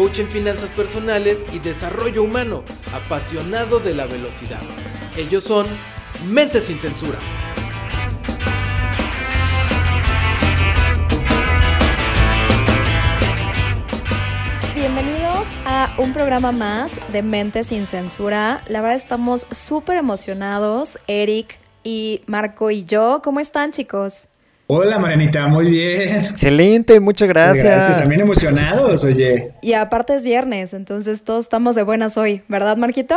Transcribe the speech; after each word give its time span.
coach 0.00 0.18
en 0.18 0.30
finanzas 0.30 0.70
personales 0.70 1.44
y 1.52 1.58
desarrollo 1.58 2.22
humano, 2.22 2.64
apasionado 2.94 3.80
de 3.80 3.94
la 3.94 4.06
velocidad. 4.06 4.62
Ellos 5.14 5.44
son 5.44 5.66
Mente 6.26 6.62
sin 6.62 6.80
Censura. 6.80 7.18
Bienvenidos 14.74 15.46
a 15.66 15.94
un 15.98 16.14
programa 16.14 16.50
más 16.50 16.98
de 17.12 17.20
Mente 17.20 17.62
sin 17.62 17.86
Censura. 17.86 18.62
La 18.68 18.80
verdad 18.80 18.96
estamos 18.96 19.46
súper 19.50 19.98
emocionados, 19.98 20.98
Eric 21.08 21.58
y 21.84 22.22
Marco 22.24 22.70
y 22.70 22.86
yo. 22.86 23.20
¿Cómo 23.22 23.38
están 23.40 23.70
chicos? 23.70 24.29
Hola 24.72 25.00
Marianita, 25.00 25.48
muy 25.48 25.68
bien. 25.68 26.14
Excelente, 26.14 27.00
muchas 27.00 27.26
gracias. 27.26 27.64
Gracias, 27.64 27.98
también 27.98 28.20
emocionados, 28.20 29.02
oye. 29.02 29.50
Y 29.62 29.72
aparte 29.72 30.14
es 30.14 30.22
viernes, 30.22 30.74
entonces 30.74 31.24
todos 31.24 31.46
estamos 31.46 31.74
de 31.74 31.82
buenas 31.82 32.16
hoy, 32.16 32.42
¿verdad 32.46 32.76
Marquito? 32.76 33.16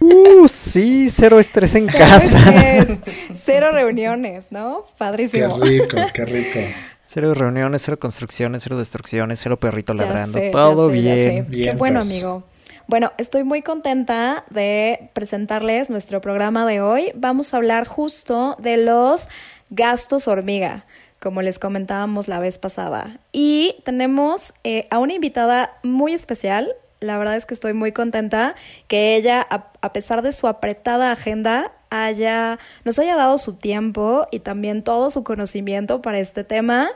Uh, 0.00 0.48
sí, 0.48 1.08
cero 1.08 1.38
estrés 1.38 1.76
en 1.76 1.86
casa. 1.86 2.52
cero 3.32 3.70
reuniones, 3.70 4.46
¿no? 4.50 4.86
Padrísimo. 4.98 5.60
Qué 5.60 5.66
rico, 5.68 5.96
qué 6.12 6.24
rico. 6.24 6.58
Cero 7.04 7.32
reuniones, 7.32 7.82
cero 7.82 8.00
construcciones, 8.00 8.64
cero 8.64 8.76
destrucciones, 8.76 9.38
cero 9.40 9.60
perrito 9.60 9.94
ladrando, 9.94 10.40
todo 10.50 10.88
bien. 10.88 11.46
Qué 11.48 11.74
bueno, 11.74 12.00
amigo. 12.00 12.42
Bueno, 12.88 13.12
estoy 13.18 13.44
muy 13.44 13.62
contenta 13.62 14.44
de 14.50 15.10
presentarles 15.12 15.90
nuestro 15.90 16.20
programa 16.20 16.66
de 16.66 16.80
hoy. 16.80 17.12
Vamos 17.14 17.54
a 17.54 17.58
hablar 17.58 17.86
justo 17.86 18.56
de 18.58 18.78
los 18.78 19.28
gastos 19.70 20.28
hormiga, 20.28 20.84
como 21.20 21.42
les 21.42 21.58
comentábamos 21.58 22.28
la 22.28 22.38
vez 22.38 22.58
pasada. 22.58 23.18
Y 23.32 23.76
tenemos 23.84 24.52
eh, 24.64 24.86
a 24.90 24.98
una 24.98 25.14
invitada 25.14 25.78
muy 25.82 26.12
especial. 26.12 26.72
La 26.98 27.16
verdad 27.16 27.36
es 27.36 27.46
que 27.46 27.54
estoy 27.54 27.72
muy 27.72 27.92
contenta 27.92 28.54
que 28.88 29.16
ella, 29.16 29.46
a, 29.48 29.92
pesar 29.92 30.22
de 30.22 30.32
su 30.32 30.48
apretada 30.48 31.12
agenda, 31.12 31.72
haya, 31.88 32.58
nos 32.84 32.98
haya 32.98 33.16
dado 33.16 33.38
su 33.38 33.54
tiempo 33.54 34.26
y 34.30 34.40
también 34.40 34.82
todo 34.82 35.10
su 35.10 35.24
conocimiento 35.24 36.02
para 36.02 36.18
este 36.18 36.44
tema. 36.44 36.90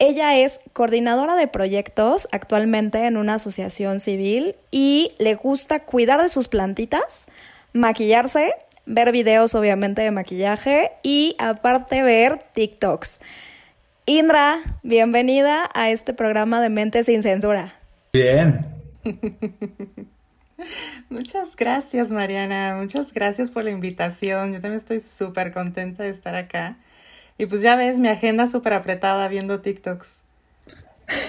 Ella 0.00 0.36
es 0.36 0.60
coordinadora 0.72 1.34
de 1.34 1.48
proyectos 1.48 2.28
actualmente 2.30 3.04
en 3.06 3.16
una 3.16 3.34
asociación 3.34 4.00
civil 4.00 4.54
y 4.70 5.12
le 5.18 5.34
gusta 5.34 5.80
cuidar 5.80 6.22
de 6.22 6.28
sus 6.28 6.46
plantitas, 6.46 7.26
maquillarse 7.72 8.54
ver 8.88 9.12
videos 9.12 9.54
obviamente 9.54 10.02
de 10.02 10.10
maquillaje 10.10 10.92
y 11.02 11.36
aparte 11.38 12.02
ver 12.02 12.42
TikToks. 12.54 13.20
Indra, 14.06 14.60
bienvenida 14.82 15.68
a 15.74 15.90
este 15.90 16.14
programa 16.14 16.62
de 16.62 16.70
Mente 16.70 17.04
sin 17.04 17.22
Censura. 17.22 17.74
Bien. 18.14 18.64
Muchas 21.10 21.54
gracias, 21.54 22.10
Mariana. 22.10 22.76
Muchas 22.80 23.12
gracias 23.12 23.50
por 23.50 23.64
la 23.64 23.70
invitación. 23.70 24.54
Yo 24.54 24.60
también 24.60 24.78
estoy 24.78 25.00
súper 25.00 25.52
contenta 25.52 26.02
de 26.04 26.08
estar 26.08 26.34
acá. 26.34 26.78
Y 27.36 27.46
pues 27.46 27.60
ya 27.62 27.76
ves, 27.76 27.98
mi 27.98 28.08
agenda 28.08 28.48
súper 28.48 28.72
apretada 28.72 29.28
viendo 29.28 29.60
TikToks. 29.60 30.22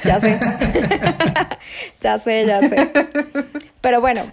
Ya 0.06 0.20
sé. 0.20 0.40
ya 2.00 2.18
sé, 2.18 2.46
ya 2.46 2.62
sé. 2.62 2.92
Pero 3.82 4.00
bueno, 4.00 4.32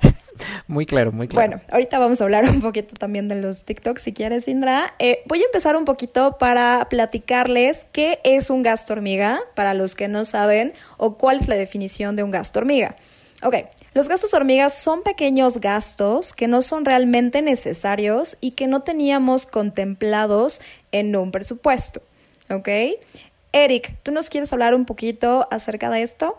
muy 0.67 0.87
claro, 0.87 1.13
muy 1.13 1.29
claro. 1.29 1.49
Bueno, 1.49 1.63
ahorita 1.71 1.99
vamos 1.99 2.21
a 2.21 2.25
hablar 2.25 2.49
un 2.49 2.61
poquito 2.61 2.95
también 2.95 3.29
de 3.29 3.37
los 3.37 3.65
TikToks, 3.65 4.03
si 4.03 4.13
quieres, 4.13 4.49
Indra. 4.49 4.95
Eh, 4.99 5.23
voy 5.27 5.43
a 5.43 5.47
empezar 5.47 5.77
un 5.77 5.85
poquito 5.85 6.39
para 6.39 6.87
platicarles 6.89 7.87
qué 7.93 8.21
es 8.25 8.51
un 8.51 8.63
gasto 8.63 8.93
hormiga, 8.93 9.41
para 9.55 9.75
los 9.75 9.95
que 9.95 10.09
no 10.09 10.25
saben, 10.25 10.73
o 10.97 11.17
cuál 11.17 11.39
es 11.39 11.49
la 11.49 11.57
definición 11.57 12.17
de 12.17 12.23
un 12.23 12.31
gasto 12.31 12.59
hormiga. 12.59 12.97
Ok, 13.43 13.55
los 13.93 14.09
gastos 14.09 14.33
hormigas 14.33 14.75
son 14.75 15.03
pequeños 15.03 15.59
gastos 15.61 16.33
que 16.33 16.49
no 16.49 16.63
son 16.63 16.85
realmente 16.85 17.43
necesarios 17.43 18.39
y 18.41 18.53
que 18.53 18.67
no 18.67 18.81
teníamos 18.83 19.45
contemplados 19.47 20.63
en 20.91 21.15
un 21.15 21.31
presupuesto. 21.31 22.01
Ok, 22.49 22.69
Eric, 23.53 23.97
¿tú 24.03 24.13
nos 24.13 24.31
quieres 24.31 24.53
hablar 24.53 24.75
un 24.75 24.87
poquito 24.87 25.49
acerca 25.51 25.91
de 25.91 26.03
esto? 26.03 26.39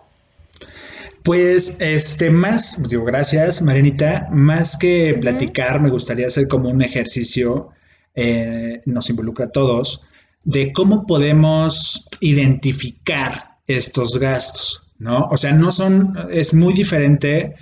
Pues, 1.24 1.82
este, 1.82 2.30
más, 2.30 2.88
digo, 2.88 3.04
gracias, 3.04 3.62
Marianita, 3.62 4.30
más 4.32 4.78
que 4.78 5.18
platicar, 5.20 5.82
me 5.82 5.90
gustaría 5.90 6.28
hacer 6.28 6.48
como 6.48 6.70
un 6.70 6.82
ejercicio, 6.82 7.70
eh, 8.16 8.82
nos 8.86 9.10
involucra 9.10 9.48
a 9.48 9.52
todos, 9.52 10.06
de 10.46 10.72
cómo 10.72 11.06
podemos 11.06 12.08
identificar 12.22 13.34
estos 13.68 14.18
gastos, 14.18 14.84
¿no? 15.00 15.28
O 15.30 15.36
sea, 15.36 15.52
no 15.52 15.72
son, 15.72 16.18
es 16.32 16.54
muy 16.54 16.74
diferente 16.74 17.56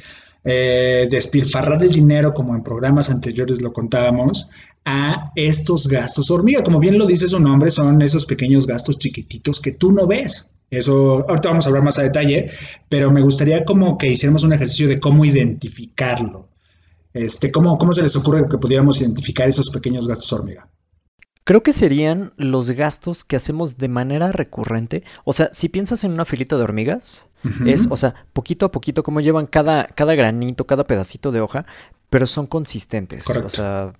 eh, 0.44 1.08
despilfarrar 1.10 1.82
el 1.82 1.92
dinero, 1.92 2.36
como 2.36 2.56
en 2.56 2.62
programas 2.62 3.10
anteriores 3.10 3.64
lo 3.64 3.74
contábamos, 3.74 4.48
a 4.86 5.32
estos 5.36 5.88
gastos 5.88 6.30
hormiga. 6.30 6.62
Como 6.62 6.80
bien 6.80 7.00
lo 7.00 7.08
dice 7.08 7.28
su 7.28 7.40
nombre, 7.40 7.72
son 7.72 8.00
esos 8.04 8.28
pequeños 8.28 8.68
gastos 8.68 9.00
chiquititos 9.00 9.60
que 9.60 9.72
tú 9.72 9.92
no 9.92 10.06
ves, 10.06 10.52
eso 10.70 11.26
ahorita 11.28 11.50
vamos 11.50 11.66
a 11.66 11.70
hablar 11.70 11.84
más 11.84 12.00
a 12.00 12.04
detalle, 12.04 12.50
pero 12.90 13.12
me 13.12 13.22
gustaría 13.22 13.64
como 13.64 13.98
que 13.98 14.08
hiciéramos 14.08 14.44
un 14.44 14.54
ejercicio 14.54 14.88
de 14.88 15.00
cómo 15.00 15.26
identificarlo. 15.26 16.50
Este, 17.14 17.52
¿cómo, 17.52 17.78
¿Cómo 17.78 17.94
se 17.94 18.04
les 18.04 18.16
ocurre 18.16 18.48
que 18.50 18.58
pudiéramos 18.58 19.00
identificar 19.02 19.48
esos 19.48 19.70
pequeños 19.70 20.08
gastos 20.08 20.34
hormiga? 20.34 20.68
Creo 21.46 21.62
que 21.62 21.72
serían 21.72 22.34
los 22.38 22.72
gastos 22.72 23.24
que 23.24 23.36
hacemos 23.36 23.78
de 23.78 23.88
manera 23.88 24.32
recurrente. 24.32 25.04
O 25.24 25.32
sea, 25.32 25.50
si 25.54 25.70
piensas 25.70 26.04
en 26.04 26.12
una 26.12 26.26
filita 26.26 26.58
de 26.58 26.64
hormigas, 26.64 27.28
es, 27.68 27.88
o 27.92 27.96
sea, 27.96 28.26
poquito 28.34 28.66
a 28.66 28.72
poquito, 28.72 29.04
como 29.04 29.22
llevan 29.22 29.46
cada, 29.46 29.86
cada 29.86 30.16
granito, 30.16 30.66
cada 30.66 30.86
pedacito 30.86 31.32
de 31.32 31.42
hoja, 31.42 31.68
pero 32.10 32.26
son 32.26 32.48
consistentes. 32.48 33.30
O 33.30 33.50
sea, 33.50 33.94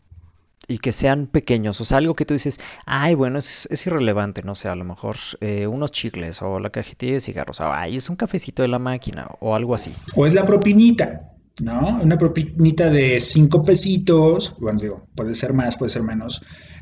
y 0.68 0.80
que 0.80 0.92
sean 0.92 1.28
pequeños, 1.28 1.80
o 1.82 1.86
sea, 1.86 2.00
algo 2.00 2.16
que 2.16 2.26
tú 2.26 2.34
dices, 2.34 2.60
ay, 2.86 3.16
bueno, 3.16 3.40
es, 3.40 3.68
irrelevante, 3.86 4.42
no 4.44 4.56
sé, 4.56 4.68
a 4.68 4.76
lo 4.76 4.84
mejor 4.84 5.16
eh, 5.42 5.68
unos 5.68 5.92
chicles 5.92 6.42
o 6.42 6.60
la 6.60 6.70
cajetilla 6.70 7.14
de 7.14 7.22
cigarros, 7.22 7.60
o 7.62 7.72
ay, 7.72 7.98
es 7.98 8.10
un 8.10 8.16
cafecito 8.16 8.62
de 8.62 8.68
la 8.68 8.80
máquina 8.80 9.28
o 9.40 9.56
algo 9.56 9.76
así. 9.76 9.94
O 10.16 10.26
es 10.26 10.34
la 10.34 10.46
propinita, 10.46 11.34
¿no? 11.62 12.00
Una 12.02 12.18
propinita 12.18 12.90
de 12.90 13.20
cinco 13.22 13.64
pesitos, 13.64 14.58
bueno, 14.60 14.80
digo, 14.80 15.08
puede 15.16 15.36
ser 15.36 15.54
más, 15.54 15.78
puede 15.78 15.90
ser 15.90 16.04
menos, 16.04 16.42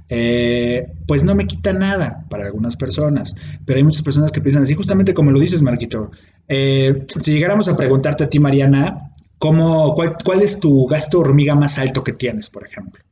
eh, 0.10 0.88
pues 1.08 1.24
no 1.24 1.36
me 1.36 1.48
quita 1.48 1.74
nada 1.74 2.26
para 2.30 2.46
algunas 2.46 2.76
personas, 2.76 3.36
pero 3.66 3.78
hay 3.78 3.84
muchas 3.84 4.04
personas 4.04 4.32
que 4.32 4.42
piensan 4.42 4.64
así, 4.64 4.74
justamente 4.76 5.14
como 5.14 5.32
lo 5.32 5.40
dices, 5.40 5.62
Marquito. 5.62 6.12
Eh, 6.48 7.06
si 7.08 7.34
llegáramos 7.34 7.68
a 7.68 7.76
preguntarte 7.76 8.26
a 8.26 8.30
ti, 8.30 8.40
Mariana, 8.40 9.12
¿cómo, 9.38 9.94
cuál, 9.96 10.16
¿cuál 10.24 10.42
es 10.42 10.60
tu 10.60 10.86
gasto 10.86 11.20
hormiga 11.20 11.56
más 11.56 11.80
alto 11.80 12.04
que 12.04 12.14
tienes, 12.14 12.50
por 12.50 12.66
ejemplo? 12.66 13.03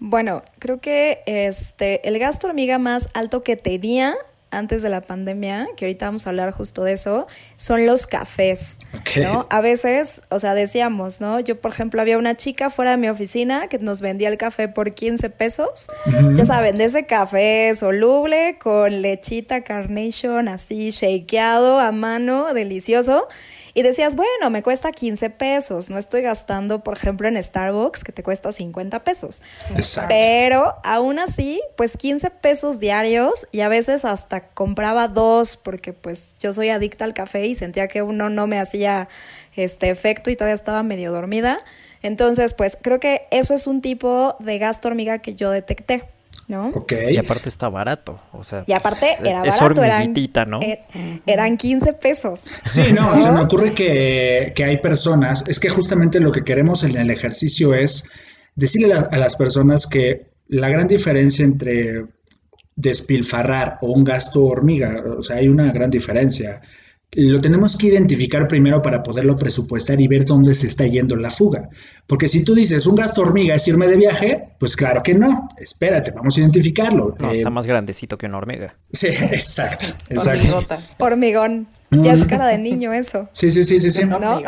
Bueno, 0.00 0.42
creo 0.58 0.80
que 0.80 1.22
este 1.26 2.08
el 2.08 2.18
gasto 2.18 2.48
hormiga 2.48 2.78
más 2.78 3.10
alto 3.12 3.42
que 3.44 3.56
tenía 3.56 4.14
antes 4.50 4.82
de 4.82 4.88
la 4.88 5.00
pandemia, 5.00 5.68
que 5.76 5.84
ahorita 5.84 6.06
vamos 6.06 6.26
a 6.26 6.30
hablar 6.30 6.50
justo 6.50 6.82
de 6.82 6.94
eso, 6.94 7.26
son 7.56 7.86
los 7.86 8.06
cafés, 8.06 8.78
¿no? 9.16 9.46
A 9.48 9.60
veces, 9.60 10.22
o 10.28 10.40
sea, 10.40 10.54
decíamos, 10.54 11.20
¿no? 11.20 11.38
Yo, 11.38 11.60
por 11.60 11.70
ejemplo, 11.70 12.00
había 12.00 12.18
una 12.18 12.36
chica 12.36 12.70
fuera 12.70 12.92
de 12.92 12.96
mi 12.96 13.08
oficina 13.08 13.68
que 13.68 13.78
nos 13.78 14.00
vendía 14.00 14.28
el 14.28 14.38
café 14.38 14.68
por 14.68 14.92
15 14.92 15.30
pesos. 15.30 15.86
Ya 16.34 16.44
saben, 16.44 16.78
de 16.78 16.84
ese 16.84 17.06
café 17.06 17.72
soluble 17.76 18.58
con 18.58 19.02
lechita 19.02 19.62
carnation 19.62 20.48
así 20.48 20.90
shakeado 20.90 21.78
a 21.78 21.92
mano, 21.92 22.52
delicioso. 22.52 23.28
Y 23.74 23.82
decías, 23.82 24.16
bueno, 24.16 24.50
me 24.50 24.62
cuesta 24.62 24.92
15 24.92 25.30
pesos, 25.30 25.90
no 25.90 25.98
estoy 25.98 26.22
gastando, 26.22 26.82
por 26.82 26.96
ejemplo, 26.96 27.28
en 27.28 27.42
Starbucks 27.42 28.04
que 28.04 28.12
te 28.12 28.22
cuesta 28.22 28.52
50 28.52 29.04
pesos. 29.04 29.42
Exacto. 29.74 30.08
Pero 30.08 30.74
aún 30.84 31.18
así, 31.18 31.60
pues 31.76 31.96
15 31.96 32.30
pesos 32.30 32.78
diarios 32.78 33.46
y 33.52 33.60
a 33.60 33.68
veces 33.68 34.04
hasta 34.04 34.48
compraba 34.48 35.08
dos 35.08 35.56
porque 35.56 35.92
pues 35.92 36.36
yo 36.40 36.52
soy 36.52 36.70
adicta 36.70 37.04
al 37.04 37.14
café 37.14 37.46
y 37.46 37.54
sentía 37.54 37.88
que 37.88 38.02
uno 38.02 38.30
no 38.30 38.46
me 38.46 38.58
hacía 38.58 39.08
este 39.56 39.90
efecto 39.90 40.30
y 40.30 40.36
todavía 40.36 40.54
estaba 40.54 40.82
medio 40.82 41.12
dormida. 41.12 41.60
Entonces, 42.02 42.54
pues 42.54 42.78
creo 42.80 42.98
que 42.98 43.26
eso 43.30 43.54
es 43.54 43.66
un 43.66 43.82
tipo 43.82 44.36
de 44.40 44.58
gasto 44.58 44.88
hormiga 44.88 45.18
que 45.18 45.34
yo 45.34 45.50
detecté. 45.50 46.04
¿No? 46.50 46.68
Ok. 46.74 46.92
Y 47.12 47.16
aparte 47.16 47.48
está 47.48 47.68
barato, 47.70 48.20
o 48.32 48.44
sea. 48.44 48.64
Y 48.66 48.72
aparte 48.72 49.16
era 49.20 49.42
es 49.44 49.58
barato, 49.58 49.82
eran, 49.82 50.02
hormiguitita, 50.02 50.44
¿no? 50.44 50.60
er- 50.60 50.80
eran 51.24 51.56
15 51.56 51.92
pesos. 51.94 52.42
Sí, 52.64 52.92
no, 52.92 53.16
se 53.16 53.30
me 53.32 53.40
ocurre 53.40 53.72
que, 53.72 54.52
que 54.54 54.64
hay 54.64 54.76
personas, 54.78 55.44
es 55.48 55.58
que 55.60 55.70
justamente 55.70 56.20
lo 56.20 56.32
que 56.32 56.42
queremos 56.44 56.84
en 56.84 56.96
el 56.96 57.10
ejercicio 57.10 57.72
es 57.72 58.10
decirle 58.56 58.94
a, 58.94 59.08
a 59.10 59.16
las 59.16 59.36
personas 59.36 59.86
que 59.86 60.32
la 60.48 60.68
gran 60.68 60.86
diferencia 60.86 61.44
entre 61.44 62.04
despilfarrar 62.76 63.78
o 63.82 63.92
un 63.92 64.04
gasto 64.04 64.44
hormiga, 64.44 65.02
o 65.18 65.22
sea, 65.22 65.36
hay 65.36 65.48
una 65.48 65.70
gran 65.72 65.90
diferencia. 65.90 66.60
Lo 67.12 67.40
tenemos 67.40 67.76
que 67.76 67.88
identificar 67.88 68.46
primero 68.46 68.80
para 68.80 69.02
poderlo 69.02 69.34
presupuestar 69.36 70.00
y 70.00 70.06
ver 70.06 70.24
dónde 70.24 70.54
se 70.54 70.68
está 70.68 70.86
yendo 70.86 71.16
la 71.16 71.28
fuga. 71.28 71.68
Porque 72.06 72.28
si 72.28 72.44
tú 72.44 72.54
dices 72.54 72.86
un 72.86 72.94
gasto 72.94 73.22
hormiga 73.22 73.56
es 73.56 73.66
irme 73.66 73.88
de 73.88 73.96
viaje, 73.96 74.50
pues 74.60 74.76
claro 74.76 75.02
que 75.02 75.14
no. 75.14 75.48
Espérate, 75.58 76.12
vamos 76.12 76.36
a 76.36 76.40
identificarlo. 76.40 77.16
No, 77.18 77.32
Eh, 77.32 77.38
está 77.38 77.50
más 77.50 77.66
grandecito 77.66 78.16
que 78.16 78.26
una 78.26 78.38
hormiga. 78.38 78.76
Sí, 78.92 79.08
exacto, 79.32 79.86
exacto. 80.08 80.40
Hormigota. 80.40 80.78
Hormigón. 80.98 81.66
Mm. 81.90 82.02
Ya 82.02 82.12
es 82.12 82.24
cara 82.26 82.46
de 82.46 82.58
niño 82.58 82.92
eso. 82.92 83.28
Sí, 83.32 83.50
sí, 83.50 83.64
sí, 83.64 83.80
sí, 83.80 83.90
sí. 83.90 84.04
¿No? 84.04 84.20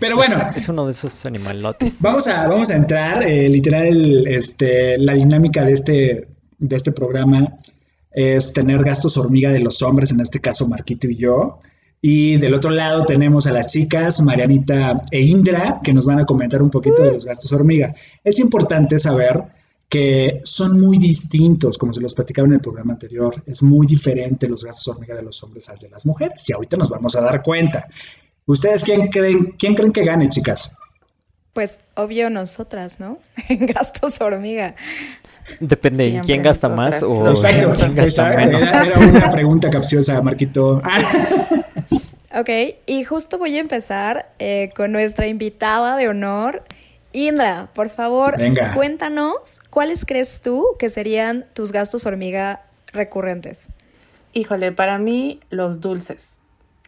Pero 0.00 0.16
bueno, 0.16 0.46
Es 0.56 0.68
uno 0.68 0.86
de 0.86 0.92
esos 0.92 1.26
animalotes. 1.26 1.96
Vamos 2.00 2.26
a, 2.28 2.48
vamos 2.48 2.70
a 2.70 2.76
entrar, 2.76 3.22
eh, 3.26 3.48
literal, 3.48 4.26
este, 4.26 4.96
la 4.98 5.12
dinámica 5.14 5.64
de 5.64 5.72
este, 5.72 6.28
de 6.58 6.76
este 6.76 6.92
programa 6.92 7.56
es 8.16 8.54
tener 8.54 8.82
gastos 8.82 9.18
hormiga 9.18 9.50
de 9.50 9.60
los 9.60 9.82
hombres, 9.82 10.10
en 10.10 10.20
este 10.20 10.40
caso 10.40 10.66
Marquito 10.66 11.06
y 11.06 11.16
yo. 11.16 11.58
Y 12.00 12.38
del 12.38 12.54
otro 12.54 12.70
lado 12.70 13.04
tenemos 13.04 13.46
a 13.46 13.52
las 13.52 13.70
chicas, 13.70 14.22
Marianita 14.22 15.02
e 15.10 15.20
Indra, 15.20 15.80
que 15.84 15.92
nos 15.92 16.06
van 16.06 16.20
a 16.20 16.24
comentar 16.24 16.62
un 16.62 16.70
poquito 16.70 17.02
de 17.02 17.12
los 17.12 17.26
gastos 17.26 17.52
hormiga. 17.52 17.94
Es 18.24 18.38
importante 18.38 18.98
saber 18.98 19.44
que 19.86 20.40
son 20.44 20.80
muy 20.80 20.96
distintos, 20.96 21.76
como 21.76 21.92
se 21.92 22.00
los 22.00 22.14
platicaba 22.14 22.48
en 22.48 22.54
el 22.54 22.60
programa 22.60 22.94
anterior. 22.94 23.34
Es 23.44 23.62
muy 23.62 23.86
diferente 23.86 24.48
los 24.48 24.64
gastos 24.64 24.88
hormiga 24.88 25.14
de 25.14 25.22
los 25.22 25.42
hombres 25.42 25.68
al 25.68 25.78
de 25.78 25.90
las 25.90 26.06
mujeres. 26.06 26.48
Y 26.48 26.54
ahorita 26.54 26.78
nos 26.78 26.88
vamos 26.88 27.14
a 27.16 27.20
dar 27.20 27.42
cuenta. 27.42 27.86
¿Ustedes 28.46 28.82
quién 28.82 29.08
creen, 29.08 29.54
quién 29.58 29.74
creen 29.74 29.92
que 29.92 30.04
gane, 30.04 30.30
chicas? 30.30 30.74
Pues 31.52 31.80
obvio 31.96 32.30
nosotras, 32.30 32.98
¿no? 32.98 33.18
En 33.50 33.66
gastos 33.66 34.22
hormiga. 34.22 34.74
Depende 35.60 36.10
de 36.10 36.20
quién 36.20 36.42
gasta 36.42 36.68
más 36.68 37.02
o 37.02 37.28
Exacto, 37.30 37.72
quién 37.76 37.94
gasta 37.94 38.32
exacto. 38.32 38.46
menos. 38.46 38.62
Era, 38.62 38.84
era 38.84 38.98
una 38.98 39.30
pregunta 39.32 39.70
capciosa, 39.70 40.20
Marquito. 40.22 40.82
Ok, 42.38 42.50
y 42.84 43.02
justo 43.04 43.38
voy 43.38 43.56
a 43.56 43.60
empezar 43.60 44.30
eh, 44.38 44.70
con 44.76 44.92
nuestra 44.92 45.26
invitada 45.26 45.96
de 45.96 46.08
honor, 46.08 46.64
Indra. 47.12 47.70
Por 47.72 47.88
favor, 47.88 48.36
Venga. 48.36 48.74
cuéntanos 48.74 49.60
cuáles 49.70 50.04
crees 50.04 50.42
tú 50.42 50.66
que 50.78 50.90
serían 50.90 51.46
tus 51.54 51.72
gastos 51.72 52.04
hormiga 52.04 52.60
recurrentes. 52.92 53.70
Híjole, 54.34 54.70
para 54.72 54.98
mí 54.98 55.40
los 55.48 55.80
dulces. 55.80 56.40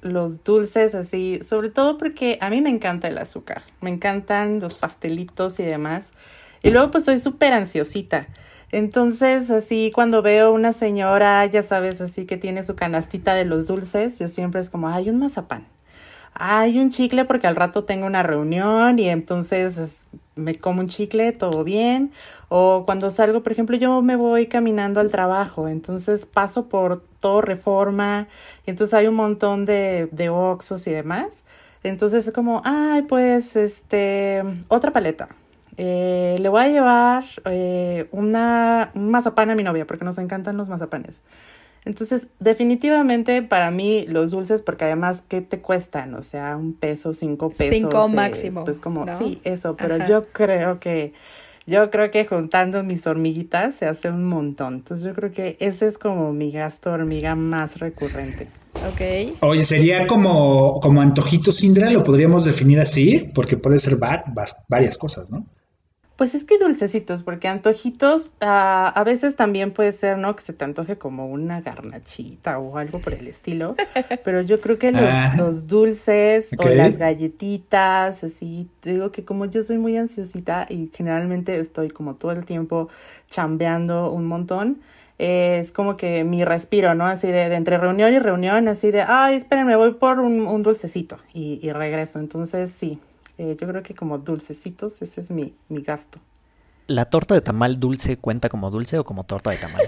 Los 0.03 0.45
dulces 0.45 0.95
así, 0.95 1.41
sobre 1.49 1.71
todo 1.71 1.97
porque 1.97 2.37
a 2.43 2.51
mí 2.51 2.61
me 2.61 2.69
encanta 2.69 3.09
el 3.09 3.17
azúcar, 3.17 3.63
me 3.81 3.89
encantan 3.89 4.61
los 4.61 4.75
pastelitos 4.75 5.59
y 5.61 5.65
demás. 5.65 6.09
Y 6.63 6.71
luego 6.71 6.91
pues 6.91 7.07
soy 7.07 7.17
súper 7.17 7.55
ansiosita. 7.55 8.27
Entonces, 8.71 9.51
así 9.51 9.91
cuando 9.95 10.23
veo 10.23 10.53
una 10.53 10.73
señora, 10.73 11.45
ya 11.47 11.63
sabes, 11.63 12.01
así 12.01 12.27
que 12.27 12.37
tiene 12.37 12.63
su 12.65 12.77
canastita 12.77 13.35
de 13.35 13.45
los 13.47 13.67
dulces, 13.67 14.19
yo 14.19 14.29
siempre 14.29 14.61
es 14.61 14.69
como, 14.71 14.89
hay 14.89 15.09
un 15.11 15.19
mazapán. 15.19 15.67
Hay 16.35 16.79
un 16.79 16.91
chicle 16.91 17.25
porque 17.25 17.47
al 17.49 17.57
rato 17.57 17.83
tengo 17.85 18.07
una 18.07 18.23
reunión 18.23 18.99
y 18.99 19.09
entonces 19.09 19.79
es- 19.79 20.05
me 20.37 20.57
como 20.59 20.81
un 20.83 20.89
chicle, 20.89 21.33
todo 21.33 21.65
bien. 21.65 22.13
O 22.49 22.85
cuando 22.87 23.11
salgo, 23.11 23.43
por 23.43 23.53
ejemplo, 23.53 23.77
yo 23.77 24.03
me 24.03 24.17
voy 24.17 24.47
caminando 24.47 25.01
al 25.01 25.11
trabajo, 25.11 25.69
entonces 25.69 26.27
paso 26.27 26.69
por 26.69 27.05
todo 27.21 27.41
reforma, 27.43 28.29
y 28.67 28.71
entonces 28.71 28.95
hay 28.95 29.07
un 29.09 29.17
montón 29.17 29.65
de, 29.65 30.09
de 30.13 30.29
oxos 30.31 30.87
y 30.87 30.93
demás. 30.93 31.45
Entonces 31.83 32.27
es 32.29 32.33
como, 32.35 32.63
ay, 32.65 33.03
pues, 33.03 33.57
este, 33.57 34.43
otra 34.69 34.93
paleta. 34.93 35.29
Eh, 35.81 36.37
le 36.41 36.49
voy 36.49 36.63
a 36.63 36.69
llevar 36.69 37.25
eh, 37.45 38.09
una, 38.11 38.91
un 38.95 39.11
mazapán 39.11 39.49
a 39.51 39.55
mi 39.55 39.63
novia 39.63 39.87
porque 39.87 40.05
nos 40.05 40.19
encantan 40.19 40.57
los 40.57 40.69
mazapanes. 40.69 41.21
Entonces, 41.85 42.27
definitivamente 42.41 43.41
para 43.43 43.71
mí 43.71 44.05
los 44.09 44.33
dulces, 44.33 44.61
porque 44.63 44.85
además, 44.85 45.23
¿qué 45.27 45.41
te 45.41 45.61
cuestan? 45.61 46.15
O 46.15 46.23
sea, 46.23 46.57
un 46.57 46.75
peso, 46.75 47.13
cinco 47.13 47.49
pesos. 47.51 47.77
Cinco 47.77 48.07
eh, 48.07 48.15
máximo, 48.15 48.65
Pues 48.65 48.79
como, 48.81 49.07
¿no? 49.07 49.17
sí, 49.19 49.41
eso, 49.45 49.77
pero 49.77 49.95
Ajá. 49.95 50.07
yo 50.09 50.27
creo 50.33 50.81
que, 50.81 51.15
yo 51.67 51.91
creo 51.91 52.11
que 52.11 52.27
juntando 52.27 52.83
mis 52.83 53.07
hormiguitas 53.07 53.77
se 53.77 53.87
hace 53.87 54.11
un 54.11 54.25
montón. 54.25 54.75
Entonces, 54.75 55.07
yo 55.07 55.15
creo 55.15 55.31
que 55.31 55.57
ese 55.61 55.87
es 55.87 55.97
como 55.97 56.33
mi 56.33 56.51
gasto 56.51 56.91
hormiga 56.93 57.37
más 57.37 57.79
recurrente. 57.79 58.49
Ok. 58.75 59.39
Oye, 59.43 59.65
sería 59.65 60.07
como, 60.09 60.81
como 60.81 61.01
antojitos, 61.01 61.63
Indra, 61.63 61.89
lo 61.91 62.03
podríamos 62.03 62.45
definir 62.45 62.81
así, 62.81 63.31
porque 63.35 63.57
puede 63.57 63.79
ser 63.79 63.95
va- 64.03 64.25
varias 64.69 64.99
cosas, 64.99 65.31
¿no? 65.31 65.47
Pues 66.19 66.35
es 66.35 66.43
que 66.43 66.59
dulcecitos, 66.59 67.23
porque 67.23 67.47
antojitos 67.47 68.29
ah, 68.41 68.93
a 68.97 69.05
veces 69.05 69.37
también 69.37 69.71
puede 69.71 69.93
ser, 69.93 70.19
¿no? 70.19 70.35
Que 70.35 70.43
se 70.43 70.53
te 70.53 70.65
antoje 70.65 70.99
como 70.99 71.29
una 71.29 71.61
garnachita 71.61 72.59
o 72.59 72.77
algo 72.77 72.99
por 72.99 73.15
el 73.15 73.29
estilo. 73.29 73.77
Pero 74.25 74.43
yo 74.43 74.61
creo 74.61 74.81
que 74.81 74.91
los, 74.91 75.03
Ah. 75.05 75.33
los 75.37 75.69
dulces 75.69 76.51
o 76.59 76.69
las 76.71 76.99
galletitas, 76.99 78.25
así, 78.25 78.69
te 78.81 78.95
digo 78.95 79.13
que 79.13 79.25
como 79.25 79.45
yo 79.47 79.63
soy 79.63 79.79
muy 79.79 79.97
ansiosita 79.97 80.67
y 80.69 80.91
generalmente 80.93 81.57
estoy 81.61 81.89
como 81.91 82.15
todo 82.15 82.33
el 82.33 82.45
tiempo 82.45 82.89
chambeando 83.31 84.11
un 84.11 84.27
montón, 84.27 84.79
es 85.19 85.71
como 85.73 85.97
que 85.97 86.25
mi 86.25 86.45
respiro, 86.45 86.95
¿no? 86.97 87.07
Así 87.07 87.29
de, 87.29 87.49
de 87.49 87.55
entre 87.55 87.79
reunión 87.79 88.13
y 88.13 88.19
reunión, 88.19 88.67
así 88.69 88.91
de, 88.91 89.03
ay, 89.03 89.37
espérenme, 89.37 89.77
voy 89.77 89.95
por 89.95 90.19
un, 90.19 90.47
un 90.49 90.63
dulcecito 90.65 91.19
y, 91.33 91.61
y 91.63 91.73
regreso. 91.73 92.19
Entonces, 92.19 92.71
sí, 92.71 92.99
eh, 93.39 93.57
yo 93.59 93.69
creo 93.69 93.83
que 93.83 93.95
como 93.95 94.19
dulcecitos, 94.19 95.01
ese 95.01 95.21
es 95.21 95.31
mi, 95.31 95.55
mi 95.69 95.83
gasto. 95.83 96.21
¿La 96.89 97.05
torta 97.05 97.35
de 97.35 97.43
tamal 97.43 97.79
dulce 97.79 98.17
cuenta 98.17 98.49
como 98.49 98.71
dulce 98.71 98.99
o 98.99 99.05
como 99.05 99.25
torta 99.25 99.51
de 99.51 99.59
tamal? 99.59 99.83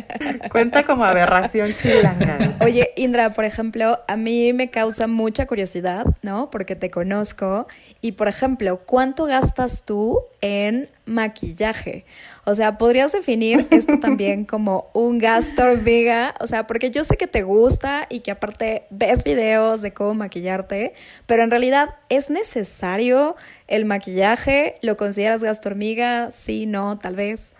Cuenta 0.50 0.86
como 0.86 1.04
aberración 1.04 1.68
chilanga. 1.74 2.56
Oye, 2.64 2.90
Indra, 2.96 3.34
por 3.34 3.44
ejemplo, 3.44 3.98
a 4.08 4.16
mí 4.16 4.54
me 4.54 4.70
causa 4.70 5.06
mucha 5.06 5.46
curiosidad, 5.46 6.06
¿no? 6.22 6.48
Porque 6.48 6.74
te 6.74 6.90
conozco. 6.90 7.68
Y, 8.00 8.12
por 8.12 8.28
ejemplo, 8.28 8.78
¿cuánto 8.78 9.26
gastas 9.26 9.84
tú 9.84 10.22
en 10.40 10.88
maquillaje? 11.08 12.04
O 12.44 12.54
sea, 12.54 12.78
¿podrías 12.78 13.12
definir 13.12 13.66
esto 13.70 13.98
también 13.98 14.44
como 14.46 14.90
un 14.92 15.18
gasto 15.18 15.64
hormiga? 15.64 16.34
O 16.40 16.46
sea, 16.46 16.66
porque 16.66 16.90
yo 16.90 17.04
sé 17.04 17.16
que 17.16 17.26
te 17.26 17.42
gusta 17.42 18.06
y 18.08 18.20
que 18.20 18.30
aparte 18.30 18.84
ves 18.90 19.24
videos 19.24 19.82
de 19.82 19.92
cómo 19.92 20.14
maquillarte, 20.14 20.94
pero 21.26 21.42
en 21.42 21.50
realidad 21.50 21.96
es 22.08 22.30
necesario 22.30 23.36
el 23.66 23.84
maquillaje. 23.84 24.74
¿Lo 24.82 24.96
consideras 24.96 25.42
gasto 25.42 25.68
hormiga? 25.70 26.30
Sí, 26.30 26.66
no, 26.66 26.98
tal 26.98 27.16
vez. 27.16 27.54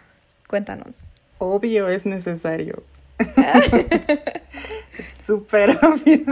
Cuéntanos. 0.47 1.05
Obvio 1.38 1.88
es 1.88 2.07
necesario. 2.07 2.83
Súper 5.26 5.71
obvio. 5.85 6.25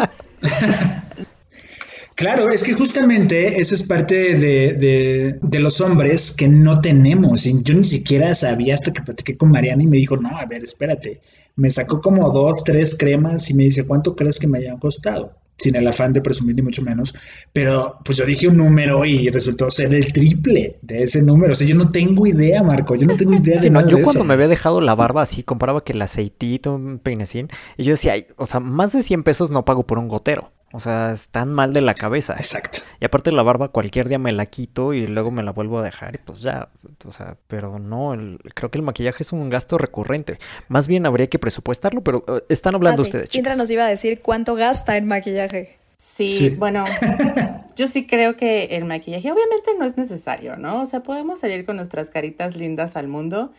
Claro, 2.16 2.50
es 2.50 2.64
que 2.64 2.73
justamente 2.73 3.61
eso 3.61 3.75
es 3.75 3.82
parte 3.82 4.14
de, 4.37 4.73
de- 4.73 5.38
de 5.40 5.58
los 5.61 5.80
hombres 5.82 6.32
que 6.32 6.49
no 6.49 6.80
tenemos. 6.80 7.44
Y 7.44 7.62
yo 7.62 7.75
ni 7.75 7.85
siquiera 7.85 8.32
sabía 8.35 8.73
hasta 8.75 8.92
que 8.92 9.02
platiqué 9.02 9.37
con 9.37 9.50
Mariana 9.50 9.82
y 9.82 9.87
me 9.87 9.99
dijo, 9.99 10.16
no, 10.16 10.30
a 10.37 10.46
ver, 10.46 10.64
espérate. 10.64 11.20
Me 11.56 11.68
sacó 11.70 12.00
como 12.00 12.30
dos, 12.32 12.64
tres 12.64 12.96
cremas 12.99 13.50
y 13.50 13.54
me 13.54 13.64
dice, 13.64 13.87
¿cuánto 13.87 14.16
crees 14.16 14.38
que 14.38 14.46
me 14.46 14.58
hayan 14.58 14.78
costado? 14.78 15.32
Sin 15.58 15.76
el 15.76 15.87
afán 15.88 16.12
de 16.12 16.23
presumir 16.23 16.56
ni 16.56 16.62
mucho 16.62 16.80
menos. 16.82 17.14
Pero 17.52 17.99
pues 18.02 18.16
yo 18.16 18.25
dije 18.25 18.49
un 18.49 18.56
número 18.56 19.04
y 19.04 19.28
resultó 19.28 19.70
ser 19.70 19.92
el 19.94 20.11
triple 20.12 20.76
de 20.82 21.02
ese 21.02 21.23
número. 21.23 21.52
O 21.52 21.54
sea, 21.54 21.66
yo 21.66 21.75
no 21.75 21.85
tengo 21.87 22.26
idea, 22.26 22.62
Marco. 22.62 22.94
Yo 22.94 23.06
no 23.06 23.16
tengo 23.16 23.35
idea 23.37 23.58
de 23.58 23.68
no, 23.68 23.80
nada 23.80 23.90
yo 23.90 23.99
de 23.99 24.02
cuando 24.02 24.20
eso. 24.20 24.26
me 24.26 24.35
había 24.35 24.49
dejado 24.49 24.80
la 24.80 24.94
barba 24.94 25.20
así, 25.23 25.42
comparaba 25.42 25.85
que 25.85 25.92
el 25.92 26.00
aceitito, 26.00 26.75
un 26.75 26.99
peinecín, 26.99 27.49
y 27.76 27.85
yo 27.85 27.90
decía, 27.92 28.12
"Ay, 28.14 28.26
o 28.37 28.46
sea, 28.46 28.61
más 28.61 28.92
de 28.92 29.02
100 29.02 29.23
pesos 29.23 29.50
no 29.50 29.66
pago 29.66 29.87
por 29.87 29.99
un 29.99 30.08
gotero. 30.08 30.52
O 30.73 30.80
sea, 30.80 31.12
están 31.12 31.52
mal 31.52 31.73
de 31.73 31.80
la 31.80 31.94
cabeza. 31.94 32.35
Exacto. 32.35 32.80
Y 33.00 33.04
aparte 33.04 33.30
la 33.32 33.42
barba 33.42 33.68
cualquier 33.68 34.08
día 34.08 34.18
me 34.18 34.32
la 34.32 34.46
quito 34.46 34.92
y 34.92 35.06
luego 35.06 35.30
me 35.30 35.42
la 35.42 35.52
vuelvo 35.52 35.78
a 35.78 35.82
dejar 35.82 36.16
y 36.16 36.18
pues 36.18 36.40
ya, 36.40 36.68
o 37.04 37.12
sea, 37.12 37.37
pero 37.46 37.78
no, 37.78 38.14
el- 38.14 38.38
creo 38.54 38.70
que 38.70 38.78
el 38.78 38.85
maquillaje 38.85 39.23
es 39.23 39.32
un 39.32 39.49
gasto 39.49 39.78
recurrente. 39.78 40.38
Más 40.68 40.88
bien 40.88 41.06
habría 41.06 41.28
que 41.28 41.38
presupuestarlo, 41.38 42.02
pero 42.02 42.25
eh, 42.28 42.42
están 42.49 42.75
hablando 42.75 43.02
Ah, 43.02 43.04
sí. 43.04 43.11
ustedes, 43.11 43.35
Indra 43.35 43.52
chicas. 43.52 43.58
nos 43.58 43.70
iba 43.70 43.85
a 43.85 43.88
decir 43.88 44.20
cuánto 44.20 44.54
gasta 44.54 44.96
en 44.96 45.06
maquillaje. 45.06 45.76
Sí, 45.99 46.28
Sí. 46.28 46.56
bueno, 46.56 46.85
yo 47.76 47.87
sí 47.88 48.06
creo 48.06 48.37
que 48.37 48.64
el 48.76 48.85
maquillaje 48.85 49.30
obviamente 49.32 49.70
no 49.78 49.87
es 49.87 49.96
necesario, 49.96 50.56
¿no? 50.56 50.82
O 50.82 50.87
sea, 50.87 51.00
podemos 51.02 51.40
salir 51.40 51.64
con 51.64 51.76
nuestras 51.76 52.11
caritas 52.11 52.54
lindas 52.56 52.96
al 52.96 53.08
mundo 53.08 53.52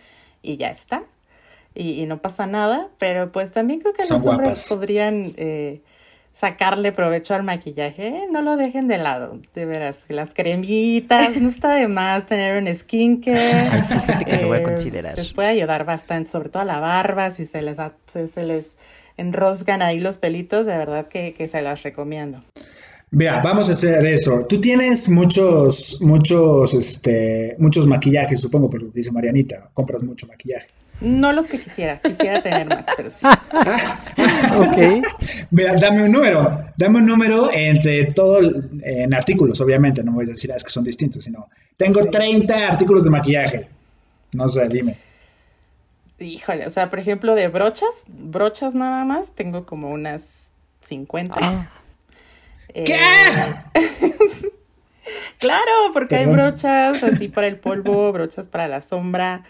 y 0.43 0.57
ya 0.57 0.69
está. 0.69 1.03
Y, 1.73 2.01
y 2.01 2.05
no 2.05 2.21
pasa 2.21 2.47
nada, 2.47 2.89
pero 2.99 3.31
pues 3.31 3.51
también 3.51 3.79
creo 3.79 3.93
que 3.93 4.03
Son 4.03 4.17
los 4.17 4.25
hombres 4.25 4.47
guapas. 4.49 4.67
podrían, 4.69 5.33
eh, 5.37 5.81
sacarle 6.37 6.91
provecho 6.91 7.33
al 7.33 7.41
maquillaje, 7.41 8.27
no 8.31 8.43
lo 8.43 8.57
dejen 8.57 8.87
de 8.87 8.99
lado, 8.99 9.39
de 9.55 9.65
veras, 9.65 10.05
las 10.07 10.33
cremitas, 10.33 11.35
no 11.37 11.49
está 11.49 11.73
de 11.73 11.87
más 11.87 12.27
tener 12.27 12.61
un 12.61 12.73
skincare. 12.73 13.39
que 14.25 14.41
lo 14.43 14.49
voy 14.49 14.57
a 14.59 14.63
considerar. 14.63 15.17
Les 15.17 15.33
puede 15.33 15.47
ayudar 15.47 15.83
bastante, 15.85 16.29
sobre 16.29 16.49
todo 16.49 16.61
a 16.61 16.65
la 16.65 16.79
barba, 16.79 17.31
si 17.31 17.47
se 17.47 17.63
les, 17.63 17.77
se 18.05 18.43
les 18.43 18.71
enroscan 19.17 19.81
ahí 19.81 19.99
los 19.99 20.19
pelitos, 20.19 20.67
de 20.67 20.77
verdad 20.77 21.07
que, 21.07 21.33
que 21.33 21.47
se 21.47 21.61
las 21.63 21.81
recomiendo. 21.81 22.43
Mira, 23.09 23.41
vamos 23.41 23.69
a 23.69 23.71
hacer 23.71 24.05
eso. 24.05 24.45
Tú 24.47 24.61
tienes 24.61 25.09
muchos, 25.09 25.99
muchos, 26.01 26.73
este, 26.75 27.55
muchos 27.57 27.87
maquillajes, 27.87 28.39
supongo, 28.39 28.69
pero 28.69 28.87
dice 28.93 29.11
Marianita, 29.11 29.69
compras 29.73 30.03
mucho 30.03 30.27
maquillaje. 30.27 30.67
No 30.99 31.31
los 31.31 31.47
que 31.47 31.59
quisiera, 31.59 31.99
quisiera 31.99 32.41
tener 32.41 32.67
más, 32.67 32.85
pero 32.95 33.09
sí. 33.09 33.25
ok. 34.57 35.05
Mira, 35.51 35.75
dame 35.75 36.03
un 36.03 36.11
número, 36.11 36.65
dame 36.75 36.97
un 36.97 37.05
número 37.05 37.51
entre 37.53 38.05
todo, 38.13 38.39
en 38.81 39.13
artículos, 39.13 39.61
obviamente, 39.61 40.03
no 40.03 40.13
voy 40.13 40.25
a 40.25 40.29
decir 40.29 40.51
ah, 40.51 40.55
es 40.55 40.63
que 40.63 40.71
son 40.71 40.83
distintos, 40.83 41.23
sino 41.23 41.47
tengo 41.77 42.03
30 42.09 42.67
artículos 42.67 43.03
de 43.03 43.09
maquillaje. 43.11 43.67
No 44.33 44.49
sé, 44.49 44.67
dime. 44.67 44.97
Híjole, 46.19 46.65
o 46.65 46.69
sea, 46.71 46.89
por 46.89 46.97
ejemplo, 46.97 47.35
de 47.35 47.47
brochas, 47.47 48.05
brochas 48.07 48.73
nada 48.73 49.05
más, 49.05 49.33
tengo 49.33 49.67
como 49.67 49.91
unas 49.91 50.51
50. 50.81 51.69
¿Qué? 52.73 52.95
Eh, 52.95 52.97
claro, 55.37 55.71
porque 55.93 56.15
hay 56.15 56.25
brochas 56.25 57.03
así 57.03 57.27
para 57.27 57.45
el 57.47 57.57
polvo, 57.57 58.11
brochas 58.11 58.47
para 58.47 58.67
la 58.67 58.81
sombra, 58.81 59.43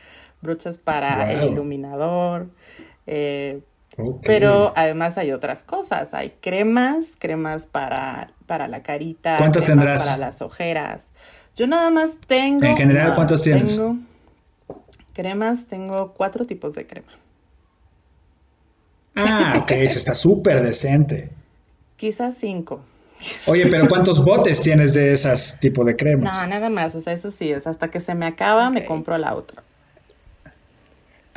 brochas 0.47 0.77
para 0.77 1.31
el 1.31 1.51
iluminador. 1.51 2.47
Eh, 3.05 3.61
pero 4.23 4.73
además 4.75 5.17
hay 5.17 5.31
otras 5.31 5.63
cosas. 5.63 6.13
Hay 6.13 6.33
cremas, 6.41 7.15
cremas 7.19 7.65
para, 7.65 8.31
para 8.45 8.67
la 8.67 8.81
carita. 8.81 9.37
¿Cuántas 9.37 9.65
tendrás? 9.65 10.05
Para 10.05 10.17
las 10.17 10.41
ojeras. 10.41 11.11
Yo 11.55 11.67
nada 11.67 11.89
más 11.89 12.17
tengo. 12.25 12.65
En 12.65 12.77
general, 12.77 13.13
¿cuántas 13.15 13.43
tienes? 13.43 13.79
cremas, 15.13 15.65
tengo 15.65 16.13
cuatro 16.15 16.45
tipos 16.45 16.75
de 16.75 16.85
crema. 16.85 17.11
Ah, 19.15 19.59
ok, 19.63 19.71
eso 19.71 19.97
está 19.97 20.13
súper 20.13 20.61
decente. 20.61 21.31
Quizás 21.95 22.37
cinco. 22.37 22.81
Oye, 23.47 23.65
pero 23.65 23.87
¿cuántos 23.89 24.23
botes 24.23 24.61
tienes 24.61 24.93
de 24.93 25.13
esas 25.13 25.59
tipo 25.59 25.83
de 25.83 25.95
cremas? 25.95 26.39
No, 26.39 26.47
nada 26.47 26.69
más, 26.69 26.93
o 26.93 27.01
sea, 27.01 27.13
eso 27.13 27.31
sí, 27.31 27.51
es 27.51 27.65
hasta 27.65 27.89
que 27.89 27.99
se 27.99 28.13
me 28.13 28.27
acaba, 28.27 28.69
me 28.69 28.85
compro 28.85 29.17
la 29.17 29.33
otra. 29.33 29.63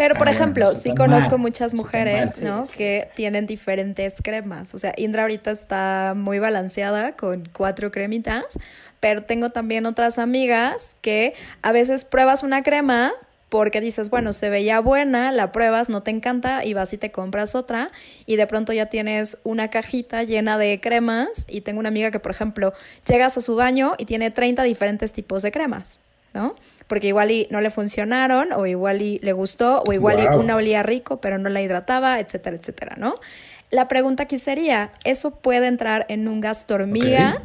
Pero, 0.00 0.14
por 0.14 0.28
ah, 0.28 0.30
ejemplo, 0.30 0.74
sí 0.74 0.94
conozco 0.94 1.36
muchas 1.36 1.74
mujeres, 1.74 2.40
¿no? 2.40 2.66
Que 2.74 3.10
tienen 3.16 3.46
diferentes 3.46 4.14
cremas. 4.22 4.72
O 4.72 4.78
sea, 4.78 4.94
Indra 4.96 5.24
ahorita 5.24 5.50
está 5.50 6.14
muy 6.16 6.38
balanceada 6.38 7.16
con 7.16 7.46
cuatro 7.52 7.90
cremitas, 7.90 8.58
pero 8.98 9.24
tengo 9.24 9.50
también 9.50 9.84
otras 9.84 10.18
amigas 10.18 10.96
que 11.02 11.34
a 11.60 11.72
veces 11.72 12.06
pruebas 12.06 12.42
una 12.42 12.62
crema, 12.62 13.12
porque 13.50 13.82
dices, 13.82 14.08
bueno, 14.08 14.32
se 14.32 14.48
veía 14.48 14.80
buena, 14.80 15.32
la 15.32 15.52
pruebas, 15.52 15.90
no 15.90 16.02
te 16.02 16.10
encanta 16.10 16.64
y 16.64 16.72
vas 16.72 16.94
y 16.94 16.96
te 16.96 17.10
compras 17.10 17.54
otra 17.54 17.90
y 18.24 18.36
de 18.36 18.46
pronto 18.46 18.72
ya 18.72 18.86
tienes 18.86 19.36
una 19.44 19.68
cajita 19.68 20.22
llena 20.22 20.56
de 20.56 20.80
cremas 20.80 21.44
y 21.46 21.60
tengo 21.60 21.78
una 21.78 21.90
amiga 21.90 22.10
que, 22.10 22.20
por 22.20 22.30
ejemplo, 22.30 22.72
llegas 23.06 23.36
a 23.36 23.42
su 23.42 23.54
baño 23.54 23.92
y 23.98 24.06
tiene 24.06 24.30
30 24.30 24.62
diferentes 24.62 25.12
tipos 25.12 25.42
de 25.42 25.52
cremas, 25.52 26.00
¿no? 26.34 26.54
Porque 26.86 27.08
igual 27.08 27.30
y 27.30 27.46
no 27.50 27.60
le 27.60 27.70
funcionaron 27.70 28.52
o 28.52 28.66
igual 28.66 29.02
y 29.02 29.18
le 29.20 29.32
gustó 29.32 29.82
o 29.86 29.92
igual 29.92 30.18
y 30.20 30.26
una 30.26 30.56
olía 30.56 30.82
rico 30.82 31.20
pero 31.20 31.38
no 31.38 31.48
la 31.48 31.62
hidrataba, 31.62 32.18
etcétera, 32.18 32.56
etcétera, 32.56 32.96
¿no? 32.98 33.14
La 33.70 33.86
pregunta 33.86 34.24
aquí 34.24 34.38
sería, 34.38 34.90
¿eso 35.04 35.30
puede 35.30 35.68
entrar 35.68 36.04
en 36.08 36.26
un 36.26 36.40
gasto 36.40 36.74
hormiga? 36.74 37.40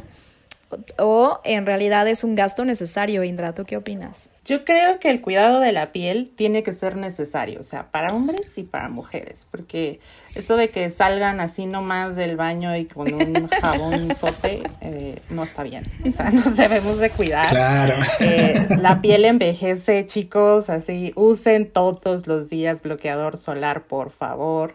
O 0.98 1.40
en 1.44 1.64
realidad 1.64 2.08
es 2.08 2.24
un 2.24 2.34
gasto 2.34 2.64
necesario, 2.64 3.22
Indra, 3.22 3.54
¿tú 3.54 3.64
qué 3.64 3.76
opinas? 3.76 4.30
Yo 4.44 4.64
creo 4.64 4.98
que 4.98 5.10
el 5.10 5.20
cuidado 5.20 5.60
de 5.60 5.72
la 5.72 5.92
piel 5.92 6.32
tiene 6.34 6.62
que 6.62 6.72
ser 6.72 6.96
necesario, 6.96 7.60
o 7.60 7.64
sea, 7.64 7.90
para 7.90 8.14
hombres 8.14 8.58
y 8.58 8.62
para 8.62 8.88
mujeres, 8.88 9.46
porque 9.50 10.00
esto 10.34 10.56
de 10.56 10.68
que 10.68 10.90
salgan 10.90 11.40
así 11.40 11.66
nomás 11.66 12.16
del 12.16 12.36
baño 12.36 12.76
y 12.76 12.86
con 12.86 13.12
un 13.14 13.48
jabón 13.60 14.14
sote 14.14 14.62
eh, 14.80 15.20
no 15.30 15.44
está 15.44 15.62
bien, 15.62 15.84
o 16.04 16.10
sea, 16.10 16.30
nos 16.32 16.56
debemos 16.56 16.98
de 16.98 17.10
cuidar. 17.10 17.48
Claro. 17.48 17.94
Eh, 18.20 18.66
la 18.80 19.00
piel 19.00 19.24
envejece, 19.24 20.06
chicos, 20.06 20.68
así, 20.68 21.12
usen 21.14 21.70
todos 21.70 22.26
los 22.26 22.48
días 22.48 22.82
bloqueador 22.82 23.36
solar, 23.36 23.84
por 23.84 24.10
favor. 24.10 24.74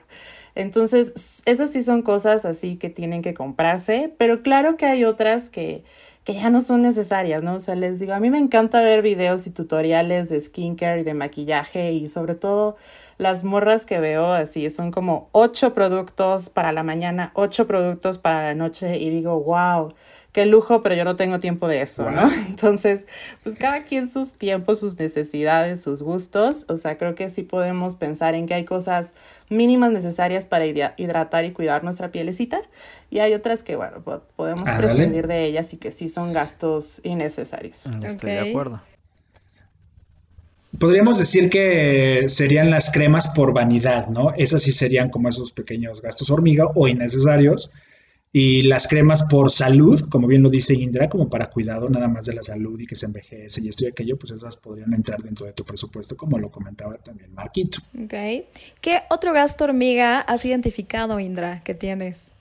Entonces, 0.56 1.42
esas 1.46 1.72
sí 1.72 1.84
son 1.84 2.02
cosas 2.02 2.46
así 2.46 2.78
que 2.78 2.90
tienen 2.90 3.22
que 3.22 3.34
comprarse, 3.34 4.14
pero 4.18 4.42
claro 4.42 4.78
que 4.78 4.86
hay 4.86 5.06
otras 5.06 5.50
que, 5.50 5.84
que 6.24 6.34
ya 6.34 6.50
no 6.50 6.62
son 6.62 6.82
necesarias, 6.82 7.44
¿no? 7.44 7.56
O 7.56 7.60
sea, 7.60 7.76
les 7.76 8.00
digo, 8.00 8.14
a 8.14 8.20
mí 8.20 8.30
me 8.30 8.38
encanta 8.38 8.82
ver 8.82 9.02
videos 9.02 9.48
y 9.48 9.52
tutoriales 9.52 10.30
de 10.30 10.40
skincare 10.40 11.02
y 11.02 11.04
de 11.04 11.14
maquillaje 11.14 11.94
y 11.94 12.10
sobre 12.10 12.36
todo 12.36 12.78
las 13.18 13.44
morras 13.44 13.86
que 13.86 14.00
veo 14.00 14.26
así, 14.32 14.70
son 14.70 14.92
como 14.92 15.30
ocho 15.32 15.74
productos 15.74 16.50
para 16.50 16.72
la 16.72 16.84
mañana, 16.84 17.32
ocho 17.36 17.68
productos 17.68 18.18
para 18.18 18.44
la 18.44 18.56
noche 18.56 18.98
y 18.98 19.10
digo, 19.10 19.40
wow, 19.42 19.94
qué 20.32 20.46
lujo, 20.46 20.82
pero 20.82 20.96
yo 20.96 21.04
no 21.04 21.16
tengo 21.16 21.40
tiempo 21.40 21.68
de 21.68 21.82
eso, 21.82 22.10
¿no? 22.10 22.32
Entonces, 22.48 23.06
pues 23.44 23.56
cada 23.56 23.84
quien 23.84 24.10
sus 24.10 24.34
tiempos, 24.34 24.80
sus 24.80 24.98
necesidades, 24.98 25.82
sus 25.82 26.02
gustos, 26.02 26.66
o 26.70 26.78
sea, 26.78 26.98
creo 26.98 27.16
que 27.16 27.30
sí 27.30 27.44
podemos 27.44 27.96
pensar 27.96 28.36
en 28.36 28.48
que 28.48 28.54
hay 28.54 28.66
cosas 28.66 29.14
mínimas 29.50 29.92
necesarias 29.92 30.46
para 30.46 30.66
hidratar 30.66 31.46
y 31.46 31.52
cuidar 31.52 31.84
nuestra 31.84 32.12
pielecita 32.12 32.62
y 33.10 33.20
hay 33.20 33.34
otras 33.34 33.64
que, 33.64 33.76
bueno, 33.76 34.02
podemos 34.36 34.70
prescindir 34.78 35.28
de 35.28 35.44
ellas 35.44 35.74
y 35.74 35.78
que 35.78 35.92
sí 35.92 36.08
son 36.08 36.32
gastos 36.32 37.02
innecesarios. 37.04 37.88
Mm, 37.88 38.06
estoy 38.06 38.32
de 38.32 38.50
acuerdo. 38.52 38.82
Podríamos 40.80 41.18
decir 41.18 41.50
que 41.50 42.30
serían 42.30 42.70
las 42.70 42.94
cremas 42.94 43.34
por 43.36 43.54
vanidad, 43.54 44.08
¿no? 44.08 44.34
Esas 44.38 44.64
sí 44.64 44.72
serían 44.72 45.10
como 45.10 45.28
esos 45.28 45.52
pequeños 45.52 46.02
gastos 46.02 46.32
hormiga 46.32 46.68
o 46.74 46.88
innecesarios 46.88 47.70
y 48.34 48.62
las 48.64 48.88
cremas 48.88 49.28
por 49.30 49.52
salud, 49.52 50.08
como 50.10 50.26
bien 50.26 50.42
lo 50.42 50.50
dice 50.50 50.74
Indra, 50.74 51.10
como 51.10 51.30
para 51.30 51.50
cuidado 51.50 51.90
nada 51.90 52.08
más 52.08 52.26
de 52.26 52.34
la 52.34 52.42
salud 52.42 52.80
y 52.80 52.88
que 52.88 52.96
se 52.96 53.08
envejece 53.08 53.62
y 53.62 53.68
esto 53.68 53.84
y 53.84 53.88
aquello, 53.88 54.18
pues 54.18 54.32
esas 54.32 54.56
podrían 54.56 54.94
entrar 54.94 55.22
dentro 55.22 55.46
de 55.46 55.54
tu 55.54 55.66
presupuesto, 55.66 56.16
como 56.16 56.38
lo 56.38 56.50
comentaba 56.50 56.96
también 56.98 57.34
Marquito. 57.34 57.80
Ok. 58.02 58.14
¿Qué 58.80 59.02
otro 59.10 59.34
gasto 59.34 59.66
hormiga 59.66 60.22
has 60.22 60.46
identificado, 60.46 61.20
Indra, 61.20 61.62
que 61.62 61.74
tienes? 61.74 62.32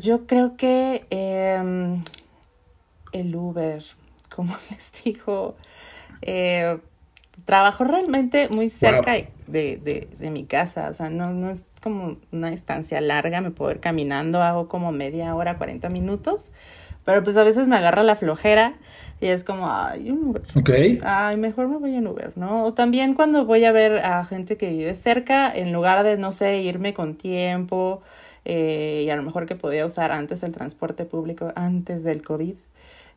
Yo 0.00 0.26
creo 0.26 0.56
que 0.56 1.04
em, 1.10 2.02
el 3.10 3.34
Uber, 3.34 3.82
como 4.34 4.56
les 4.70 4.92
digo, 5.04 5.56
eh, 6.22 6.78
trabajo 7.44 7.82
realmente 7.82 8.48
muy 8.50 8.68
cerca 8.68 9.14
de, 9.48 10.06
de, 10.18 10.30
mi 10.30 10.44
casa, 10.44 10.90
o 10.90 10.94
sea, 10.94 11.10
no, 11.10 11.32
no 11.32 11.50
es 11.50 11.64
como 11.84 12.16
una 12.32 12.50
distancia 12.50 12.98
larga, 13.02 13.42
me 13.42 13.50
puedo 13.50 13.70
ir 13.70 13.80
caminando, 13.80 14.42
hago 14.42 14.68
como 14.68 14.90
media 14.90 15.34
hora, 15.34 15.58
40 15.58 15.90
minutos, 15.90 16.50
pero 17.04 17.22
pues 17.22 17.36
a 17.36 17.44
veces 17.44 17.68
me 17.68 17.76
agarra 17.76 18.02
la 18.02 18.16
flojera 18.16 18.72
y 19.20 19.26
es 19.26 19.44
como, 19.44 19.70
ay, 19.70 20.10
un 20.10 20.30
Uber. 20.30 20.42
Ok. 20.56 20.70
Ay, 21.04 21.36
mejor 21.36 21.68
me 21.68 21.76
voy 21.76 21.94
en 21.94 22.08
Uber, 22.08 22.32
¿no? 22.36 22.64
O 22.64 22.72
también 22.72 23.12
cuando 23.12 23.44
voy 23.44 23.66
a 23.66 23.72
ver 23.72 23.98
a 23.98 24.24
gente 24.24 24.56
que 24.56 24.70
vive 24.70 24.94
cerca, 24.94 25.54
en 25.54 25.74
lugar 25.74 26.04
de, 26.04 26.16
no 26.16 26.32
sé, 26.32 26.62
irme 26.62 26.94
con 26.94 27.16
tiempo 27.16 28.00
eh, 28.46 29.02
y 29.04 29.10
a 29.10 29.16
lo 29.16 29.22
mejor 29.22 29.44
que 29.44 29.54
podía 29.54 29.84
usar 29.84 30.10
antes 30.10 30.42
el 30.42 30.52
transporte 30.52 31.04
público, 31.04 31.52
antes 31.54 32.02
del 32.02 32.22
COVID, 32.22 32.54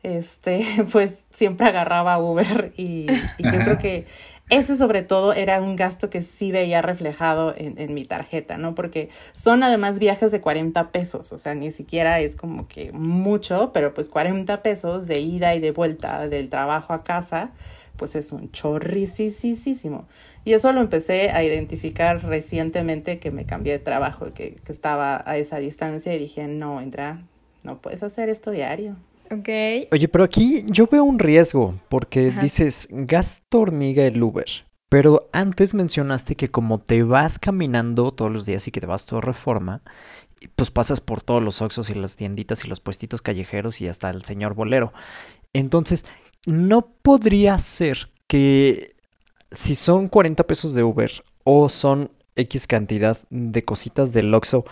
este, 0.03 0.65
pues 0.91 1.23
siempre 1.33 1.67
agarraba 1.67 2.17
Uber 2.17 2.73
y, 2.77 3.07
y 3.37 3.43
yo 3.43 3.59
creo 3.63 3.77
que 3.77 4.05
ese 4.49 4.77
sobre 4.77 5.01
todo 5.01 5.33
era 5.33 5.61
un 5.61 5.75
gasto 5.75 6.09
que 6.09 6.21
sí 6.21 6.51
veía 6.51 6.81
reflejado 6.81 7.53
en, 7.57 7.93
mi 7.93 8.05
tarjeta, 8.05 8.57
¿no? 8.57 8.75
Porque 8.75 9.09
son 9.31 9.61
además 9.61 9.99
viajes 9.99 10.31
de 10.31 10.39
40 10.39 10.91
pesos, 10.91 11.33
o 11.33 11.37
sea, 11.37 11.53
ni 11.53 11.71
siquiera 11.73 12.21
es 12.21 12.37
como 12.37 12.67
que 12.67 12.93
mucho, 12.93 13.71
pero 13.73 13.93
pues 13.93 14.07
40 14.07 14.63
pesos 14.63 15.05
de 15.07 15.19
ida 15.19 15.53
y 15.53 15.59
de 15.59 15.71
vuelta 15.71 16.29
del 16.29 16.47
trabajo 16.47 16.93
a 16.93 17.03
casa, 17.03 17.51
pues 17.97 18.15
es 18.15 18.31
un 18.31 18.49
chorricisísimo. 18.51 20.07
Y 20.45 20.53
eso 20.53 20.71
lo 20.71 20.79
empecé 20.79 21.31
a 21.31 21.43
identificar 21.43 22.23
recientemente 22.23 23.19
que 23.19 23.31
me 23.31 23.45
cambié 23.45 23.73
de 23.73 23.79
trabajo, 23.79 24.33
que, 24.33 24.55
que 24.55 24.71
estaba 24.71 25.21
a 25.25 25.35
esa 25.35 25.57
distancia 25.57 26.13
y 26.13 26.19
dije, 26.19 26.47
no, 26.47 26.79
entra, 26.79 27.21
no 27.63 27.79
puedes 27.79 28.01
hacer 28.01 28.29
esto 28.29 28.51
diario. 28.51 28.95
Ok. 29.31 29.49
Oye, 29.91 30.07
pero 30.07 30.23
aquí 30.23 30.63
yo 30.67 30.87
veo 30.87 31.03
un 31.03 31.19
riesgo, 31.19 31.73
porque 31.89 32.31
dices, 32.31 32.87
gasto 32.91 33.59
hormiga 33.59 34.03
el 34.05 34.21
Uber. 34.21 34.45
Pero 34.89 35.29
antes 35.33 35.73
mencionaste 35.73 36.35
que 36.35 36.49
como 36.49 36.79
te 36.79 37.03
vas 37.03 37.39
caminando 37.39 38.13
todos 38.13 38.31
los 38.31 38.45
días 38.45 38.67
y 38.67 38.71
que 38.71 38.79
te 38.79 38.87
vas 38.87 39.05
todo 39.05 39.19
reforma, 39.19 39.81
pues 40.55 40.71
pasas 40.71 41.01
por 41.01 41.21
todos 41.21 41.43
los 41.43 41.61
oxos 41.61 41.89
y 41.89 41.93
las 41.93 42.15
tienditas 42.15 42.63
y 42.63 42.69
los 42.69 42.79
puestitos 42.79 43.21
callejeros 43.21 43.81
y 43.81 43.87
hasta 43.87 44.09
el 44.09 44.23
señor 44.23 44.53
bolero. 44.53 44.93
Entonces, 45.53 46.05
¿no 46.45 46.87
podría 47.01 47.57
ser 47.59 48.09
que 48.27 48.95
si 49.51 49.75
son 49.75 50.07
40 50.07 50.45
pesos 50.45 50.73
de 50.73 50.83
Uber 50.83 51.11
o 51.43 51.67
son 51.67 52.11
X 52.35 52.67
cantidad 52.67 53.17
de 53.29 53.63
cositas 53.63 54.13
del 54.13 54.33
Oxxo, 54.33 54.65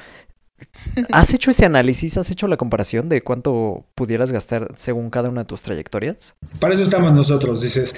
¿Has 1.11 1.33
hecho 1.33 1.51
ese 1.51 1.65
análisis? 1.65 2.17
¿Has 2.17 2.31
hecho 2.31 2.47
la 2.47 2.57
comparación 2.57 3.09
de 3.09 3.21
cuánto 3.21 3.85
pudieras 3.95 4.31
gastar 4.31 4.73
según 4.77 5.09
cada 5.09 5.29
una 5.29 5.41
de 5.41 5.47
tus 5.47 5.61
trayectorias? 5.61 6.35
Para 6.59 6.73
eso 6.73 6.83
estamos 6.83 7.13
nosotros, 7.13 7.61
dices. 7.61 7.95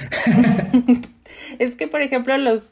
es 1.59 1.75
que, 1.75 1.87
por 1.87 2.01
ejemplo, 2.01 2.37
los, 2.37 2.71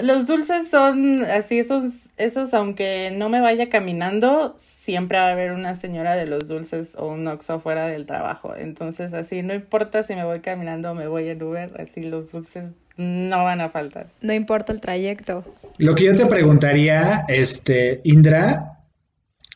los 0.00 0.26
dulces 0.26 0.68
son 0.68 1.24
así, 1.24 1.58
esos, 1.60 1.92
esos, 2.16 2.52
aunque 2.54 3.12
no 3.14 3.28
me 3.28 3.40
vaya 3.40 3.68
caminando, 3.68 4.56
siempre 4.58 5.18
va 5.18 5.28
a 5.28 5.32
haber 5.32 5.52
una 5.52 5.74
señora 5.74 6.16
de 6.16 6.26
los 6.26 6.48
dulces 6.48 6.96
o 6.96 7.06
un 7.06 7.26
oxo 7.28 7.60
fuera 7.60 7.86
del 7.86 8.06
trabajo. 8.06 8.54
Entonces, 8.56 9.14
así, 9.14 9.42
no 9.42 9.54
importa 9.54 10.02
si 10.02 10.14
me 10.14 10.24
voy 10.24 10.40
caminando 10.40 10.90
o 10.90 10.94
me 10.94 11.06
voy 11.06 11.28
en 11.28 11.42
Uber, 11.42 11.72
así 11.80 12.00
los 12.02 12.32
dulces 12.32 12.70
no 12.96 13.44
van 13.44 13.60
a 13.60 13.70
faltar. 13.70 14.08
No 14.20 14.32
importa 14.32 14.72
el 14.72 14.80
trayecto. 14.80 15.44
Lo 15.78 15.94
que 15.94 16.04
yo 16.04 16.14
te 16.14 16.26
preguntaría, 16.26 17.24
este, 17.28 18.00
Indra, 18.04 18.79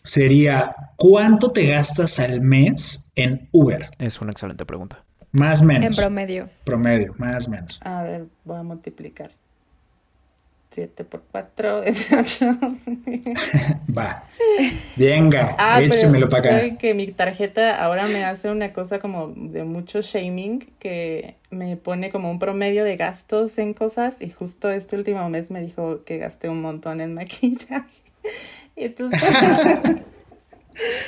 sería, 0.04 0.76
¿cuánto 0.96 1.50
te 1.50 1.66
gastas 1.66 2.20
al 2.20 2.40
mes 2.40 3.10
en 3.16 3.48
Uber? 3.50 3.90
Es 3.98 4.20
una 4.20 4.30
excelente 4.30 4.64
pregunta. 4.64 5.02
Más 5.32 5.62
o 5.62 5.64
menos. 5.64 5.86
En 5.86 5.94
promedio. 5.94 6.48
Promedio, 6.62 7.14
más 7.18 7.48
o 7.48 7.50
menos. 7.50 7.80
A 7.82 8.02
ver, 8.02 8.26
voy 8.44 8.58
a 8.58 8.62
multiplicar. 8.62 9.32
7 10.70 11.04
por 11.04 11.22
4 11.30 11.82
es 11.84 12.12
8. 12.12 12.58
Va. 13.96 14.24
Venga, 14.96 15.54
ah, 15.56 15.80
échemelo 15.80 16.28
para 16.28 16.40
acá. 16.40 16.50
Saben 16.58 16.76
que 16.76 16.94
mi 16.94 17.06
tarjeta 17.08 17.80
ahora 17.80 18.08
me 18.08 18.24
hace 18.24 18.50
una 18.50 18.72
cosa 18.72 18.98
como 18.98 19.28
de 19.28 19.64
mucho 19.64 20.02
shaming 20.02 20.60
que 20.78 21.36
me 21.50 21.76
pone 21.76 22.10
como 22.10 22.30
un 22.30 22.40
promedio 22.40 22.84
de 22.84 22.96
gastos 22.96 23.58
en 23.58 23.72
cosas 23.72 24.20
y 24.20 24.30
justo 24.30 24.68
este 24.70 24.96
último 24.96 25.28
mes 25.30 25.50
me 25.50 25.60
dijo 25.60 26.02
que 26.04 26.18
gasté 26.18 26.48
un 26.48 26.60
montón 26.60 27.00
en 27.00 27.14
maquillaje. 27.14 28.02
Y 28.76 28.84
entonces... 28.84 29.22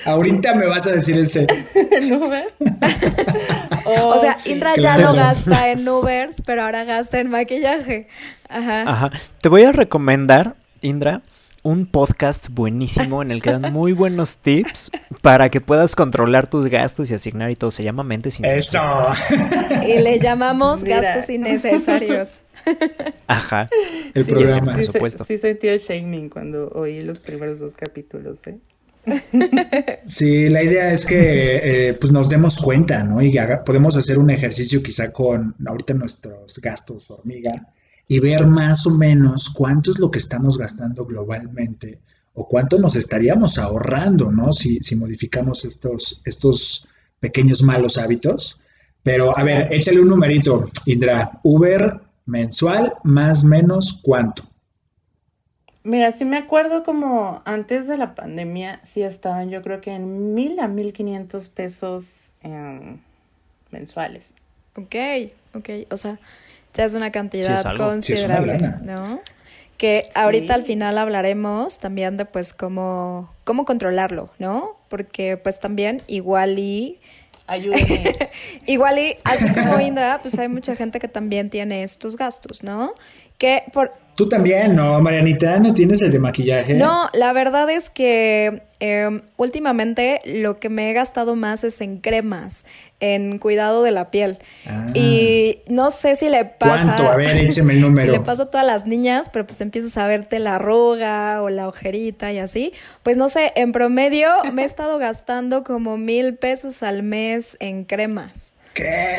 Ahorita 0.05 0.55
me 0.55 0.67
vas 0.67 0.87
a 0.87 0.93
decir 0.93 1.19
ese. 1.19 1.47
¿En 1.75 2.13
Uber? 2.13 2.53
o 3.85 4.19
sea, 4.21 4.37
Indra 4.45 4.75
ya 4.77 4.99
no 4.99 5.13
gasta 5.13 5.71
en 5.71 5.89
Ubers, 5.89 6.41
pero 6.43 6.63
ahora 6.63 6.85
gasta 6.85 7.19
en 7.19 7.31
maquillaje. 7.31 8.07
Ajá. 8.49 8.83
Ajá. 8.83 9.11
Te 9.41 9.49
voy 9.49 9.65
a 9.65 9.73
recomendar, 9.73 10.55
Indra, 10.83 11.23
un 11.67 11.87
podcast 11.87 12.47
buenísimo 12.51 13.23
en 13.23 13.33
el 13.33 13.43
que 13.43 13.51
dan 13.51 13.73
muy 13.73 13.93
buenos 13.93 14.37
tips 14.37 14.93
para 15.21 15.49
que 15.49 15.61
puedas 15.61 15.97
controlar 15.97 16.47
tus 16.47 16.69
gastos 16.69 17.11
y 17.11 17.15
asignar 17.15 17.51
y 17.51 17.57
todo. 17.57 17.73
Se 17.73 17.83
llama 17.83 18.05
Mentes 18.05 18.39
Innecesarias. 18.39 19.33
Eso. 19.33 19.85
Y 19.85 19.99
le 19.99 20.21
llamamos 20.21 20.85
gastos 20.85 21.29
innecesarios. 21.29 22.41
Ajá. 23.27 23.69
El 24.15 24.25
programa. 24.25 24.73
Sí, 24.73 24.87
por 24.87 24.93
supuesto. 24.95 25.25
Sí, 25.25 25.39
sentí 25.39 25.69
shaming 25.69 26.29
cuando 26.29 26.69
oí 26.71 27.03
los 27.03 27.21
primeros 27.21 27.61
dos 27.61 27.75
capítulos, 27.75 28.47
¿eh? 28.47 28.59
Sí, 30.07 30.49
la 30.49 30.63
idea 30.63 30.93
es 30.93 31.07
que 31.07 31.89
eh, 31.89 31.95
pues 31.95 32.13
nos 32.13 32.29
demos 32.29 32.59
cuenta, 32.59 33.03
¿no? 33.03 33.23
Y 33.23 33.35
podemos 33.65 33.97
hacer 33.97 34.19
un 34.19 34.31
ejercicio 34.31 34.83
quizá 34.83 35.13
con 35.13 35.55
ahorita 35.65 35.95
nuestros 35.95 36.59
gastos 36.59 37.11
hormiga 37.11 37.69
y 38.09 38.19
ver 38.21 38.47
más 38.47 38.87
o 38.87 38.91
menos 38.91 39.51
cuánto 39.51 39.91
es 39.91 39.99
lo 39.99 40.11
que 40.11 40.19
estamos 40.19 40.59
gastando 40.59 41.07
globalmente 41.07 42.01
o 42.35 42.47
cuánto 42.47 42.79
nos 42.79 42.97
estaríamos 42.97 43.59
ahorrando, 43.59 44.31
¿no? 44.31 44.53
Si, 44.53 44.79
si 44.81 44.95
modificamos 44.97 45.65
estos, 45.65 46.21
estos 46.25 46.89
pequeños 47.19 47.63
malos 47.63 47.99
hábitos. 47.99 48.61
Pero 49.03 49.37
a 49.37 49.45
ver, 49.45 49.69
échale 49.71 50.01
un 50.01 50.09
numerito, 50.09 50.69
Indra. 50.87 51.41
Uber 51.45 52.01
mensual 52.27 52.95
más 53.05 53.45
menos 53.45 54.01
cuánto. 54.03 54.43
Mira, 55.87 56.11
sí 56.11 56.25
me 56.25 56.37
acuerdo 56.37 56.83
como 56.83 57.43
antes 57.45 57.87
de 57.87 57.97
la 57.97 58.17
pandemia, 58.17 58.81
sí 58.83 59.03
estaban 59.03 59.51
yo 59.51 59.63
creo 59.63 59.81
que 59.81 59.93
en 59.93 60.35
mil 60.35 60.59
a 60.59 60.67
mil 60.67 60.93
quinientos 60.93 61.49
pesos 61.49 62.33
em, 62.43 62.99
mensuales. 63.71 64.35
Ok, 64.75 64.97
ok, 65.55 65.71
o 65.91 65.97
sea, 65.97 66.19
ya 66.75 66.85
es 66.85 66.95
una 66.95 67.13
cantidad 67.13 67.77
considerable, 67.77 68.59
¿no? 68.83 69.21
Que 69.79 70.09
ahorita 70.17 70.55
al 70.55 70.65
final 70.65 70.99
hablaremos 70.99 71.79
también 71.79 72.17
de 72.17 72.25
pues 72.25 72.53
cómo, 72.53 73.31
cómo 73.45 73.65
controlarlo, 73.65 74.31
¿no? 74.41 74.77
Porque 74.89 75.37
pues 75.37 75.61
también 75.61 76.03
igual 76.09 76.59
y... 76.59 76.99
Ayúdame. 77.47 78.13
igual 78.67 78.99
y, 78.99 79.17
así 79.25 79.47
como 79.55 79.81
Indra, 79.81 80.19
pues 80.23 80.39
hay 80.39 80.49
mucha 80.49 80.77
gente 80.77 80.99
que 80.99 81.09
también 81.09 81.51
tiene 81.51 81.83
estos 81.83 82.17
gastos, 82.17 82.63
¿no? 82.63 82.95
Que 83.39 83.65
por, 83.73 83.93
Tú 84.17 84.27
también, 84.27 84.75
¿no, 84.75 84.99
Marianita? 85.03 85.61
¿No 85.61 85.75
tienes 85.75 86.01
el 86.01 86.11
de 86.11 86.19
maquillaje? 86.19 86.73
No, 86.73 87.11
la 87.13 87.35
verdad 87.35 87.69
es 87.69 87.91
que 87.91 88.63
em, 88.81 89.21
últimamente 89.37 90.23
lo 90.25 90.59
que 90.59 90.71
me 90.71 90.91
he 90.91 90.95
gastado 90.95 91.37
más 91.37 91.65
es 91.65 91.83
en 91.83 91.99
cremas, 91.99 92.65
en 92.99 93.39
cuidado 93.39 93.83
de 93.83 93.91
la 93.91 94.11
piel. 94.11 94.39
Ah. 94.67 94.87
Y 94.95 95.59
no 95.69 95.91
sé 95.91 96.17
si 96.17 96.31
le 96.31 96.47
pasa... 96.47 96.95
¿Cuánto? 96.97 97.11
A 97.11 97.17
ver, 97.17 97.37
écheme 97.37 97.75
el 97.75 97.83
número. 97.83 98.07
si 98.11 98.19
le 98.19 98.25
pasa 98.25 98.45
a 98.45 98.51
todas 98.51 98.67
las 98.67 98.87
niñas, 98.87 99.29
pero 99.31 99.47
pues 99.47 99.61
empiezas 99.61 99.99
a 99.99 100.07
verte 100.07 100.39
la 100.39 100.55
arruga 100.55 101.43
o 101.43 101.51
la 101.51 101.69
ojerita 101.69 102.33
y 102.33 102.39
así. 102.39 102.73
Pues 103.03 103.19
no 103.19 103.29
sé, 103.29 103.53
en 103.55 103.73
promedio 103.73 104.31
me 104.55 104.63
he 104.63 104.65
estado 104.65 104.97
gastando 104.97 105.63
como 105.63 105.99
mil 105.99 106.37
pesos 106.37 106.83
al 106.83 107.03
mes 107.03 107.59
en 107.61 107.85
cremas. 107.85 108.55
¿Qué? 108.73 109.19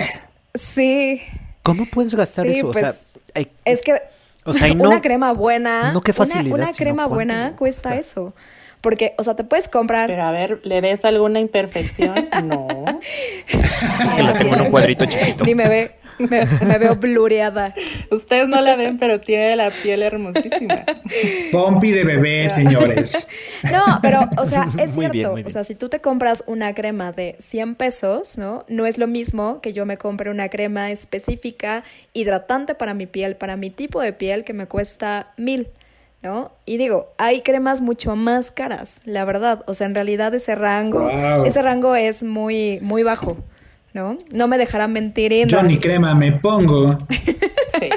Sí. 0.56 1.22
¿Cómo 1.62 1.86
puedes 1.86 2.16
gastar 2.16 2.48
eso? 2.48 2.70
o 2.70 2.74
sea, 2.74 2.96
pues, 3.34 3.48
es 3.64 3.82
que 3.82 4.02
o 4.48 4.54
sea, 4.54 4.72
una 4.78 5.02
crema 5.02 5.34
buena. 5.34 5.92
No, 5.92 6.02
qué 6.02 6.14
facilidad, 6.14 6.58
una, 6.58 6.74
crema 6.74 7.06
buena 7.06 7.56
cuesta 7.56 7.96
eso. 7.96 8.34
Porque, 8.82 9.16
o 9.18 9.24
sea, 9.24 9.36
te 9.36 9.44
puedes 9.44 9.68
comprar. 9.68 10.08
Pero 10.08 10.24
a 10.24 10.32
ver, 10.32 10.62
¿le 10.64 10.82
ves 10.82 11.04
alguna 11.06 11.40
imperfección? 11.40 12.30
No. 12.44 12.68
la 14.24 14.34
tengo 14.34 14.56
en 14.56 14.62
un 14.62 14.72
cuadrito 14.72 15.06
chiquito. 15.06 15.44
Ni 15.44 15.56
me 15.56 15.68
ve. 15.68 15.96
Me, 16.20 16.78
veo 16.80 16.96
blureada. 16.96 17.74
Ustedes 18.12 18.48
no 18.48 18.62
la 18.62 18.76
ven, 18.76 18.98
pero 18.98 19.20
tiene 19.20 19.56
la 19.56 19.72
piel 19.72 20.02
hermosísima. 20.02 20.84
Pompi 21.52 21.92
de 21.92 22.04
bebé, 22.04 22.48
señores. 22.50 23.30
No, 23.72 24.00
pero, 24.02 24.28
o 24.38 24.46
sea, 24.46 24.68
es 24.78 24.92
cierto. 24.92 25.36
O 25.46 25.50
sea, 25.50 25.64
si 25.64 25.76
tú 25.76 25.90
te 25.90 26.02
compras 26.02 26.44
una 26.48 26.74
crema 26.74 27.12
de 27.12 27.36
100 27.40 27.76
pesos, 27.76 28.38
¿no? 28.38 28.66
No 28.68 28.86
es 28.86 28.98
lo 28.98 29.08
mismo 29.08 29.62
que 29.62 29.74
yo 29.74 29.86
me 29.86 29.98
compre 29.98 30.32
una 30.32 30.50
crema 30.50 30.92
específica, 30.92 31.84
hidratante 32.14 32.76
para 32.76 32.94
mi 32.94 33.06
piel, 33.06 33.36
para 33.36 33.56
mi 33.56 33.70
tipo 33.70 34.02
de 34.02 34.14
piel, 34.14 34.44
que 34.44 34.54
me 34.54 34.68
cuesta 34.68 35.34
mil. 35.38 35.70
¿no? 36.24 36.52
Y 36.66 36.78
digo, 36.78 37.14
hay 37.18 37.42
cremas 37.42 37.82
mucho 37.82 38.16
más 38.16 38.52
caras, 38.52 39.02
la 39.06 39.24
verdad. 39.24 39.64
O 39.68 39.74
sea, 39.74 39.88
en 39.88 39.96
realidad 39.96 40.34
ese 40.34 40.56
rango, 40.56 41.10
ese 41.46 41.62
rango 41.62 41.96
es 41.96 42.24
muy, 42.24 42.80
muy 42.82 43.04
bajo. 43.04 43.38
¿No? 43.98 44.20
No 44.32 44.48
me 44.48 44.58
dejará 44.60 44.88
mentir. 44.88 45.34
Yo 45.48 45.64
ni 45.64 45.80
crema 45.80 46.14
me 46.14 46.32
pongo. 46.32 46.96
sí. 47.80 47.90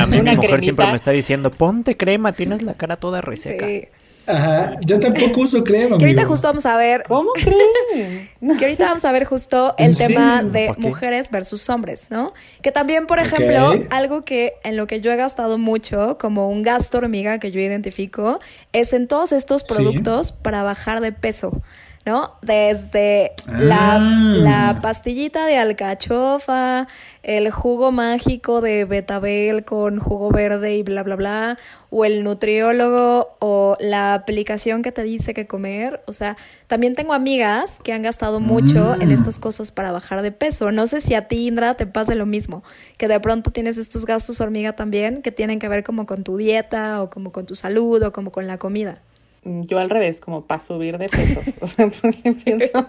A 0.00 0.06
mí 0.06 0.22
mi 0.22 0.34
mujer 0.34 0.62
siempre 0.62 0.86
me 0.86 0.96
está 0.96 1.10
diciendo, 1.10 1.50
ponte 1.50 1.96
crema, 1.96 2.32
tienes 2.32 2.62
la 2.62 2.74
cara 2.74 2.96
toda 2.96 3.20
reseca. 3.20 3.66
Sí. 3.66 3.84
Ajá, 4.26 4.76
yo 4.80 4.98
tampoco 4.98 5.40
uso 5.40 5.62
crema. 5.64 5.98
Que 5.98 6.04
ahorita 6.04 6.24
justo 6.24 6.48
vamos 6.48 6.64
a 6.64 6.76
ver. 6.76 7.02
¿Cómo 7.08 7.30
creen? 7.34 8.30
Que 8.58 8.64
ahorita 8.64 8.86
vamos 8.86 9.04
a 9.04 9.12
ver 9.12 9.24
justo 9.24 9.74
el 9.76 9.96
tema 9.96 10.42
de 10.42 10.72
mujeres 10.78 11.30
versus 11.30 11.68
hombres, 11.68 12.06
¿no? 12.10 12.32
Que 12.62 12.72
también, 12.72 13.06
por 13.06 13.18
ejemplo, 13.18 13.74
algo 13.90 14.22
que 14.22 14.54
en 14.64 14.76
lo 14.76 14.86
que 14.86 15.00
yo 15.00 15.12
he 15.12 15.16
gastado 15.16 15.58
mucho, 15.58 16.16
como 16.18 16.48
un 16.48 16.62
gasto 16.62 16.98
hormiga 16.98 17.38
que 17.38 17.50
yo 17.50 17.60
identifico, 17.60 18.40
es 18.72 18.92
en 18.92 19.08
todos 19.08 19.32
estos 19.32 19.64
productos 19.64 20.32
para 20.32 20.62
bajar 20.62 21.00
de 21.00 21.12
peso. 21.12 21.60
¿No? 22.06 22.32
Desde 22.40 23.32
la, 23.46 23.96
ah. 23.96 23.98
la, 23.98 24.78
pastillita 24.80 25.44
de 25.44 25.58
alcachofa, 25.58 26.88
el 27.22 27.50
jugo 27.50 27.92
mágico 27.92 28.62
de 28.62 28.86
betabel 28.86 29.64
con 29.64 29.98
jugo 29.98 30.30
verde 30.30 30.76
y 30.76 30.82
bla, 30.82 31.02
bla, 31.02 31.16
bla, 31.16 31.58
o 31.90 32.06
el 32.06 32.24
nutriólogo, 32.24 33.36
o 33.38 33.76
la 33.80 34.14
aplicación 34.14 34.82
que 34.82 34.92
te 34.92 35.02
dice 35.02 35.34
qué 35.34 35.46
comer. 35.46 36.02
O 36.06 36.14
sea, 36.14 36.38
también 36.68 36.94
tengo 36.94 37.12
amigas 37.12 37.78
que 37.84 37.92
han 37.92 38.02
gastado 38.02 38.40
mucho 38.40 38.94
en 38.98 39.10
mm. 39.10 39.12
estas 39.12 39.38
cosas 39.38 39.70
para 39.70 39.92
bajar 39.92 40.22
de 40.22 40.32
peso. 40.32 40.72
No 40.72 40.86
sé 40.86 41.02
si 41.02 41.14
a 41.14 41.28
ti, 41.28 41.48
Indra, 41.48 41.74
te 41.74 41.86
pasa 41.86 42.14
lo 42.14 42.24
mismo, 42.24 42.64
que 42.96 43.08
de 43.08 43.20
pronto 43.20 43.50
tienes 43.50 43.76
estos 43.76 44.06
gastos 44.06 44.40
hormiga 44.40 44.72
también, 44.72 45.20
que 45.20 45.32
tienen 45.32 45.58
que 45.58 45.68
ver 45.68 45.84
como 45.84 46.06
con 46.06 46.24
tu 46.24 46.38
dieta, 46.38 47.02
o 47.02 47.10
como 47.10 47.30
con 47.30 47.44
tu 47.44 47.56
salud, 47.56 48.02
o 48.02 48.12
como 48.12 48.32
con 48.32 48.46
la 48.46 48.56
comida. 48.56 49.02
Mm, 49.44 49.62
yo 49.62 49.78
al 49.78 49.90
revés, 49.90 50.20
como 50.20 50.46
para 50.46 50.60
subir 50.60 50.98
de 50.98 51.08
peso. 51.08 51.40
O 51.60 51.66
sea, 51.66 51.88
porque 51.88 52.32
pienso 52.32 52.86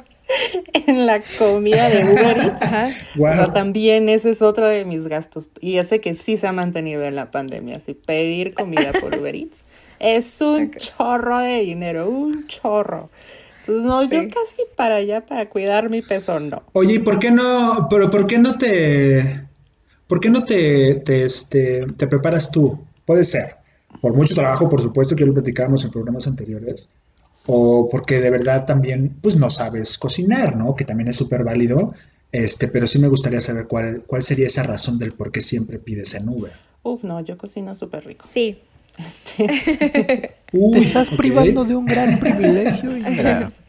en 0.87 1.05
la 1.05 1.21
comida 1.37 1.89
de 1.89 2.03
Uber 2.05 2.37
Eats. 2.37 2.95
O 3.17 3.35
sea, 3.35 3.53
también 3.53 4.09
ese 4.09 4.31
es 4.31 4.41
otro 4.41 4.67
de 4.67 4.85
mis 4.85 5.07
gastos. 5.07 5.49
Y 5.59 5.77
ese 5.77 5.99
que 6.01 6.15
sí 6.15 6.37
se 6.37 6.47
ha 6.47 6.51
mantenido 6.51 7.03
en 7.03 7.15
la 7.15 7.31
pandemia. 7.31 7.77
Así, 7.77 7.93
pedir 7.93 8.53
comida 8.53 8.91
por 8.93 9.15
Uber 9.17 9.35
Eats 9.35 9.65
es 10.01 10.41
un 10.41 10.71
chorro 10.71 11.39
de 11.39 11.61
dinero, 11.61 12.09
un 12.09 12.47
chorro. 12.47 13.09
Entonces, 13.59 13.85
no, 13.85 14.03
yo 14.03 14.27
casi 14.27 14.63
para 14.75 14.95
allá, 14.95 15.25
para 15.25 15.47
cuidar 15.47 15.89
mi 15.89 16.01
peso, 16.01 16.39
no. 16.39 16.63
Oye, 16.73 16.95
¿y 16.95 16.99
por 16.99 17.19
qué 17.19 17.29
no, 17.29 17.87
pero 17.89 18.09
por 18.09 18.25
qué 18.25 18.39
no 18.39 18.57
te, 18.57 19.45
por 20.07 20.19
qué 20.19 20.29
no 20.31 20.43
te, 20.43 20.95
te, 21.05 21.25
este, 21.25 21.85
te 21.97 22.07
preparas 22.07 22.49
tú? 22.51 22.83
Puede 23.05 23.23
ser 23.23 23.60
por 23.99 24.13
mucho 24.15 24.35
trabajo, 24.35 24.69
por 24.69 24.81
supuesto, 24.81 25.15
que 25.15 25.25
lo 25.25 25.33
platicábamos 25.33 25.83
en 25.83 25.91
programas 25.91 26.27
anteriores, 26.27 26.89
o 27.47 27.89
porque 27.89 28.19
de 28.19 28.29
verdad 28.29 28.65
también, 28.65 29.17
pues 29.21 29.35
no 29.35 29.49
sabes 29.49 29.97
cocinar, 29.97 30.55
¿no? 30.55 30.75
Que 30.75 30.85
también 30.85 31.09
es 31.09 31.17
súper 31.17 31.43
válido. 31.43 31.93
Este, 32.31 32.69
pero 32.69 32.87
sí 32.87 32.99
me 32.99 33.09
gustaría 33.09 33.41
saber 33.41 33.67
cuál, 33.67 34.03
cuál 34.07 34.21
sería 34.21 34.45
esa 34.45 34.63
razón 34.63 34.97
del 34.97 35.11
por 35.11 35.31
qué 35.31 35.41
siempre 35.41 35.79
pides 35.79 36.15
en 36.15 36.29
Uber. 36.29 36.53
Uf, 36.83 37.03
no, 37.03 37.19
yo 37.19 37.37
cocino 37.37 37.75
súper 37.75 38.05
rico. 38.05 38.25
Sí. 38.27 38.57
Este... 38.97 40.35
Te 40.51 40.77
estás 40.79 41.09
privando 41.09 41.63
de 41.63 41.75
un 41.75 41.85
gran 41.85 42.19
privilegio. 42.19 42.91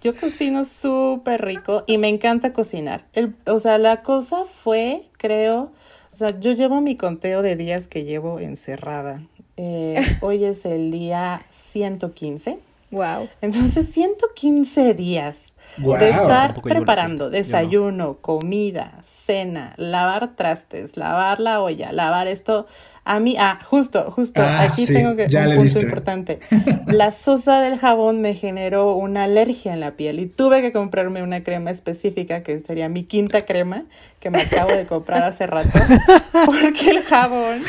yo 0.03 0.15
cocino 0.17 0.65
súper 0.65 1.45
rico 1.45 1.85
y 1.87 1.99
me 1.99 2.09
encanta 2.09 2.53
cocinar. 2.53 3.07
El, 3.13 3.35
o 3.47 3.61
sea, 3.61 3.79
la 3.79 4.03
cosa 4.03 4.45
fue, 4.45 5.05
creo, 5.17 5.73
o 6.13 6.17
sea, 6.17 6.39
yo 6.41 6.53
llevo 6.53 6.81
mi 6.81 6.97
conteo 6.97 7.41
de 7.43 7.57
días 7.57 7.87
que 7.87 8.05
llevo 8.05 8.41
encerrada. 8.41 9.23
Eh, 9.65 10.19
hoy 10.23 10.45
es 10.45 10.65
el 10.65 10.91
día 10.91 11.47
115. 11.49 12.59
Wow. 12.91 13.29
Entonces, 13.41 13.89
115 13.91 14.93
días 14.95 15.55
de 15.79 16.11
estar 16.11 16.61
preparando 16.61 17.31
desayuno, 17.31 18.19
comida, 18.21 18.99
cena, 19.05 19.73
lavar 19.77 20.35
trastes, 20.35 20.97
lavar 20.97 21.39
la 21.39 21.63
olla, 21.63 21.93
lavar 21.93 22.27
esto. 22.27 22.67
A 23.05 23.19
mí, 23.19 23.35
ah, 23.37 23.59
justo, 23.65 24.13
justo, 24.13 24.41
ah, 24.43 24.63
aquí 24.63 24.87
tengo 24.87 25.17
que 25.17 25.25
un 25.25 25.57
punto 25.57 25.81
importante. 25.81 26.39
La 26.87 27.11
sosa 27.11 27.61
del 27.61 27.77
jabón 27.77 28.21
me 28.21 28.35
generó 28.35 28.95
una 28.95 29.25
alergia 29.25 29.73
en 29.73 29.81
la 29.81 29.93
piel 29.93 30.21
y 30.21 30.27
tuve 30.27 30.63
que 30.63 30.73
comprarme 30.73 31.21
una 31.21 31.43
crema 31.43 31.71
específica 31.71 32.45
que 32.45 32.61
sería 32.61 32.89
mi 32.89 33.03
quinta 33.03 33.45
crema 33.45 33.87
que 34.21 34.31
me 34.31 34.43
acabo 34.43 34.71
de 34.71 34.87
comprar 34.87 35.25
hace 35.25 35.49
rato 35.49 35.77
porque 36.47 36.91
el 36.91 37.03
jabón, 37.03 37.63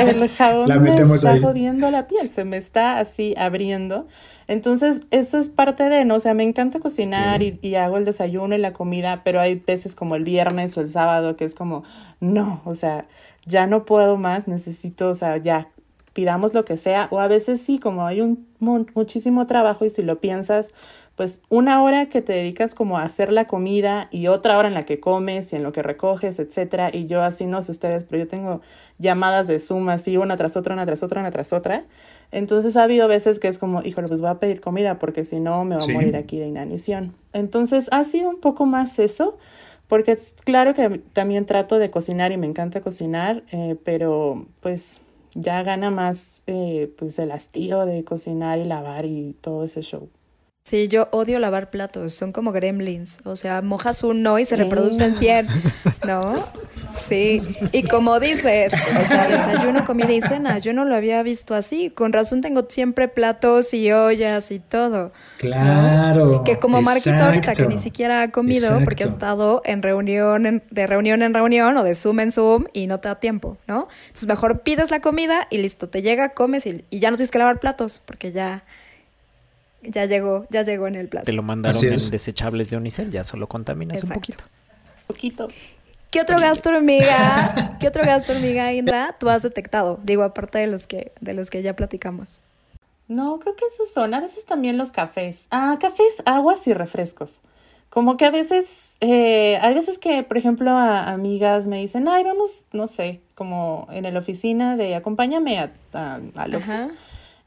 el 0.00 0.28
jabón 0.30 0.82
me 0.82 1.14
está 1.14 1.38
jodiendo 1.38 1.90
la 1.90 2.06
piel, 2.06 2.30
se 2.30 2.46
me 2.46 2.56
está 2.56 2.98
así 2.98 3.34
abriendo. 3.36 4.08
Entonces, 4.48 5.02
eso 5.10 5.38
es 5.38 5.50
parte 5.50 5.88
de, 5.90 6.06
¿no? 6.06 6.16
O 6.16 6.20
sea, 6.20 6.32
me 6.32 6.44
encanta 6.44 6.80
cocinar 6.80 7.42
y, 7.42 7.58
y, 7.62 7.74
hago 7.74 7.98
el 7.98 8.04
desayuno 8.04 8.54
y 8.54 8.58
la 8.58 8.72
comida, 8.72 9.20
pero 9.22 9.40
hay 9.40 9.54
veces 9.54 9.94
como 9.94 10.16
el 10.16 10.24
viernes 10.24 10.76
o 10.76 10.80
el 10.80 10.88
sábado 10.88 11.36
que 11.36 11.44
es 11.44 11.54
como, 11.54 11.84
no, 12.20 12.62
o 12.64 12.74
sea, 12.74 13.06
ya 13.44 13.66
no 13.66 13.84
puedo 13.84 14.16
más, 14.16 14.48
necesito, 14.48 15.10
o 15.10 15.14
sea, 15.14 15.36
ya 15.36 15.68
pidamos 16.12 16.54
lo 16.54 16.64
que 16.64 16.76
sea, 16.76 17.08
o 17.10 17.20
a 17.20 17.26
veces 17.26 17.60
sí, 17.62 17.78
como 17.78 18.06
hay 18.06 18.20
un 18.20 18.46
muchísimo 18.58 19.46
trabajo 19.46 19.84
y 19.84 19.90
si 19.90 20.02
lo 20.02 20.20
piensas, 20.20 20.72
pues 21.16 21.42
una 21.48 21.82
hora 21.82 22.06
que 22.06 22.22
te 22.22 22.32
dedicas 22.32 22.74
como 22.74 22.96
a 22.96 23.02
hacer 23.02 23.32
la 23.32 23.46
comida 23.46 24.08
y 24.10 24.28
otra 24.28 24.58
hora 24.58 24.68
en 24.68 24.74
la 24.74 24.84
que 24.84 25.00
comes 25.00 25.52
y 25.52 25.56
en 25.56 25.62
lo 25.62 25.72
que 25.72 25.82
recoges, 25.82 26.38
etcétera, 26.38 26.90
y 26.92 27.06
yo 27.06 27.22
así 27.22 27.46
no 27.46 27.60
sé 27.62 27.72
ustedes, 27.72 28.04
pero 28.04 28.22
yo 28.22 28.28
tengo 28.28 28.60
llamadas 28.98 29.46
de 29.46 29.58
Zoom 29.58 29.88
así 29.88 30.16
una 30.16 30.36
tras 30.36 30.56
otra, 30.56 30.74
una 30.74 30.86
tras 30.86 31.02
otra, 31.02 31.20
una 31.20 31.30
tras 31.30 31.52
otra. 31.52 31.84
Entonces 32.30 32.76
ha 32.76 32.84
habido 32.84 33.08
veces 33.08 33.38
que 33.38 33.48
es 33.48 33.58
como, 33.58 33.82
híjole, 33.82 34.08
pues 34.08 34.20
voy 34.20 34.30
a 34.30 34.38
pedir 34.38 34.60
comida 34.62 34.98
porque 34.98 35.24
si 35.24 35.38
no 35.38 35.64
me 35.64 35.76
va 35.76 35.84
a 35.84 35.92
morir 35.92 36.16
aquí 36.16 36.38
de 36.38 36.46
inanición. 36.46 37.14
Entonces 37.34 37.88
ha 37.92 38.04
sido 38.04 38.30
un 38.30 38.40
poco 38.40 38.64
más 38.64 38.98
eso, 38.98 39.36
porque 39.92 40.12
es 40.12 40.34
claro 40.42 40.72
que 40.72 40.88
también 41.12 41.44
trato 41.44 41.78
de 41.78 41.90
cocinar 41.90 42.32
y 42.32 42.38
me 42.38 42.46
encanta 42.46 42.80
cocinar, 42.80 43.42
eh, 43.52 43.76
pero 43.84 44.46
pues 44.60 45.02
ya 45.34 45.62
gana 45.62 45.90
más 45.90 46.42
eh, 46.46 46.90
pues 46.96 47.18
el 47.18 47.30
hastío 47.30 47.84
de 47.84 48.02
cocinar 48.02 48.58
y 48.58 48.64
lavar 48.64 49.04
y 49.04 49.36
todo 49.42 49.64
ese 49.64 49.82
show. 49.82 50.08
Sí, 50.64 50.86
yo 50.86 51.08
odio 51.10 51.40
lavar 51.40 51.70
platos, 51.70 52.14
son 52.14 52.30
como 52.30 52.52
gremlins, 52.52 53.18
o 53.24 53.34
sea, 53.34 53.62
mojas 53.62 54.04
uno 54.04 54.38
y 54.38 54.44
se 54.44 54.54
reproducen 54.54 55.12
cien, 55.12 55.46
¿no? 56.06 56.20
Sí, 56.96 57.42
y 57.72 57.82
como 57.82 58.20
dices, 58.20 58.72
o 58.72 59.04
sea, 59.04 59.26
desayuno, 59.26 59.84
comida 59.84 60.12
y 60.12 60.20
cena, 60.20 60.58
yo 60.58 60.72
no 60.72 60.84
lo 60.84 60.94
había 60.94 61.20
visto 61.24 61.56
así, 61.56 61.90
con 61.90 62.12
razón 62.12 62.42
tengo 62.42 62.66
siempre 62.68 63.08
platos 63.08 63.74
y 63.74 63.90
ollas 63.90 64.52
y 64.52 64.60
todo. 64.60 65.12
Claro. 65.38 66.44
Que 66.44 66.60
como 66.60 66.80
Marquito 66.80 67.24
ahorita 67.24 67.56
que 67.56 67.66
ni 67.66 67.78
siquiera 67.78 68.22
ha 68.22 68.30
comido 68.30 68.78
porque 68.84 69.02
ha 69.02 69.08
estado 69.08 69.62
en 69.64 69.82
reunión, 69.82 70.62
de 70.70 70.86
reunión 70.86 71.22
en 71.22 71.34
reunión 71.34 71.76
o 71.76 71.82
de 71.82 71.96
Zoom 71.96 72.20
en 72.20 72.30
Zoom 72.30 72.66
y 72.72 72.86
no 72.86 72.98
te 72.98 73.08
da 73.08 73.18
tiempo, 73.18 73.58
¿no? 73.66 73.88
Entonces 74.06 74.28
mejor 74.28 74.60
pides 74.60 74.92
la 74.92 75.00
comida 75.00 75.48
y 75.50 75.58
listo, 75.58 75.88
te 75.88 76.02
llega, 76.02 76.34
comes 76.34 76.66
y, 76.66 76.84
y 76.88 77.00
ya 77.00 77.10
no 77.10 77.16
tienes 77.16 77.32
que 77.32 77.38
lavar 77.38 77.58
platos 77.58 78.00
porque 78.04 78.30
ya 78.30 78.64
ya 79.82 80.06
llegó, 80.06 80.46
ya 80.50 80.62
llegó 80.62 80.86
en 80.86 80.94
el 80.94 81.08
plazo. 81.08 81.26
Te 81.26 81.32
lo 81.32 81.42
mandaron 81.42 81.84
en 81.84 82.10
desechables 82.10 82.70
de 82.70 82.76
Unicel, 82.76 83.10
ya 83.10 83.24
solo 83.24 83.48
contaminas 83.48 84.02
un 84.04 84.10
poquito. 84.10 84.44
Poquito. 85.06 85.48
¿Qué 86.10 86.20
otro 86.20 86.38
gasto 86.38 86.68
hormiga, 86.68 87.76
qué 87.80 87.88
otro 87.88 88.04
gasto 88.04 88.32
hormiga, 88.32 88.72
Indra, 88.72 89.16
tú 89.18 89.30
has 89.30 89.42
detectado? 89.42 89.98
Digo, 90.02 90.22
aparte 90.24 90.58
de 90.58 90.66
los 90.66 90.86
que, 90.86 91.12
de 91.20 91.32
los 91.32 91.48
que 91.48 91.62
ya 91.62 91.74
platicamos. 91.74 92.42
No, 93.08 93.38
creo 93.40 93.56
que 93.56 93.64
esos 93.66 93.90
son. 93.90 94.14
A 94.14 94.20
veces 94.20 94.44
también 94.44 94.76
los 94.76 94.90
cafés. 94.90 95.46
Ah, 95.50 95.78
cafés, 95.80 96.22
aguas 96.24 96.66
y 96.66 96.74
refrescos. 96.74 97.40
Como 97.88 98.16
que 98.16 98.24
a 98.24 98.30
veces, 98.30 98.96
eh, 99.00 99.58
hay 99.60 99.74
veces 99.74 99.98
que, 99.98 100.22
por 100.22 100.38
ejemplo, 100.38 100.70
a, 100.70 101.10
amigas 101.10 101.66
me 101.66 101.78
dicen, 101.78 102.08
ay, 102.08 102.24
vamos, 102.24 102.64
no 102.72 102.86
sé, 102.86 103.20
como 103.34 103.86
en 103.90 104.12
la 104.12 104.20
oficina 104.20 104.76
de 104.76 104.94
acompáñame 104.94 105.58
a, 105.58 105.72
a, 105.92 106.20
a 106.36 106.88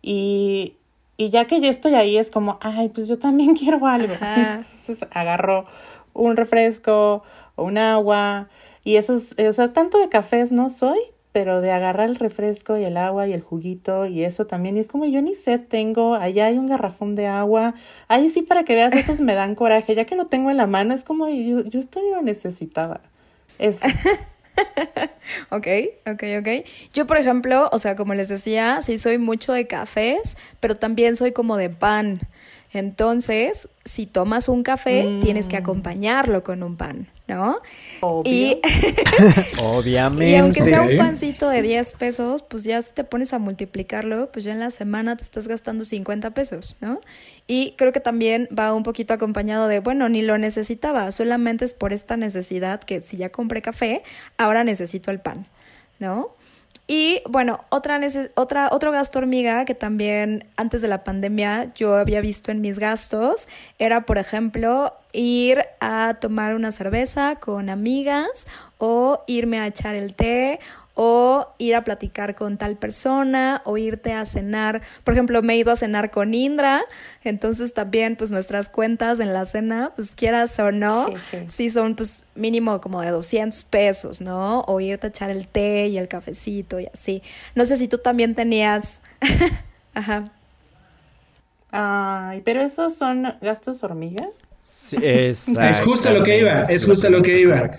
Y 0.02 0.76
y 1.17 1.30
ya 1.30 1.45
que 1.45 1.62
ya 1.62 1.69
estoy 1.69 1.95
ahí, 1.95 2.17
es 2.17 2.32
como, 2.32 2.58
ay, 2.62 2.89
pues 2.89 3.08
yo 3.08 3.17
también 3.17 3.56
quiero 3.58 3.86
algo. 3.86 4.13
Entonces 4.21 4.99
agarro 5.12 5.65
un 6.13 6.36
refresco 6.36 7.23
o 7.56 7.63
un 7.63 7.78
agua. 7.78 8.49
Y 8.84 8.97
eso 8.97 9.15
es, 9.15 9.36
o 9.38 9.54
sea, 9.54 9.73
tanto 9.73 9.97
de 9.97 10.10
cafés 10.10 10.51
no 10.51 10.69
soy, 10.69 10.99
pero 11.32 11.60
de 11.60 11.71
agarrar 11.71 12.08
el 12.08 12.15
refresco 12.15 12.78
y 12.78 12.86
el 12.86 12.95
agua 12.97 13.28
y 13.28 13.34
el 13.34 13.41
juguito 13.41 14.06
y 14.06 14.23
eso 14.23 14.45
también. 14.45 14.78
Y 14.78 14.80
es 14.80 14.88
como, 14.88 15.06
yo 15.06 15.21
ni 15.21 15.36
sed 15.36 15.62
tengo, 15.67 16.15
allá 16.15 16.45
hay 16.45 16.58
un 16.58 16.67
garrafón 16.67 17.15
de 17.15 17.28
agua. 17.28 17.73
Ahí 18.08 18.30
sí, 18.30 18.41
para 18.41 18.63
que 18.63 18.75
veas, 18.75 18.93
esos 18.93 19.19
me 19.19 19.34
dan 19.34 19.56
coraje. 19.56 19.95
Ya 19.95 20.06
que 20.06 20.15
lo 20.15 20.28
tengo 20.28 20.51
en 20.51 20.58
la 20.58 20.67
mano, 20.67 20.93
es 20.93 21.04
como, 21.04 21.28
yo, 21.28 21.62
yo 21.65 21.80
estoy 21.80 22.10
lo 22.12 22.21
necesitaba. 22.21 23.01
Eso. 23.58 23.86
ok, 25.50 25.68
ok, 26.08 26.24
ok. 26.39 26.65
Yo, 26.94 27.08
por 27.08 27.18
ejemplo, 27.18 27.70
o 27.72 27.80
sea, 27.80 27.96
como 27.96 28.13
les 28.13 28.30
decía, 28.30 28.82
sí 28.82 28.98
soy 28.98 29.18
mucho 29.18 29.54
de 29.54 29.68
cafés, 29.68 30.38
pero 30.60 30.76
también 30.76 31.15
soy 31.15 31.32
como 31.32 31.58
de 31.58 31.70
pan. 31.70 32.22
Entonces, 32.74 33.70
si 33.86 34.06
tomas 34.06 34.50
un 34.50 34.63
café, 34.63 35.20
tienes 35.22 35.48
que 35.48 35.58
mm. 35.58 35.63
acompañarlo 35.63 36.44
con 36.44 36.62
un 36.62 36.76
pan, 36.76 37.08
¿no? 37.28 37.60
Y, 38.24 38.62
Obviamente. 39.62 40.30
Y 40.30 40.36
aunque 40.36 40.64
sea 40.64 40.84
un 40.84 40.98
pancito 40.98 41.50
de 41.50 41.62
10 41.62 41.94
pesos, 41.94 42.44
pues 42.44 42.64
ya 42.64 42.82
si 42.82 42.94
te 42.94 43.04
pones 43.04 43.34
a 43.34 43.40
multiplicarlo, 43.40 44.32
pues 44.32 44.46
ya 44.46 44.52
en 44.52 44.60
la 44.60 44.72
semana 44.72 45.18
te 45.18 45.24
estás 45.24 45.48
gastando 45.48 45.86
50 45.86 46.32
pesos, 46.32 46.78
¿no? 46.82 47.02
Y 47.48 47.74
creo 47.78 47.92
que 47.92 48.00
también 48.00 48.48
va 48.58 48.74
un 48.74 48.84
poquito 48.84 49.14
acompañado 49.14 49.68
de, 49.68 49.80
bueno, 49.80 50.08
ni 50.10 50.22
lo 50.22 50.38
necesitaba, 50.38 51.12
solamente 51.12 51.66
es 51.66 51.74
por 51.74 51.94
esta 51.94 52.18
necesidad 52.18 52.84
que 52.84 53.02
si 53.02 53.18
ya 53.18 53.30
compré 53.30 53.62
café, 53.62 54.04
ahora 54.38 54.64
necesito 54.64 55.12
el 55.12 55.20
pan, 55.20 55.48
¿no? 56.00 56.36
Y 56.88 57.21
bueno, 57.28 57.65
otra, 57.69 58.00
otra, 58.36 58.69
otro 58.71 58.91
gasto 58.91 59.17
hormiga 59.17 59.65
que 59.65 59.74
también 59.74 60.48
antes 60.56 60.84
de 60.84 60.88
la 60.88 61.04
pandemia 61.04 61.74
yo 61.74 61.95
había 61.95 62.21
visto 62.21 62.52
en 62.52 62.62
mis 62.62 62.78
gastos 62.78 63.48
era, 63.80 64.02
por 64.02 64.19
ejemplo, 64.19 64.93
ir 65.12 65.63
a 65.80 66.17
tomar 66.21 66.54
una 66.54 66.71
cerveza 66.71 67.38
con 67.38 67.69
amigas 67.69 68.48
o 68.78 69.24
irme 69.26 69.60
a 69.60 69.67
echar 69.67 69.95
el 69.95 70.13
té 70.13 70.60
o 70.96 71.54
ir 71.58 71.76
a 71.76 71.84
platicar 71.84 72.36
con 72.36 72.58
tal 72.58 72.78
persona 72.78 73.62
o 73.66 73.78
irte 73.78 74.14
a 74.14 74.26
cenar. 74.26 74.82
Por 75.04 75.14
ejemplo, 75.14 75.42
me 75.44 75.54
he 75.54 75.58
ido 75.58 75.72
a 75.72 75.76
cenar 75.76 76.10
con 76.10 76.34
Indra, 76.34 76.84
entonces 77.24 77.74
también 77.74 78.16
pues 78.16 78.32
nuestras 78.32 78.70
cuentas 78.70 79.20
en 79.20 79.34
la 79.34 79.46
cena, 79.46 79.92
pues 79.96 80.12
quieras 80.12 80.58
o 80.58 80.72
no, 80.72 81.08
sí, 81.48 81.70
son 81.70 81.96
pues 81.96 82.26
mínimo 82.34 82.80
como 82.82 83.02
de 83.02 83.10
200 83.10 83.66
pesos, 83.66 84.22
¿no? 84.22 84.62
O 84.62 84.80
irte 84.80 85.08
a 85.08 85.10
echar 85.10 85.30
el 85.30 85.48
té 85.48 85.88
y 85.88 85.98
el 85.98 86.08
cafecito 86.08 86.80
y 86.80 86.88
así. 86.88 87.22
No 87.54 87.66
sé 87.66 87.78
si 87.78 87.88
tú 87.88 87.98
también 88.00 88.34
tenías... 88.34 89.02
Ajá. 89.94 90.32
Ay, 91.72 92.42
pero 92.46 92.62
esos 92.62 92.96
son 92.96 93.36
gastos 93.42 93.84
hormigas. 93.84 94.30
Sí, 94.64 94.98
es, 95.02 95.50
es 95.50 95.82
justo 95.82 96.12
lo 96.12 96.24
que 96.24 96.40
iba, 96.40 96.62
es 96.64 96.86
justo 96.86 97.10
lo 97.10 97.22
que 97.22 97.40
iba 97.40 97.70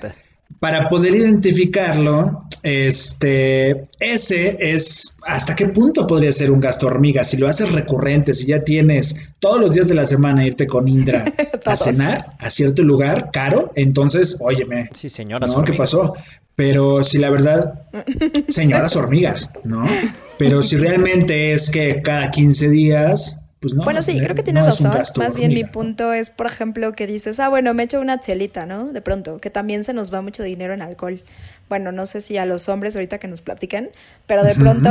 para 0.61 0.89
poder 0.89 1.15
identificarlo, 1.15 2.47
este, 2.63 3.83
ese 4.01 4.57
es 4.59 5.19
hasta 5.27 5.55
qué 5.55 5.69
punto 5.69 6.07
podría 6.07 6.33
ser 6.33 6.51
un 6.51 6.61
gasto 6.61 6.87
hormiga. 6.87 7.23
Si 7.23 7.37
lo 7.37 7.47
haces 7.47 7.73
recurrente, 7.73 8.33
si 8.33 8.47
ya 8.47 8.65
tienes 8.65 9.31
todos 9.39 9.61
los 9.61 9.75
días 9.75 9.89
de 9.89 9.95
la 9.95 10.05
semana 10.05 10.47
irte 10.47 10.67
con 10.67 10.89
Indra 10.89 11.33
a 11.65 11.77
cenar 11.77 12.35
a 12.39 12.51
cierto 12.51 12.83
lugar 12.83 13.31
caro, 13.33 13.71
entonces, 13.77 14.39
óyeme. 14.41 14.91
Sí, 14.95 15.09
señoras 15.09 15.53
¿no? 15.53 15.63
¿Qué 15.63 15.75
pasó? 15.75 16.15
Pero 16.55 17.03
si 17.03 17.19
la 17.19 17.31
verdad, 17.31 17.83
señoras 18.49 18.97
hormigas, 18.97 19.53
¿no? 19.65 19.87
Pero 20.39 20.63
si 20.63 20.77
realmente 20.77 21.53
es 21.53 21.71
que 21.71 22.01
cada 22.03 22.31
15 22.31 22.71
días, 22.71 23.46
pues 23.75 23.85
bueno, 23.85 24.03
sí, 24.03 24.19
creo 24.19 24.35
que 24.35 24.43
tienes 24.43 24.65
razón. 24.65 24.93
Más 25.17 25.35
bien 25.35 25.53
mi 25.53 25.65
punto 25.65 26.13
es, 26.13 26.31
por 26.31 26.47
ejemplo, 26.47 26.93
que 26.93 27.07
dices, 27.07 27.41
ah, 27.41 27.49
bueno, 27.49 27.73
me 27.75 27.85
echo 27.85 28.01
una 28.01 28.21
chelita, 28.21 28.67
¿no? 28.67 28.93
De 28.93 29.01
pronto, 29.01 29.41
que 29.41 29.51
también 29.51 29.85
se 29.85 29.93
nos 29.93 30.13
va 30.13 30.23
mucho 30.23 30.43
dinero 30.43 30.75
en 30.75 30.83
alcohol. 30.83 31.23
Bueno, 31.69 31.93
no 31.93 32.07
sé 32.07 32.21
si 32.21 32.39
a 32.39 32.47
los 32.47 32.69
hombres 32.69 32.95
ahorita 32.97 33.19
que 33.19 33.29
nos 33.29 33.43
platiquen, 33.43 33.91
pero 34.27 34.45
de 34.45 34.55
pronto 34.55 34.91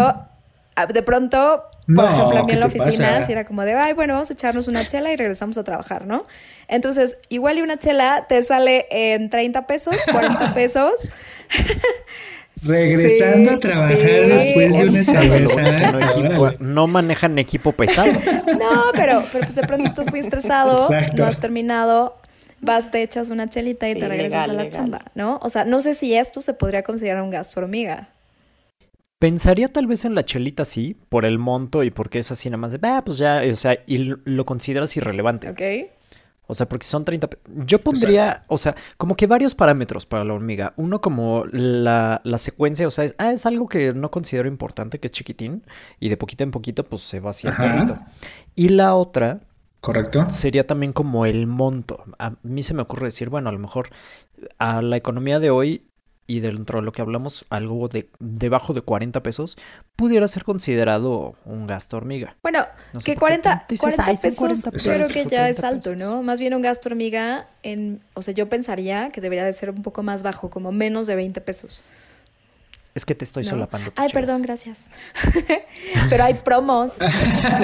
ah, 0.76 0.86
de 0.88 1.04
pronto, 1.04 1.64
por 1.96 2.06
ejemplo, 2.06 2.40
a 2.40 2.44
mí 2.44 2.52
en 2.52 2.60
la 2.60 2.66
oficina, 2.66 3.22
si 3.22 3.32
era 3.32 3.46
como 3.46 3.64
de, 3.64 3.74
ay, 3.74 3.94
bueno, 3.94 4.14
vamos 4.14 4.30
a 4.30 4.34
echarnos 4.34 4.68
una 4.68 4.86
chela 4.86 5.12
y 5.12 5.16
regresamos 5.16 5.58
a 5.58 5.64
trabajar, 5.64 6.06
¿no? 6.06 6.26
Entonces, 6.68 7.18
igual 7.30 7.58
y 7.58 7.62
una 7.62 7.78
chela 7.78 8.26
te 8.28 8.44
sale 8.44 8.88
en 8.92 9.30
30 9.30 9.68
pesos, 9.68 9.96
40 10.12 10.54
pesos. 10.54 10.92
Regresando 12.63 13.52
a 13.52 13.60
trabajar 13.60 14.28
después 14.28 14.78
de 14.78 14.89
una 14.89 15.04
cerveza. 15.04 15.91
No, 15.91 16.52
no, 16.60 16.88
manejan 16.88 17.38
equipo 17.39 17.72
pesado. 17.72 18.12
No, 18.46 18.91
pero, 18.94 19.24
pero 19.32 19.44
pues 19.46 19.56
de 19.56 19.63
pronto 19.63 19.86
estás 19.86 20.10
muy 20.10 20.20
estresado, 20.22 20.88
no 21.18 21.26
has 21.26 21.39
terminado, 21.39 22.18
vas, 22.62 22.89
te 22.89 23.04
echas 23.04 23.30
una 23.30 23.50
chelita 23.50 23.89
y 23.89 23.96
te 23.96 24.08
regresas 24.08 24.50
a 24.50 24.54
la 24.54 24.70
chamba, 24.70 25.02
¿no? 25.13 25.39
O 25.44 25.50
sea, 25.50 25.65
no 25.65 25.82
sé 25.82 25.94
si 25.94 26.15
esto 26.15 26.41
se 26.41 26.54
podría 26.54 26.84
considerar 26.84 27.22
un 27.22 27.30
gasto 27.30 27.60
hormiga. 27.60 28.10
Pensaría 29.20 29.68
tal 29.68 29.88
vez 29.88 30.06
en 30.06 30.15
la 30.15 30.26
chelita 30.26 30.65
sí, 30.65 30.96
por 31.10 31.26
el 31.26 31.38
monto 31.38 31.84
y 31.84 31.91
porque 31.91 32.20
es 32.20 32.32
así 32.32 32.50
nada 32.50 32.58
más 32.58 32.72
de, 32.72 32.80
ah, 32.84 33.02
pues 33.06 33.18
ya, 33.18 33.41
o 33.52 33.56
sea, 33.56 33.78
y 33.86 33.98
lo 33.98 34.46
consideras 34.46 34.96
irrelevante. 34.98 35.50
Ok. 35.50 35.62
O 36.47 36.53
sea, 36.53 36.67
porque 36.67 36.86
son 36.86 37.05
30... 37.05 37.29
Yo 37.65 37.77
pondría, 37.77 38.43
o 38.47 38.58
sea, 38.58 38.75
como 38.97 39.15
que 39.15 39.27
varios 39.27 39.55
parámetros 39.55 40.05
para 40.05 40.23
la 40.23 40.34
hormiga. 40.34 40.73
Uno 40.77 41.01
como 41.01 41.45
la, 41.51 42.21
la 42.23 42.38
secuencia, 42.38 42.88
o 42.88 42.91
sea, 42.91 43.05
es, 43.05 43.15
ah, 43.17 43.31
es 43.31 43.45
algo 43.45 43.67
que 43.67 43.93
no 43.93 44.12
considero 44.12 44.47
importante, 44.47 44.99
que 44.99 45.08
es 45.08 45.12
chiquitín, 45.12 45.63
y 45.99 46.10
de 46.10 46.17
poquito 46.17 46.43
en 46.43 46.51
poquito 46.51 46.84
pues 46.84 47.01
se 47.01 47.19
va 47.19 47.31
haciendo. 47.31 47.99
Y 48.55 48.69
la 48.69 48.95
otra... 48.95 49.41
Correcto. 49.81 50.31
Sería 50.31 50.65
también 50.65 50.93
como 50.93 51.27
el 51.27 51.45
monto. 51.45 52.03
A 52.17 52.34
mí 52.41 52.63
se 52.63 52.73
me 52.73 52.81
ocurre 52.81 53.05
decir, 53.05 53.29
bueno, 53.29 53.49
a 53.49 53.51
lo 53.51 53.60
mejor 53.60 53.89
a 54.58 54.81
la 54.81 54.97
economía 54.97 55.39
de 55.39 55.51
hoy 55.51 55.86
y 56.28 56.40
dentro 56.40 56.80
de 56.80 56.86
lo 56.86 56.92
que 56.92 57.02
hablamos, 57.02 57.46
algo 57.50 57.88
de 57.88 58.10
debajo 58.20 58.74
de 58.74 58.82
40 58.82 59.22
pesos, 59.22 59.58
pudiera 59.96 60.28
ser 60.28 60.44
considerado 60.44 61.36
un 61.46 61.68
gasto 61.68 61.98
hormiga. 61.98 62.36
Bueno, 62.42 62.66
que 63.04 63.16
40, 63.16 63.68
40 63.80 64.06
pesos 64.22 64.66
creo 64.84 65.08
que 65.08 65.26
ya 65.26 65.50
es 65.50 65.64
alto, 65.64 65.96
¿no? 65.96 66.24
Más 66.24 66.40
bien 66.40 66.54
un 66.56 66.62
gasto 66.62 66.90
hormiga, 66.90 67.48
en, 67.62 68.02
o 68.16 68.22
sea, 68.22 68.34
yo 68.34 68.50
pensaría 68.50 69.12
que 69.12 69.22
debería 69.22 69.46
de 69.46 69.54
ser 69.54 69.70
un 69.70 69.84
poco 69.84 70.02
más 70.02 70.24
bajo, 70.24 70.50
como 70.50 70.72
menos 70.72 71.06
de 71.06 71.16
20 71.16 71.42
pesos. 71.42 71.84
Es 72.96 73.06
que 73.06 73.14
te 73.14 73.26
estoy 73.26 73.44
solapando. 73.44 73.92
Ay, 73.98 74.08
perdón, 74.14 74.42
gracias. 74.42 74.86
Pero 76.10 76.24
hay 76.24 76.36
promos. 76.36 76.94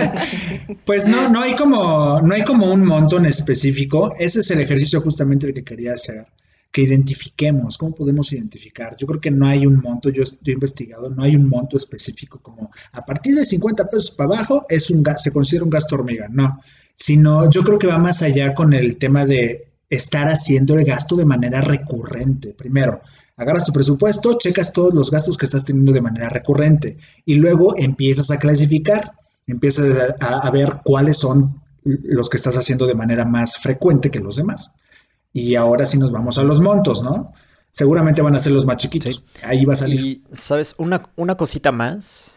pues 0.86 1.08
no, 1.08 1.30
no 1.30 1.40
hay 1.40 1.56
como, 1.56 2.20
no 2.20 2.36
hay 2.36 2.44
como 2.44 2.72
un 2.72 2.86
monto 2.86 3.18
en 3.18 3.26
específico. 3.26 4.14
Ese 4.20 4.42
es 4.42 4.52
el 4.52 4.60
ejercicio 4.60 5.00
justamente 5.00 5.48
el 5.48 5.54
que 5.54 5.64
quería 5.64 5.94
hacer 5.94 6.28
que 6.72 6.84
identifiquemos, 6.84 7.78
cómo 7.78 7.94
podemos 7.94 8.32
identificar. 8.32 8.96
Yo 8.96 9.06
creo 9.06 9.20
que 9.20 9.32
no 9.32 9.46
hay 9.46 9.66
un 9.66 9.82
monto, 9.82 10.10
yo 10.10 10.24
estoy 10.24 10.54
investigado, 10.54 11.10
no 11.10 11.24
hay 11.24 11.36
un 11.36 11.48
monto 11.48 11.76
específico 11.76 12.40
como 12.42 12.72
a 12.94 13.06
partir 13.06 13.36
de 13.36 13.44
50 13.44 13.90
pesos 13.90 14.12
para 14.12 14.36
abajo 14.36 14.66
es 14.70 14.90
un 14.90 15.04
se 15.18 15.34
considera 15.34 15.66
un 15.66 15.70
gasto 15.70 15.96
hormiga, 15.96 16.28
no, 16.30 16.62
sino 16.96 17.50
yo 17.50 17.64
creo 17.64 17.78
que 17.78 17.88
va 17.88 17.98
más 17.98 18.22
allá 18.22 18.54
con 18.54 18.74
el 18.74 18.98
tema 18.98 19.26
de 19.26 19.68
estar 19.90 20.30
haciendo 20.30 20.76
el 20.76 20.86
gasto 20.86 21.18
de 21.18 21.26
manera 21.26 21.60
recurrente. 21.60 22.54
Primero, 22.54 23.02
agarras 23.36 23.66
tu 23.66 23.74
presupuesto, 23.74 24.38
checas 24.38 24.72
todos 24.72 24.94
los 24.94 25.12
gastos 25.12 25.38
que 25.38 25.46
estás 25.46 25.66
teniendo 25.66 25.92
de 25.92 26.00
manera 26.00 26.30
recurrente 26.30 26.98
y 27.26 27.36
luego 27.36 27.76
empiezas 27.78 28.32
a 28.32 28.40
clasificar, 28.40 29.12
empiezas 29.46 29.98
a, 30.22 30.40
a 30.40 30.52
ver 30.52 30.80
cuáles 30.86 31.18
son 31.18 31.60
los 31.84 32.30
que 32.30 32.38
estás 32.38 32.56
haciendo 32.56 32.88
de 32.88 32.94
manera 32.94 33.26
más 33.26 33.58
frecuente 33.58 34.10
que 34.10 34.20
los 34.20 34.38
demás. 34.38 34.72
Y 35.34 35.56
ahora 35.56 35.86
sí 35.86 35.98
nos 35.98 36.12
vamos 36.12 36.38
a 36.38 36.44
los 36.44 36.62
montos, 36.62 37.04
¿no? 37.04 37.34
Seguramente 37.72 38.22
van 38.22 38.36
a 38.36 38.40
ser 38.40 38.52
los 38.52 38.66
más 38.66 38.78
chiquitos. 38.78 39.24
Ahí 39.44 39.64
va 39.64 39.74
a 39.74 39.78
salir. 39.78 40.00
Y, 40.02 40.24
¿sabes? 40.34 40.76
Una, 40.78 41.04
una 41.16 41.36
cosita 41.36 41.72
más. 41.72 42.36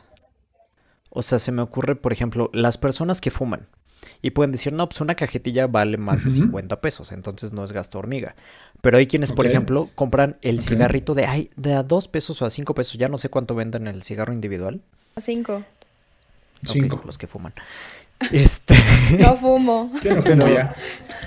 O 1.10 1.22
sea, 1.22 1.38
se 1.38 1.52
me 1.52 1.62
ocurre, 1.62 1.96
por 1.96 2.12
ejemplo, 2.12 2.50
las 2.52 2.78
personas 2.78 3.20
que 3.20 3.30
fuman. 3.30 3.66
Y 4.20 4.30
pueden 4.30 4.52
decir, 4.52 4.72
no, 4.72 4.88
pues 4.88 5.00
una 5.00 5.14
cajetilla 5.14 5.66
vale 5.66 5.96
más 5.96 6.24
de 6.24 6.30
50 6.30 6.80
pesos, 6.80 7.12
entonces 7.12 7.52
no 7.52 7.62
es 7.64 7.72
gasto 7.72 7.98
hormiga. 7.98 8.34
Pero 8.80 8.98
hay 8.98 9.06
quienes, 9.06 9.32
por 9.32 9.46
ejemplo, 9.46 9.90
compran 9.94 10.38
el 10.42 10.60
cigarrito 10.60 11.14
de, 11.14 11.26
ay, 11.26 11.50
de 11.56 11.74
a 11.74 11.82
2 11.82 12.08
pesos 12.08 12.40
o 12.42 12.46
a 12.46 12.50
5 12.50 12.74
pesos, 12.74 12.98
ya 12.98 13.08
no 13.08 13.18
sé 13.18 13.28
cuánto 13.28 13.54
venden 13.54 13.86
el 13.86 14.02
cigarro 14.02 14.32
individual. 14.32 14.80
A 15.14 15.20
5. 15.20 15.62
5. 16.64 17.02
los 17.04 17.18
que 17.18 17.26
fuman. 17.26 17.52
Este... 18.32 18.74
No 19.18 19.36
fumo. 19.36 19.92
Yo 20.02 20.14
no 20.14 20.22
fumo 20.22 20.48
ya. 20.48 20.74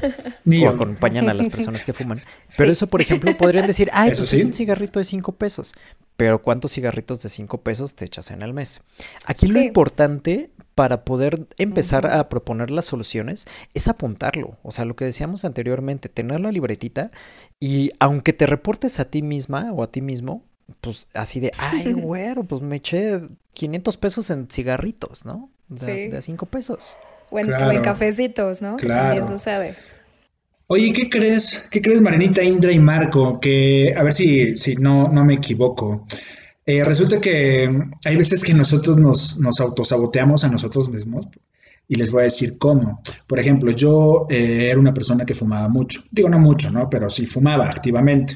Ni 0.45 0.65
o 0.65 0.69
acompañan 0.69 1.29
a 1.29 1.33
las 1.33 1.47
personas 1.47 1.83
que 1.83 1.93
fuman. 1.93 2.21
Pero 2.55 2.71
eso, 2.71 2.87
por 2.87 3.01
ejemplo, 3.01 3.35
podrían 3.37 3.67
decir, 3.67 3.89
ay, 3.93 4.09
pues 4.09 4.33
es 4.33 4.43
un 4.43 4.53
cigarrito 4.53 4.99
de 4.99 5.05
5 5.05 5.33
pesos. 5.33 5.73
Pero 6.15 6.41
¿cuántos 6.41 6.71
cigarritos 6.71 7.21
de 7.21 7.29
5 7.29 7.61
pesos 7.61 7.93
te 7.95 8.05
echas 8.05 8.31
en 8.31 8.41
el 8.41 8.53
mes? 8.53 8.81
Aquí 9.25 9.47
lo 9.47 9.61
importante 9.61 10.49
para 10.73 11.03
poder 11.05 11.47
empezar 11.57 12.07
a 12.07 12.29
proponer 12.29 12.71
las 12.71 12.85
soluciones 12.85 13.45
es 13.73 13.87
apuntarlo. 13.87 14.57
O 14.63 14.71
sea, 14.71 14.85
lo 14.85 14.95
que 14.95 15.05
decíamos 15.05 15.45
anteriormente, 15.45 16.09
tener 16.09 16.39
la 16.39 16.51
libretita 16.51 17.11
y 17.59 17.91
aunque 17.99 18.33
te 18.33 18.47
reportes 18.47 18.99
a 18.99 19.05
ti 19.05 19.21
misma 19.21 19.71
o 19.73 19.83
a 19.83 19.91
ti 19.91 20.01
mismo, 20.01 20.43
pues 20.81 21.07
así 21.13 21.39
de, 21.39 21.51
ay, 21.57 21.93
güero, 21.93 22.43
pues 22.43 22.61
me 22.61 22.77
eché 22.77 23.21
500 23.53 23.97
pesos 23.97 24.29
en 24.29 24.47
cigarritos, 24.49 25.25
¿no? 25.25 25.49
De, 25.67 26.15
a 26.15 26.21
5 26.21 26.45
pesos. 26.45 26.95
O 27.29 27.39
en, 27.39 27.49
cafecitos, 27.81 28.61
¿no? 28.61 28.77
Que 28.77 28.87
también 28.87 29.27
sucede. 29.27 29.75
Oye, 30.67 30.93
¿qué 30.93 31.09
crees? 31.09 31.67
¿Qué 31.71 31.81
crees, 31.81 32.01
Marinita, 32.01 32.43
Indra 32.43 32.71
y 32.71 32.79
Marco? 32.79 33.39
Que, 33.39 33.93
a 33.97 34.03
ver 34.03 34.13
si, 34.13 34.55
si 34.55 34.75
no, 34.75 35.07
no 35.09 35.25
me 35.25 35.35
equivoco. 35.35 36.05
Eh, 36.65 36.83
resulta 36.83 37.21
que 37.21 37.69
hay 38.05 38.15
veces 38.17 38.43
que 38.43 38.53
nosotros 38.53 38.97
nos, 38.97 39.39
nos 39.39 39.61
autosaboteamos 39.61 40.43
a 40.43 40.49
nosotros 40.49 40.89
mismos 40.89 41.25
y 41.87 41.95
les 41.95 42.11
voy 42.11 42.21
a 42.21 42.23
decir 42.23 42.57
cómo. 42.57 43.01
Por 43.27 43.39
ejemplo, 43.39 43.71
yo 43.71 44.27
eh, 44.29 44.69
era 44.69 44.79
una 44.79 44.93
persona 44.93 45.25
que 45.25 45.33
fumaba 45.33 45.69
mucho. 45.69 46.01
Digo, 46.11 46.29
no 46.29 46.39
mucho, 46.39 46.69
¿no? 46.71 46.89
Pero 46.89 47.09
sí 47.09 47.25
fumaba 47.25 47.69
activamente. 47.69 48.35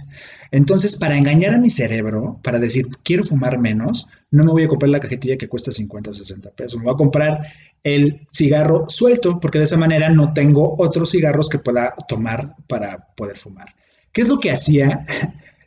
Entonces, 0.52 0.98
para 0.98 1.18
engañar 1.18 1.54
a 1.54 1.58
mi 1.58 1.70
cerebro, 1.70 2.40
para 2.44 2.60
decir, 2.60 2.88
quiero 3.04 3.24
fumar 3.24 3.58
menos, 3.58 4.08
no 4.32 4.44
me 4.44 4.52
voy 4.52 4.64
a 4.64 4.68
comprar 4.68 4.90
la 4.90 5.00
cajetilla 5.00 5.38
que 5.38 5.48
cuesta 5.48 5.72
50 5.72 6.10
o 6.10 6.14
60 6.14 6.50
pesos. 6.52 6.78
Me 6.78 6.86
voy 6.86 6.94
a 6.94 6.98
comprar 6.98 7.40
el 7.84 8.28
cigarro 8.32 8.86
suelto, 8.90 9.40
porque 9.40 9.60
de 9.60 9.66
esa 9.66 9.78
manera 9.78 10.10
no 10.10 10.34
tengo 10.34 10.76
otros 10.78 11.12
cigarros 11.12 11.50
que 11.50 11.60
pueda 11.60 11.96
tomar 12.08 12.56
para 12.68 13.08
poder 13.16 13.38
fumar. 13.38 13.74
¿Qué 14.12 14.22
es 14.22 14.30
lo 14.30 14.40
que 14.40 14.52
hacía? 14.52 15.06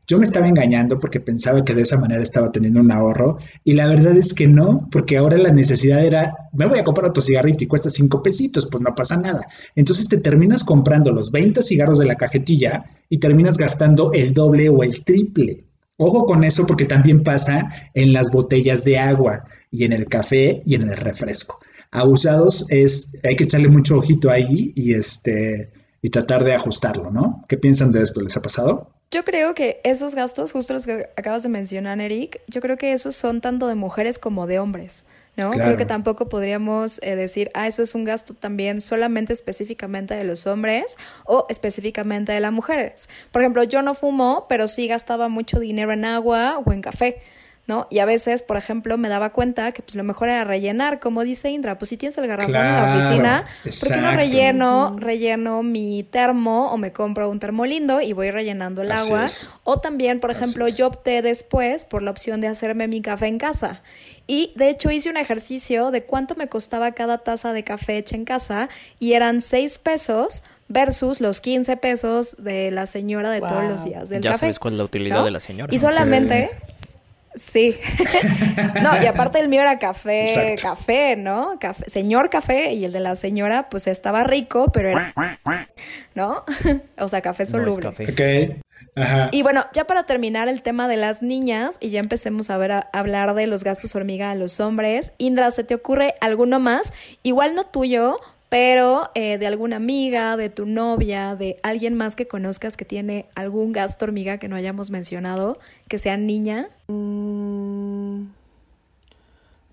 Yo 0.07 0.19
me 0.19 0.25
estaba 0.25 0.49
engañando 0.49 0.99
porque 0.99 1.21
pensaba 1.21 1.65
que 1.65 1.75
de 1.75 1.83
esa 1.83 1.99
manera 1.99 2.23
estaba 2.23 2.53
teniendo 2.53 2.81
un 2.81 2.93
ahorro 2.93 3.39
y 3.65 3.73
la 3.73 3.89
verdad 3.89 4.17
es 4.17 4.35
que 4.35 4.47
no, 4.47 4.89
porque 4.91 5.17
ahora 5.17 5.39
la 5.39 5.51
necesidad 5.51 6.05
era, 6.05 6.35
me 6.53 6.67
voy 6.67 6.79
a 6.79 6.85
comprar 6.85 7.09
otro 7.09 7.23
cigarrito 7.23 7.65
y 7.65 7.67
cuesta 7.67 7.89
cinco 7.89 8.23
pesitos, 8.23 8.67
pues 8.71 8.83
no 8.83 8.95
pasa 8.95 9.21
nada. 9.21 9.47
Entonces 9.75 10.09
te 10.09 10.19
terminas 10.19 10.65
comprando 10.65 11.11
los 11.11 11.31
20 11.31 11.63
cigarros 11.63 11.99
de 11.99 12.07
la 12.07 12.17
cajetilla 12.17 12.85
y 13.09 13.19
terminas 13.19 13.57
gastando 13.57 14.13
el 14.13 14.35
doble 14.35 14.69
o 14.69 14.83
el 14.83 15.05
triple. 15.05 15.65
Ojo 15.97 16.27
con 16.27 16.45
eso 16.45 16.67
porque 16.67 16.85
también 16.85 17.23
pasa 17.23 17.73
en 17.95 18.13
las 18.13 18.31
botellas 18.31 18.85
de 18.85 18.99
agua 18.99 19.45
y 19.71 19.85
en 19.85 19.93
el 19.93 20.07
café 20.07 20.63
y 20.67 20.75
en 20.75 20.83
el 20.83 20.97
refresco. 20.97 21.61
Abusados 21.91 22.67
es, 22.71 23.17
hay 23.23 23.37
que 23.37 23.45
echarle 23.45 23.69
mucho 23.69 23.97
ojito 23.97 24.31
ahí 24.31 24.73
y 24.75 24.95
este 24.95 25.71
y 26.03 26.11
tratar 26.11 26.45
de 26.45 26.53
ajustarlo, 26.53 27.11
¿no? 27.11 27.47
¿Qué 27.49 27.57
piensan 27.57 27.91
de 27.91 28.03
esto? 28.03 28.21
¿Les 28.21 28.37
ha 28.37 28.43
pasado? 28.43 28.91
Yo 29.11 29.25
creo 29.25 29.55
que 29.55 29.81
esos 29.85 30.15
gastos, 30.15 30.53
justo 30.53 30.75
los 30.75 30.87
que 30.87 31.09
acabas 31.17 31.43
de 31.43 31.49
mencionar, 31.49 32.01
Eric, 32.01 32.41
yo 32.49 32.61
creo 32.61 32.77
que 32.77 32.93
esos 32.93 33.15
son 33.15 33.41
tanto 33.41 33.69
de 33.69 33.75
mujeres 33.75 34.19
como 34.19 34.47
de 34.47 34.59
hombres. 34.59 35.07
¿no? 35.37 35.51
Creo 35.51 35.77
que 35.77 35.85
tampoco 35.85 36.29
podríamos 36.29 37.01
eh, 37.03 37.17
decir, 37.17 37.51
ah, 37.55 37.67
eso 37.67 37.83
es 37.83 37.95
un 37.95 38.05
gasto 38.05 38.35
también 38.35 38.81
solamente 38.81 39.33
específicamente 39.33 40.15
de 40.15 40.25
los 40.25 40.47
hombres 40.47 40.97
o 41.25 41.47
específicamente 41.49 42.33
de 42.33 42.41
las 42.41 42.53
mujeres. 42.53 43.09
Por 43.33 43.43
ejemplo, 43.43 43.65
yo 43.65 43.83
no 43.83 43.95
fumo, 43.95 44.47
pero 44.49 44.69
sí 44.69 44.87
gastaba 44.87 45.29
mucho 45.29 45.59
dinero 45.59 45.93
en 45.93 46.05
agua 46.05 46.61
o 46.65 46.73
en 46.73 46.83
café. 46.83 47.21
¿No? 47.67 47.87
Y 47.91 48.01
a 48.01 48.05
veces, 48.05 48.43
por 48.43 48.57
ejemplo, 48.57 48.99
me 48.99 49.09
daba 49.09 49.31
cuenta 49.31 49.73
que 49.73 49.83
pues 49.83 49.95
lo 49.95 50.05
mejor 50.05 50.29
era 50.29 50.45
rellenar, 50.45 51.01
como 51.01 51.25
dice 51.25 51.51
Indra, 51.51 51.79
pues 51.79 51.89
si 51.89 51.97
tienes 51.97 52.19
el 52.19 52.27
garrafón 52.27 52.55
en 52.55 52.77
la 52.77 52.97
oficina, 52.97 53.45
¿por 53.63 53.89
qué 53.89 54.01
no 54.01 54.11
relleno, 54.13 54.97
relleno 54.99 55.63
mi 55.63 56.03
termo 56.03 56.71
o 56.71 56.77
me 56.77 56.93
compro 56.93 57.31
un 57.31 57.41
termo 57.41 57.65
lindo 57.65 58.01
y 58.01 58.13
voy 58.13 58.31
rellenando 58.31 58.83
el 58.83 58.93
agua? 58.93 59.27
O 59.65 59.81
también, 59.81 60.21
por 60.21 60.31
ejemplo, 60.31 60.69
yo 60.69 60.89
opté 60.89 61.23
después 61.23 61.85
por 61.85 62.03
la 62.03 62.11
opción 62.11 62.41
de 62.41 62.49
hacerme 62.49 62.87
mi 62.87 63.01
café 63.01 63.27
en 63.27 63.39
casa. 63.39 63.83
Y 64.27 64.53
de 64.57 64.71
hecho 64.71 64.91
hice 64.91 65.11
un 65.11 65.17
ejercicio 65.17 65.91
de 65.91 66.05
cuánto 66.05 66.35
me 66.35 66.49
costaba 66.49 66.93
cada 66.93 67.19
taza 67.19 67.53
de 67.53 67.63
café 67.63 67.99
hecha 67.99 68.17
en 68.17 68.25
casa 68.25 68.69
y 68.99 69.13
eran 69.13 69.43
6 69.43 69.79
pesos 69.81 70.45
versus 70.69 71.21
los 71.21 71.43
15 71.43 71.77
pesos 71.77 72.37
de 72.39 72.71
la 72.71 72.87
señora 72.87 73.31
de 73.31 73.41
todos 73.41 73.65
los 73.65 73.85
días 73.85 74.09
del 74.09 74.23
ya 74.23 74.31
café. 74.31 74.41
sabes 74.41 74.59
cuál 74.59 74.75
es 74.75 74.79
la 74.79 74.85
utilidad 74.85 75.25
de 75.25 75.31
la 75.31 75.41
señora. 75.41 75.75
Y 75.75 75.79
solamente... 75.79 76.51
Sí. 77.35 77.79
no, 78.83 79.03
y 79.03 79.07
aparte 79.07 79.41
el 79.41 79.49
mío 79.49 79.61
era 79.61 79.79
café, 79.79 80.55
café, 80.61 81.17
¿no? 81.17 81.59
Café, 81.59 81.89
señor 81.89 82.31
café, 82.31 82.73
y 82.73 82.85
el 82.85 82.93
de 82.93 83.01
la 83.01 83.17
señora, 83.17 83.69
pues 83.69 83.87
estaba 83.87 84.25
rico, 84.25 84.71
pero 84.73 84.91
era. 84.91 85.15
¿No? 86.15 86.45
o 86.99 87.09
sea, 87.09 87.21
café 87.21 87.47
soluble. 87.47 87.89
Ok. 87.89 88.57
Y 89.33 89.43
bueno, 89.43 89.67
ya 89.73 89.87
para 89.87 90.05
terminar 90.05 90.49
el 90.49 90.63
tema 90.63 90.87
de 90.87 90.97
las 90.97 91.23
niñas 91.23 91.79
y 91.81 91.91
ya 91.91 92.01
empecemos 92.01 92.51
a 92.51 92.59
ver 92.59 92.73
a, 92.73 92.91
hablar 92.93 93.35
de 93.35 93.47
los 93.47 93.65
gastos 93.65 93.97
hormiga 93.97 94.31
a 94.31 94.35
los 94.35 94.61
hombres. 94.61 95.13
Indra, 95.19 95.51
¿se 95.51 95.65
te 95.65 95.75
ocurre 95.75 96.15
alguno 96.21 96.61
más? 96.61 96.93
Igual 97.23 97.55
no 97.55 97.65
tuyo, 97.65 98.19
pero 98.55 99.11
eh, 99.17 99.37
de 99.37 99.49
alguna 99.49 99.75
amiga, 99.75 100.37
de 100.37 100.49
tu 100.49 100.65
novia, 100.65 101.35
de 101.35 101.57
alguien 101.65 101.97
más 101.97 102.15
que 102.15 102.29
conozcas 102.29 102.77
que 102.77 102.85
tiene 102.85 103.27
algún 103.35 103.73
gasto 103.73 104.05
hormiga 104.05 104.39
que 104.39 104.47
no 104.47 104.55
hayamos 104.55 104.93
mencionado, 104.93 105.59
que 105.89 105.99
sea 105.99 106.17
niña. 106.17 106.69
Mm, 106.87 108.27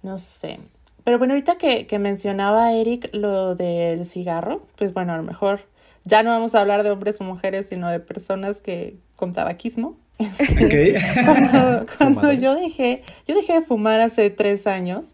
no 0.01 0.17
sé. 0.17 0.57
Pero 1.03 1.19
bueno, 1.19 1.35
ahorita 1.35 1.59
que, 1.59 1.85
que 1.85 1.99
mencionaba 1.99 2.73
Eric 2.73 3.11
lo 3.13 3.53
del 3.53 4.03
cigarro, 4.07 4.65
pues 4.79 4.95
bueno, 4.95 5.13
a 5.13 5.17
lo 5.17 5.21
mejor 5.21 5.61
ya 6.03 6.23
no 6.23 6.31
vamos 6.31 6.55
a 6.55 6.61
hablar 6.61 6.81
de 6.81 6.89
hombres 6.89 7.21
o 7.21 7.23
mujeres, 7.23 7.67
sino 7.67 7.87
de 7.87 7.99
personas 7.99 8.61
que 8.61 8.95
con 9.15 9.31
tabaquismo. 9.33 9.95
Este, 10.17 10.95
cuando, 11.99 12.33
yo 12.33 12.55
dejé, 12.55 13.03
yo 13.27 13.35
dejé 13.35 13.59
de 13.59 13.61
fumar 13.61 14.01
hace 14.01 14.31
tres 14.31 14.65
años 14.65 15.13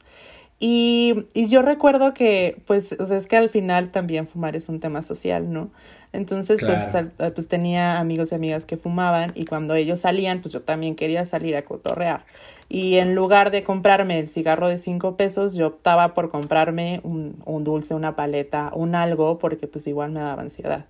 y, 0.60 1.28
y, 1.34 1.50
yo 1.50 1.62
recuerdo 1.62 2.14
que, 2.14 2.62
pues, 2.66 2.96
o 3.00 3.06
sea, 3.06 3.18
es 3.18 3.28
que 3.28 3.38
al 3.38 3.50
final 3.50 3.92
también 3.92 4.28
fumar 4.28 4.56
es 4.56 4.70
un 4.70 4.80
tema 4.80 5.04
social, 5.04 5.52
¿no? 5.54 5.70
Entonces, 6.14 6.60
pues, 6.62 7.06
pues 7.34 7.48
tenía 7.48 8.00
amigos 8.00 8.32
y 8.32 8.36
amigas 8.36 8.66
que 8.66 8.78
fumaban 8.78 9.34
y 9.36 9.46
cuando 9.46 9.76
ellos 9.76 10.00
salían, 10.00 10.42
pues 10.42 10.54
yo 10.54 10.62
también 10.62 10.96
quería 10.96 11.26
salir 11.26 11.56
a 11.56 11.64
cotorrear. 11.64 12.26
Y 12.70 12.96
en 12.96 13.14
lugar 13.14 13.52
de 13.52 13.64
comprarme 13.64 14.20
el 14.20 14.28
cigarro 14.28 14.68
de 14.68 14.78
cinco 14.78 15.16
pesos, 15.16 15.54
yo 15.54 15.68
optaba 15.68 16.14
por 16.14 16.32
comprarme 16.32 17.02
un, 17.04 17.42
un 17.46 17.64
dulce, 17.64 17.94
una 17.94 18.16
paleta, 18.16 18.72
un 18.74 18.96
algo, 18.96 19.38
porque 19.38 19.68
pues 19.68 19.86
igual 19.86 20.12
me 20.12 20.22
daba 20.22 20.42
ansiedad. 20.42 20.86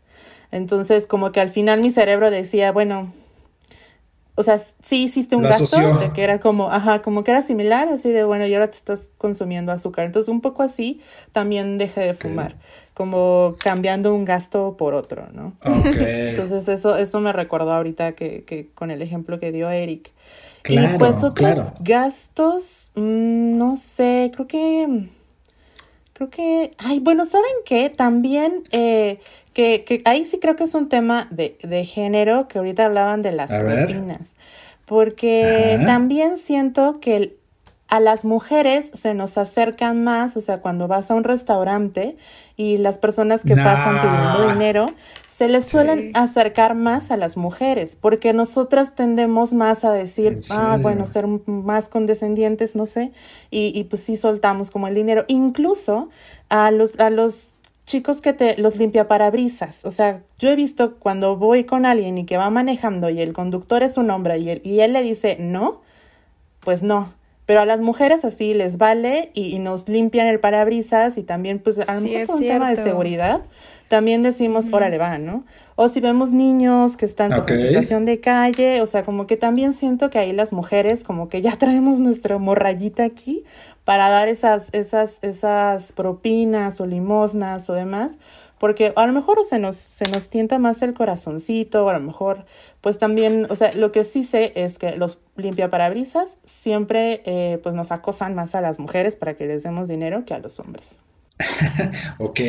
Entonces, 0.52 1.08
como 1.08 1.32
que 1.32 1.42
al 1.42 1.50
final 1.50 1.82
mi 1.82 1.92
cerebro 1.92 2.32
decía, 2.32 2.72
bueno, 2.72 3.12
o 4.40 4.44
sea, 4.44 4.60
sí 4.60 5.04
hiciste 5.06 5.36
un 5.36 5.42
gasto, 5.42 5.98
de 5.98 6.12
que 6.14 6.24
era 6.24 6.40
como, 6.40 6.70
ajá, 6.72 7.02
como 7.02 7.24
que 7.24 7.32
era 7.32 7.42
similar, 7.42 7.90
así 7.90 8.12
de, 8.12 8.24
bueno, 8.24 8.46
y 8.46 8.54
ahora 8.54 8.70
te 8.70 8.78
estás 8.78 9.10
consumiendo 9.18 9.72
azúcar. 9.72 10.06
Entonces, 10.06 10.30
un 10.30 10.42
poco 10.42 10.62
así, 10.62 11.02
también 11.32 11.80
dejé 11.80 12.02
de 12.02 12.14
fumar, 12.14 12.56
como 12.94 13.56
cambiando 13.60 14.14
un 14.14 14.26
gasto 14.26 14.78
por 14.78 14.94
otro, 14.94 15.28
¿no? 15.34 15.54
Entonces, 15.64 16.68
eso, 16.68 16.98
eso 16.98 17.20
me 17.20 17.34
recordó 17.34 17.74
ahorita 17.74 18.12
que, 18.12 18.44
que 18.44 18.70
con 18.76 18.92
el 18.92 19.02
ejemplo 19.02 19.40
que 19.40 19.52
dio 19.52 19.72
Eric. 19.72 20.12
y 20.70 20.78
pues 21.00 21.24
otros 21.24 21.74
gastos, 21.80 22.92
mm, 22.94 23.58
no 23.58 23.76
sé, 23.76 24.32
creo 24.36 24.48
que, 24.48 25.10
creo 26.14 26.30
que, 26.30 26.74
ay, 26.78 27.00
bueno, 27.00 27.26
¿saben 27.26 27.56
qué? 27.66 27.90
También, 27.90 28.62
eh, 28.72 29.20
que, 29.58 30.02
ahí 30.06 30.24
sí 30.24 30.38
creo 30.40 30.56
que 30.56 30.66
es 30.66 30.76
un 30.76 30.88
tema 30.88 31.28
de, 31.32 31.58
de 31.64 31.84
género, 31.84 32.48
que 32.48 32.60
ahorita 32.60 32.86
hablaban 32.86 33.24
de 33.24 33.32
las 33.32 33.52
propinas, 33.52 34.36
porque 34.86 35.80
también 35.84 36.38
siento 36.38 37.00
que 37.00 37.36
a 37.88 38.00
las 38.00 38.24
mujeres 38.24 38.92
se 38.94 39.16
nos 39.16 39.38
acercan 39.38 40.04
más, 40.04 40.38
o 40.38 40.42
sea, 40.42 40.60
cuando 40.60 40.88
vas 40.88 41.10
a 41.10 41.16
un 41.16 41.24
restaurante 41.24 42.18
y 42.56 42.78
las 42.78 43.00
personas 43.00 43.44
que 43.44 43.56
pasan 43.56 44.00
pidiendo 44.00 44.54
dinero, 44.54 44.94
se 45.26 45.48
les 45.48 45.66
suelen 45.66 46.12
acercar 46.14 46.76
más 46.76 47.10
a 47.10 47.18
las 47.18 47.36
mujeres, 47.36 47.98
porque 48.00 48.34
nosotras 48.34 48.94
tendemos 48.94 49.54
más 49.54 49.84
a 49.86 49.92
decir, 49.92 50.38
ah, 50.52 50.78
bueno, 50.80 51.08
ser 51.08 51.26
más 51.48 51.90
condescendientes, 51.90 52.76
no 52.76 52.86
sé, 52.86 53.12
y, 53.50 53.72
y 53.74 53.86
pues 53.86 54.04
sí 54.04 54.18
soltamos 54.18 54.70
como 54.70 54.88
el 54.88 54.94
dinero. 54.94 55.26
Incluso 55.28 56.10
a 56.50 56.72
los, 56.72 57.00
a 57.00 57.10
los 57.10 57.52
chicos 57.88 58.22
que 58.22 58.34
te 58.34 58.58
los 58.58 58.76
limpia 58.76 59.08
parabrisas. 59.08 59.86
O 59.86 59.92
sea, 59.92 60.22
yo 60.38 60.50
he 60.52 60.56
visto 60.56 60.98
cuando 61.00 61.38
voy 61.38 61.64
con 61.64 61.86
alguien 61.86 62.20
y 62.20 62.26
que 62.26 62.38
va 62.38 62.52
manejando 62.52 63.10
y 63.10 63.20
el 63.22 63.34
conductor 63.34 63.82
es 63.82 63.98
un 63.98 64.12
hombre 64.12 64.38
y 64.38 64.50
él, 64.50 64.62
y 64.64 64.82
él 64.82 64.94
le 64.94 65.02
dice 65.02 65.38
no, 65.40 65.82
pues 66.60 66.84
no. 66.84 67.14
Pero 67.48 67.62
a 67.62 67.66
las 67.66 67.80
mujeres 67.80 68.24
así 68.26 68.54
les 68.54 68.78
vale 68.78 69.32
y, 69.34 69.58
nos 69.58 69.90
limpian 69.90 70.28
el 70.28 70.40
parabrisas 70.40 71.18
y 71.18 71.24
también 71.24 71.58
pues 71.58 71.80
a 71.80 71.96
lo 71.96 72.02
mejor 72.02 72.36
un 72.36 72.42
tema 72.42 72.70
de 72.70 72.76
seguridad 72.76 73.42
también 73.88 74.22
decimos, 74.22 74.66
órale, 74.72 74.98
va, 74.98 75.18
¿no? 75.18 75.46
O 75.76 75.88
si 75.88 76.02
vemos 76.02 76.34
niños 76.34 76.98
que 76.98 77.06
están 77.06 77.32
pues, 77.32 77.50
en 77.50 77.68
situación 77.68 78.06
de 78.06 78.20
calle, 78.20 78.82
o 78.82 78.88
sea, 78.88 79.04
como 79.04 79.28
que 79.28 79.38
también 79.38 79.74
siento 79.74 80.10
que 80.10 80.20
ahí 80.20 80.34
las 80.34 80.52
mujeres 80.52 81.04
como 81.04 81.30
que 81.30 81.42
ya 81.42 81.56
traemos 81.58 82.00
nuestra 82.00 82.38
morrayita 82.38 83.04
aquí 83.04 83.44
para 83.86 84.10
dar 84.10 84.28
esas, 84.28 84.70
esas, 84.74 85.20
esas 85.22 85.94
propinas 85.94 86.82
o 86.82 86.86
limosnas 86.86 87.70
o 87.70 87.74
demás, 87.74 88.18
porque 88.60 88.94
a 88.96 89.06
lo 89.06 89.14
mejor 89.14 89.44
se 89.44 89.60
nos, 89.60 89.76
se 89.76 90.06
nos 90.12 90.30
tienta 90.30 90.60
más 90.60 90.82
el 90.82 90.94
corazoncito, 90.94 91.86
o 91.86 91.90
a 91.90 91.94
lo 91.94 92.00
mejor, 92.00 92.46
pues 92.82 92.98
también, 92.98 93.48
o 93.50 93.56
sea, 93.56 93.72
lo 93.74 93.92
que 93.92 94.04
sí 94.04 94.24
sé 94.24 94.54
es 94.56 94.78
que 94.78 94.96
los 94.96 95.20
limpiaparabrisas 95.36 96.38
siempre 96.46 97.22
eh, 97.26 97.60
pues 97.62 97.76
nos 97.76 97.92
acosan 97.92 98.36
más 98.36 98.56
a 98.56 98.62
las 98.62 98.80
mujeres 98.80 99.16
para 99.16 99.36
que 99.36 99.46
les 99.46 99.64
demos 99.64 99.88
dinero 99.88 100.26
que 100.26 100.34
a 100.34 100.40
los 100.40 100.60
hombres. 100.60 101.00
ok, 102.18 102.40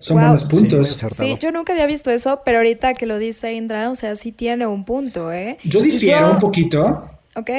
son 0.00 0.18
buenos 0.18 0.44
puntos. 0.44 1.02
Sí, 1.12 1.36
yo 1.40 1.50
nunca 1.50 1.72
había 1.72 1.86
visto 1.86 2.10
eso, 2.10 2.42
pero 2.44 2.58
ahorita 2.58 2.94
que 2.94 3.06
lo 3.06 3.18
dice 3.18 3.54
Indra, 3.54 3.90
o 3.90 3.96
sea, 3.96 4.16
sí 4.16 4.32
tiene 4.32 4.66
un 4.66 4.84
punto, 4.84 5.32
¿eh? 5.32 5.56
Yo 5.64 5.80
difiero 5.80 6.32
un 6.32 6.38
poquito. 6.38 7.10
Ok. 7.36 7.50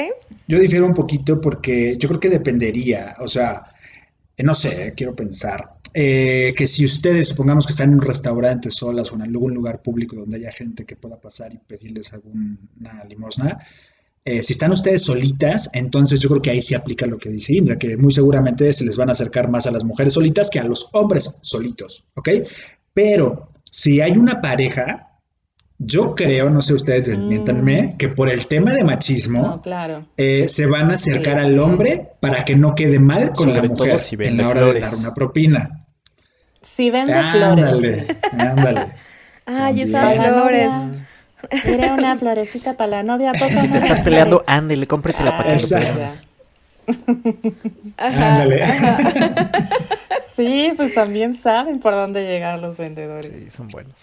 Yo 0.46 0.58
difiero 0.58 0.86
un 0.86 0.94
poquito 0.94 1.40
porque 1.40 1.94
yo 1.98 2.08
creo 2.08 2.20
que 2.20 2.30
dependería, 2.30 3.16
o 3.18 3.28
sea, 3.28 3.66
no 4.38 4.54
sé, 4.54 4.94
quiero 4.96 5.14
pensar. 5.14 5.75
Eh, 5.98 6.52
que 6.54 6.66
si 6.66 6.84
ustedes, 6.84 7.28
supongamos 7.28 7.66
que 7.66 7.72
están 7.72 7.88
en 7.88 7.94
un 7.94 8.02
restaurante 8.02 8.70
solas 8.70 9.10
o 9.10 9.14
en 9.14 9.22
algún 9.22 9.54
lugar 9.54 9.80
público 9.80 10.14
donde 10.14 10.36
haya 10.36 10.52
gente 10.52 10.84
que 10.84 10.94
pueda 10.94 11.18
pasar 11.18 11.54
y 11.54 11.56
pedirles 11.56 12.12
alguna 12.12 13.02
limosna, 13.08 13.56
eh, 14.22 14.42
si 14.42 14.52
están 14.52 14.72
ustedes 14.72 15.04
solitas, 15.04 15.70
entonces 15.72 16.20
yo 16.20 16.28
creo 16.28 16.42
que 16.42 16.50
ahí 16.50 16.60
sí 16.60 16.74
aplica 16.74 17.06
lo 17.06 17.16
que 17.16 17.30
dice 17.30 17.54
Indra, 17.54 17.78
que 17.78 17.96
muy 17.96 18.12
seguramente 18.12 18.70
se 18.74 18.84
les 18.84 18.98
van 18.98 19.08
a 19.08 19.12
acercar 19.12 19.48
más 19.48 19.66
a 19.68 19.70
las 19.70 19.84
mujeres 19.84 20.12
solitas 20.12 20.50
que 20.50 20.60
a 20.60 20.64
los 20.64 20.90
hombres 20.92 21.38
solitos, 21.40 22.04
¿ok? 22.14 22.28
Pero 22.92 23.52
si 23.70 24.02
hay 24.02 24.18
una 24.18 24.42
pareja, 24.42 25.18
yo 25.78 26.14
creo, 26.14 26.50
no 26.50 26.60
sé 26.60 26.74
ustedes, 26.74 27.06
desmiéntanme, 27.06 27.82
mm. 27.82 27.96
que 27.96 28.08
por 28.08 28.28
el 28.28 28.46
tema 28.48 28.74
de 28.74 28.84
machismo, 28.84 29.62
eh, 30.18 30.46
se 30.46 30.66
van 30.66 30.90
a 30.90 30.94
acercar 30.94 31.38
al 31.38 31.58
hombre 31.58 32.06
para 32.20 32.44
que 32.44 32.54
no 32.54 32.74
quede 32.74 32.98
mal 32.98 33.32
con 33.32 33.54
la 33.54 33.62
mujer 33.62 33.98
en 34.10 34.36
la 34.36 34.50
hora 34.50 34.72
de 34.74 34.80
dar 34.80 34.94
una 34.94 35.14
propina. 35.14 35.85
Si 36.76 36.90
vende 36.90 37.14
flores. 37.32 37.64
Ándale, 37.64 38.06
ándale. 38.38 38.86
Ay, 39.46 39.80
esas 39.80 40.14
flores. 40.14 40.70
Era 41.64 41.94
una 41.94 42.18
florecita 42.18 42.76
para 42.76 42.98
la 42.98 43.02
novia. 43.02 43.32
¿Poco 43.32 43.48
Te 43.48 43.78
estás 43.78 44.02
peleando, 44.02 44.44
ándale, 44.46 44.86
cómpresela 44.86 45.38
para 45.38 45.56
que 45.56 46.10
Ándale. 47.96 48.64
Sí, 50.34 50.74
pues 50.76 50.92
también 50.92 51.34
saben 51.34 51.80
por 51.80 51.94
dónde 51.94 52.26
llegar 52.26 52.58
los 52.58 52.76
vendedores. 52.76 53.32
Sí, 53.32 53.50
son 53.50 53.68
buenos. 53.68 53.94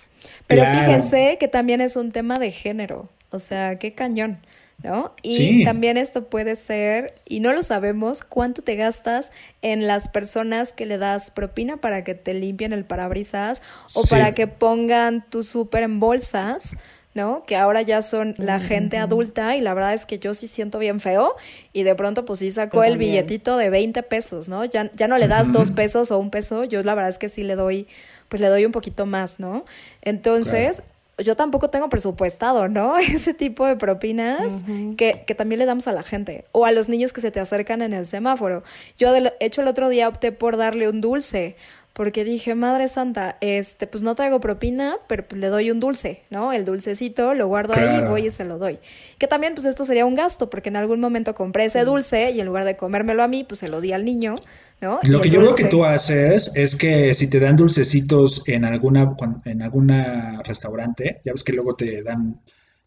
Pero 0.48 0.66
fíjense 0.66 1.38
que 1.40 1.48
también 1.48 1.80
es 1.80 1.96
un 1.96 2.12
tema 2.12 2.40
de 2.40 2.50
género. 2.50 3.08
O 3.30 3.38
sea, 3.38 3.78
qué 3.78 3.94
cañón. 3.94 4.40
¿No? 4.82 5.14
Y 5.22 5.64
también 5.64 5.98
esto 5.98 6.26
puede 6.26 6.56
ser, 6.56 7.14
y 7.26 7.40
no 7.40 7.54
lo 7.54 7.64
sabemos, 7.64 8.24
cuánto 8.24 8.62
te 8.62 8.76
gastas 8.76 9.32
en 9.62 9.88
las 9.88 10.10
personas 10.10 10.74
que 10.74 10.86
le 10.86 10.98
das 10.98 11.32
propina 11.32 11.78
para 11.78 12.04
que 12.04 12.16
te 12.16 12.34
limpien 12.34 12.74
el 12.74 12.86
parabrisas 12.86 13.62
o 13.96 14.04
para 14.10 14.34
que 14.34 14.48
pongan 14.48 15.26
tu 15.30 15.44
súper 15.44 15.84
en 15.84 16.00
bolsas 16.00 16.78
¿no? 17.14 17.44
Que 17.44 17.56
ahora 17.56 17.82
ya 17.82 18.02
son 18.02 18.34
la 18.38 18.60
gente 18.60 18.98
adulta 18.98 19.56
y 19.56 19.62
la 19.62 19.74
verdad 19.74 19.94
es 19.94 20.06
que 20.06 20.18
yo 20.20 20.34
sí 20.34 20.48
siento 20.48 20.80
bien 20.80 21.00
feo 21.00 21.36
y 21.72 21.84
de 21.84 21.96
pronto 21.96 22.26
pues 22.26 22.40
sí 22.40 22.52
sacó 22.52 22.84
el 22.84 22.98
billetito 22.98 23.58
de 23.58 23.70
20 23.70 24.02
pesos, 24.04 24.50
¿no? 24.50 24.66
Ya, 24.66 24.90
ya 24.94 25.08
no 25.08 25.18
le 25.18 25.28
das 25.28 25.52
dos 25.52 25.72
pesos 25.72 26.12
o 26.12 26.18
un 26.18 26.32
peso, 26.32 26.64
yo 26.64 26.82
la 26.82 26.96
verdad 26.96 27.10
es 27.10 27.20
que 27.20 27.30
sí 27.30 27.44
le 27.44 27.56
doy, 27.56 27.88
pues 28.30 28.42
le 28.42 28.48
doy 28.48 28.66
un 28.66 28.72
poquito 28.72 29.06
más, 29.06 29.40
¿no? 29.40 29.66
Entonces, 30.02 30.82
yo 31.18 31.36
tampoco 31.36 31.70
tengo 31.70 31.90
presupuestado, 31.90 32.68
¿no? 32.68 32.98
Ese 33.00 33.34
tipo 33.34 33.66
de 33.66 33.76
propinas 33.76 34.64
que, 34.98 35.24
que, 35.26 35.36
también 35.36 35.60
le 35.60 35.66
damos 35.66 35.88
a 35.88 35.92
la 35.92 36.04
gente 36.04 36.46
o 36.52 36.66
a 36.66 36.72
los 36.72 36.90
niños 36.90 37.14
que 37.14 37.22
se 37.22 37.32
te 37.32 37.40
acercan 37.40 37.82
en 37.82 37.94
el 37.94 38.06
semáforo. 38.06 38.64
Yo 38.98 39.14
de 39.14 39.34
hecho 39.40 39.62
el 39.62 39.68
otro 39.68 39.90
día 39.90 40.08
opté 40.08 40.32
por 40.32 40.58
darle 40.58 40.90
un 40.90 41.02
dulce 41.02 41.56
porque 41.94 42.24
dije, 42.24 42.56
Madre 42.56 42.88
Santa, 42.88 43.38
este, 43.40 43.86
pues 43.86 44.02
no 44.02 44.16
traigo 44.16 44.40
propina, 44.40 44.98
pero 45.08 45.28
pues 45.28 45.40
le 45.40 45.48
doy 45.48 45.70
un 45.70 45.80
dulce, 45.80 46.24
¿no? 46.32 46.52
El 46.52 46.66
dulcecito 46.66 47.36
lo 47.36 47.48
guardo 47.48 47.76
ahí 47.76 48.00
y 48.00 48.02
voy 48.02 48.26
y 48.26 48.32
se 48.32 48.46
lo 48.46 48.58
doy. 48.58 48.80
Que 49.20 49.28
también, 49.28 49.54
pues 49.54 49.68
esto 49.68 49.86
sería 49.86 50.04
un 50.08 50.16
gasto, 50.16 50.50
porque 50.50 50.70
en 50.70 50.76
algún 50.76 51.00
momento 51.00 51.36
compré 51.36 51.66
ese 51.66 51.86
dulce 51.86 52.32
y 52.32 52.40
en 52.40 52.48
lugar 52.48 52.66
de 52.66 52.76
comérmelo 52.76 53.22
a 53.22 53.28
mí, 53.28 53.44
pues 53.44 53.60
se 53.60 53.68
lo 53.68 53.80
di 53.80 53.94
al 53.94 54.06
niño, 54.06 54.34
¿no? 54.82 55.00
Lo 55.04 55.22
que 55.22 55.30
yo 55.30 55.40
creo 55.40 55.56
que 55.56 55.66
tú 55.66 55.86
haces 55.86 56.52
es 56.56 56.76
que 56.76 57.14
si 57.14 57.30
te 57.30 57.40
dan 57.40 57.56
dulcecitos 57.56 58.48
en 58.48 58.66
alguna, 58.66 59.16
en 59.46 59.62
alguna 59.62 60.42
restaurante, 60.44 61.22
ya 61.24 61.32
ves 61.32 61.44
que 61.44 61.54
luego 61.54 61.74
te 61.76 62.04
dan 62.04 62.40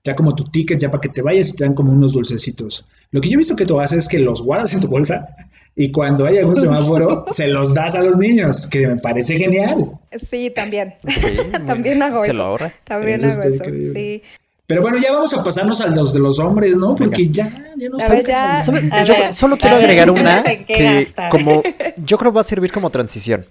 ya 0.06 0.14
como 0.14 0.34
tu 0.34 0.44
ticket, 0.44 0.78
ya 0.78 0.90
para 0.90 1.00
que 1.00 1.08
te 1.08 1.20
vayas 1.20 1.48
y 1.48 1.56
te 1.56 1.64
dan 1.64 1.74
como 1.74 1.92
unos 1.92 2.12
dulcecitos. 2.12 2.88
Lo 3.10 3.20
que 3.20 3.28
yo 3.28 3.34
he 3.34 3.38
visto 3.38 3.56
que 3.56 3.66
tú 3.66 3.80
haces 3.80 3.98
es 4.00 4.08
que 4.08 4.20
los 4.20 4.42
guardas 4.42 4.72
en 4.72 4.80
tu 4.80 4.88
bolsa 4.88 5.28
y 5.74 5.90
cuando 5.90 6.24
hay 6.24 6.38
algún 6.38 6.56
semáforo 6.56 7.26
se 7.30 7.48
los 7.48 7.74
das 7.74 7.96
a 7.96 8.02
los 8.02 8.16
niños, 8.16 8.68
que 8.68 8.86
me 8.86 8.96
parece 8.96 9.36
genial. 9.36 9.90
Sí, 10.12 10.50
también. 10.54 10.94
también 11.66 12.02
hago 12.02 12.22
se 12.22 12.30
eso. 12.30 12.38
Lo 12.38 12.44
ahorra. 12.44 12.72
También 12.84 13.24
hago 13.24 13.42
eso. 13.42 13.64
Sí. 13.92 14.22
Pero 14.66 14.82
bueno, 14.82 14.98
ya 14.98 15.12
vamos 15.12 15.32
a 15.32 15.44
pasarnos 15.44 15.80
a 15.80 15.86
los 15.88 16.12
de 16.12 16.18
los 16.18 16.40
hombres, 16.40 16.76
¿no? 16.76 16.96
Porque 16.96 17.28
ya, 17.28 17.48
ya 17.76 17.88
no 17.88 17.98
ver, 17.98 18.24
ya. 18.24 18.56
A 18.56 19.04
Yo 19.04 19.14
ver, 19.14 19.34
solo 19.34 19.56
quiero 19.56 19.76
agregar 19.76 20.06
¿qué 20.14 20.20
una 20.20 20.42
que 20.42 21.08
como 21.30 21.62
yo 21.96 22.18
creo 22.18 22.32
va 22.32 22.40
a 22.40 22.44
servir 22.44 22.72
como 22.72 22.90
transición. 22.90 23.46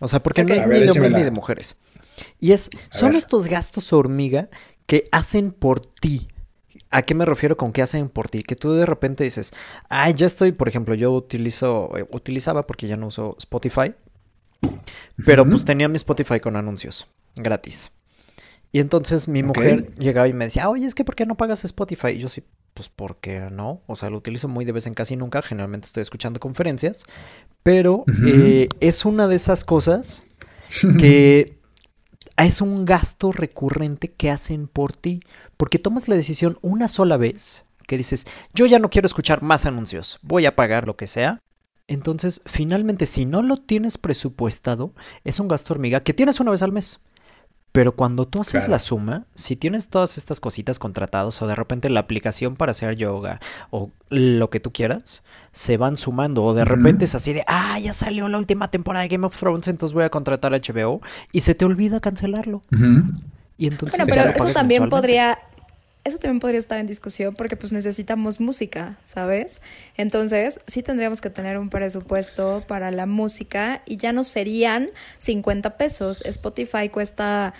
O 0.00 0.08
sea, 0.08 0.20
porque 0.20 0.44
no 0.44 0.54
es 0.54 0.66
ver, 0.66 0.80
ni 0.80 0.86
de 0.86 0.90
hombres 0.90 1.12
ni 1.12 1.22
de 1.22 1.30
mujeres. 1.30 1.76
Y 2.40 2.52
es, 2.52 2.68
A 2.90 2.98
son 2.98 3.10
ver. 3.10 3.18
estos 3.18 3.46
gastos 3.46 3.92
hormiga 3.92 4.48
que 4.86 5.08
hacen 5.12 5.52
por 5.52 5.80
ti. 5.80 6.28
¿A 6.90 7.02
qué 7.02 7.14
me 7.14 7.24
refiero 7.24 7.56
con 7.56 7.72
que 7.72 7.82
hacen 7.82 8.08
por 8.08 8.28
ti? 8.28 8.42
Que 8.42 8.54
tú 8.54 8.72
de 8.72 8.86
repente 8.86 9.24
dices, 9.24 9.52
ay, 9.88 10.14
ya 10.14 10.26
estoy, 10.26 10.52
por 10.52 10.68
ejemplo, 10.68 10.94
yo 10.94 11.12
utilizo, 11.12 11.90
eh, 11.96 12.06
utilizaba 12.12 12.66
porque 12.66 12.86
ya 12.86 12.96
no 12.96 13.08
uso 13.08 13.36
Spotify, 13.38 13.94
pero 15.24 15.44
pues 15.48 15.64
tenía 15.64 15.88
mi 15.88 15.96
Spotify 15.96 16.40
con 16.40 16.56
anuncios 16.56 17.06
gratis. 17.34 17.90
Y 18.74 18.80
entonces 18.80 19.28
mi 19.28 19.44
mujer 19.44 19.94
llegaba 19.94 20.26
y 20.26 20.32
me 20.32 20.46
decía, 20.46 20.68
oye, 20.68 20.84
es 20.84 20.96
que 20.96 21.04
¿por 21.04 21.14
qué 21.14 21.26
no 21.26 21.36
pagas 21.36 21.64
Spotify? 21.64 22.08
Y 22.08 22.18
yo 22.18 22.28
sí, 22.28 22.42
pues 22.74 22.88
porque 22.88 23.38
no, 23.38 23.82
o 23.86 23.94
sea, 23.94 24.10
lo 24.10 24.18
utilizo 24.18 24.48
muy 24.48 24.64
de 24.64 24.72
vez 24.72 24.88
en 24.88 24.94
casi 24.94 25.14
nunca, 25.14 25.42
generalmente 25.42 25.86
estoy 25.86 26.02
escuchando 26.02 26.40
conferencias, 26.40 27.04
pero 27.62 28.04
eh, 28.26 28.66
es 28.80 29.04
una 29.04 29.28
de 29.28 29.36
esas 29.36 29.62
cosas 29.64 30.24
que 30.98 31.56
es 32.36 32.60
un 32.60 32.84
gasto 32.84 33.30
recurrente 33.30 34.10
que 34.10 34.32
hacen 34.32 34.66
por 34.66 34.90
ti, 34.90 35.20
porque 35.56 35.78
tomas 35.78 36.08
la 36.08 36.16
decisión 36.16 36.58
una 36.60 36.88
sola 36.88 37.16
vez, 37.16 37.62
que 37.86 37.96
dices, 37.96 38.26
yo 38.54 38.66
ya 38.66 38.80
no 38.80 38.90
quiero 38.90 39.06
escuchar 39.06 39.40
más 39.40 39.66
anuncios, 39.66 40.18
voy 40.20 40.46
a 40.46 40.56
pagar 40.56 40.88
lo 40.88 40.96
que 40.96 41.06
sea. 41.06 41.38
Entonces, 41.86 42.40
finalmente, 42.44 43.06
si 43.06 43.24
no 43.24 43.40
lo 43.40 43.56
tienes 43.58 43.98
presupuestado, 43.98 44.94
es 45.22 45.38
un 45.38 45.46
gasto 45.46 45.74
hormiga 45.74 46.00
que 46.00 46.12
tienes 46.12 46.40
una 46.40 46.50
vez 46.50 46.62
al 46.62 46.72
mes. 46.72 46.98
Pero 47.74 47.90
cuando 47.96 48.24
tú 48.28 48.40
haces 48.40 48.52
Claro. 48.52 48.70
la 48.70 48.78
suma, 48.78 49.24
si 49.34 49.56
tienes 49.56 49.88
todas 49.88 50.16
estas 50.16 50.38
cositas 50.38 50.78
contratadas 50.78 51.42
o 51.42 51.48
de 51.48 51.56
repente 51.56 51.90
la 51.90 51.98
aplicación 51.98 52.54
para 52.54 52.70
hacer 52.70 52.94
yoga 52.94 53.40
o 53.70 53.90
lo 54.10 54.48
que 54.48 54.60
tú 54.60 54.72
quieras, 54.72 55.24
se 55.50 55.76
van 55.76 55.96
sumando 55.96 56.44
o 56.44 56.54
de 56.54 56.64
repente 56.64 57.04
es 57.04 57.16
así 57.16 57.32
de, 57.32 57.42
ah, 57.48 57.76
ya 57.80 57.92
salió 57.92 58.28
la 58.28 58.38
última 58.38 58.70
temporada 58.70 59.02
de 59.02 59.08
Game 59.08 59.26
of 59.26 59.36
Thrones, 59.36 59.66
entonces 59.66 59.92
voy 59.92 60.04
a 60.04 60.08
contratar 60.10 60.52
HBO 60.52 61.00
y 61.32 61.40
se 61.40 61.56
te 61.56 61.64
olvida 61.64 61.98
cancelarlo. 61.98 62.62
Y 63.58 63.66
entonces 63.66 63.98
Bueno, 63.98 64.04
pero 64.08 64.44
eso 64.44 64.54
también 64.54 64.88
podría, 64.88 65.36
eso 66.04 66.18
también 66.18 66.38
podría 66.38 66.58
estar 66.58 66.78
en 66.78 66.86
discusión 66.86 67.34
porque 67.34 67.56
pues 67.56 67.72
necesitamos 67.72 68.40
música, 68.40 68.96
¿sabes? 69.04 69.62
Entonces 69.96 70.60
sí 70.66 70.82
tendríamos 70.82 71.20
que 71.20 71.30
tener 71.30 71.58
un 71.58 71.70
presupuesto 71.70 72.62
para 72.68 72.90
la 72.90 73.06
música 73.06 73.82
y 73.86 73.96
ya 73.96 74.12
no 74.12 74.22
serían 74.22 74.90
50 75.18 75.78
pesos. 75.78 76.24
Spotify 76.26 76.90
cuesta 76.90 77.54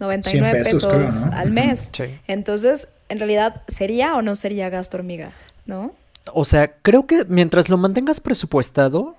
99 0.00 0.52
100 0.52 0.64
pesos, 0.64 0.84
pesos, 0.84 1.12
creo, 1.22 1.30
¿no? 1.30 1.36
al 1.36 1.50
mes. 1.50 1.90
Sí. 1.94 2.04
Entonces, 2.26 2.88
en 3.08 3.18
realidad, 3.18 3.62
¿sería 3.68 4.16
o 4.16 4.22
no 4.22 4.34
sería 4.34 4.68
gasto 4.68 4.98
hormiga? 4.98 5.32
¿No? 5.64 5.94
O 6.34 6.44
sea, 6.44 6.72
creo 6.82 7.06
que 7.06 7.24
mientras 7.24 7.70
lo 7.70 7.78
mantengas 7.78 8.20
presupuestado, 8.20 9.16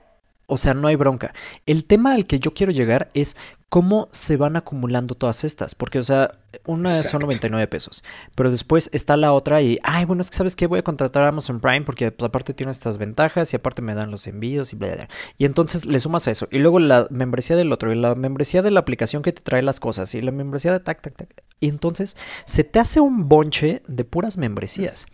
o 0.50 0.58
sea, 0.58 0.74
no 0.74 0.88
hay 0.88 0.96
bronca. 0.96 1.34
El 1.66 1.86
tema 1.86 2.14
al 2.14 2.26
que 2.26 2.40
yo 2.40 2.54
quiero 2.54 2.72
llegar 2.72 3.10
es 3.14 3.38
cómo 3.70 4.08
se 4.12 4.36
van 4.36 4.56
acumulando 4.56 5.14
todas 5.14 5.44
estas. 5.44 5.76
Porque, 5.76 6.00
o 6.00 6.04
sea, 6.04 6.32
una 6.66 6.90
son 6.90 6.98
Exacto. 6.98 7.20
99 7.28 7.68
pesos. 7.68 8.04
Pero 8.36 8.50
después 8.50 8.90
está 8.94 9.16
la 9.16 9.32
otra 9.32 9.62
y, 9.62 9.78
ay, 9.84 10.06
bueno, 10.06 10.22
es 10.22 10.32
que 10.32 10.38
sabes 10.38 10.56
que 10.56 10.66
voy 10.66 10.80
a 10.80 10.84
contratar 10.84 11.22
a 11.22 11.28
Amazon 11.28 11.60
Prime 11.60 11.82
porque 11.82 12.10
pues, 12.10 12.28
aparte 12.28 12.56
tiene 12.56 12.72
estas 12.72 12.98
ventajas 12.98 13.54
y 13.54 13.58
aparte 13.58 13.84
me 13.84 13.94
dan 13.94 14.10
los 14.10 14.26
envíos 14.26 14.74
y 14.74 14.76
bla, 14.76 14.88
bla, 14.88 14.96
bla. 14.96 15.10
Y 15.38 15.46
entonces 15.46 15.86
le 15.86 16.00
sumas 16.00 16.28
a 16.28 16.32
eso. 16.32 16.48
Y 16.50 16.58
luego 16.58 16.80
la 16.80 17.06
membresía 17.12 17.56
del 17.56 17.72
otro 17.72 17.92
y 17.92 17.96
la 17.96 18.16
membresía 18.16 18.64
de 18.64 18.72
la 18.72 18.80
aplicación 18.80 19.22
que 19.22 19.34
te 19.34 19.42
trae 19.44 19.62
las 19.62 19.80
cosas 19.80 20.16
y 20.16 20.22
la 20.22 20.32
membresía 20.32 20.74
de 20.74 20.80
tac, 20.80 21.02
tac, 21.02 21.16
tac. 21.16 21.30
Y 21.60 21.70
entonces 21.70 22.18
se 22.46 22.64
te 22.64 22.80
hace 22.80 23.00
un 23.00 23.30
bonche 23.30 23.84
de 23.88 24.04
puras 24.04 24.38
membresías. 24.38 25.06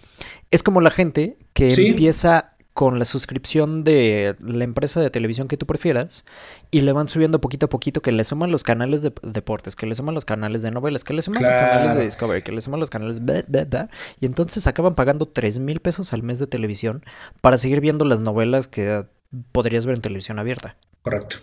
Es 0.51 0.63
como 0.63 0.79
la 0.79 0.91
gente 0.91 1.37
que 1.53 1.71
Sí. 1.71 1.87
empieza 1.87 2.54
con 2.75 2.99
la 2.99 3.05
suscripción 3.05 3.85
de 3.85 4.35
la 4.41 4.65
empresa 4.65 4.99
de 4.99 5.09
televisión 5.09 5.47
que 5.47 5.55
tú 5.55 5.65
prefieras 5.65 6.25
y 6.71 6.81
le 6.81 6.91
van 6.91 7.07
subiendo 7.07 7.39
poquito 7.39 7.67
a 7.67 7.69
poquito 7.69 8.01
que 8.01 8.11
le 8.11 8.25
suman 8.25 8.51
los 8.51 8.65
canales 8.65 9.01
de 9.01 9.13
deportes, 9.23 9.77
que 9.77 9.85
le 9.85 9.95
suman 9.95 10.13
los 10.13 10.25
canales 10.25 10.61
de 10.61 10.71
novelas, 10.71 11.05
que 11.05 11.13
le 11.13 11.21
suman 11.21 11.41
los 11.41 11.53
canales 11.53 11.97
de 11.97 12.03
Discovery, 12.03 12.41
que 12.41 12.51
le 12.51 12.59
suman 12.59 12.81
los 12.81 12.89
canales 12.89 13.23
bla, 13.23 13.43
bla, 13.47 13.63
bla, 13.63 13.89
y 14.19 14.25
entonces 14.25 14.67
acaban 14.67 14.93
pagando 14.93 15.25
tres 15.25 15.57
mil 15.57 15.79
pesos 15.79 16.11
al 16.11 16.21
mes 16.21 16.37
de 16.37 16.47
televisión 16.47 17.05
para 17.39 17.57
seguir 17.57 17.79
viendo 17.79 18.03
las 18.03 18.19
novelas 18.19 18.67
que 18.67 19.05
podrías 19.53 19.85
ver 19.85 19.95
en 19.95 20.01
televisión 20.01 20.37
abierta. 20.37 20.75
Correcto. 21.01 21.37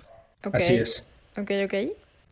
Así 0.52 0.74
es. 0.74 1.14
Ok, 1.38 1.50
ok. 1.64 1.74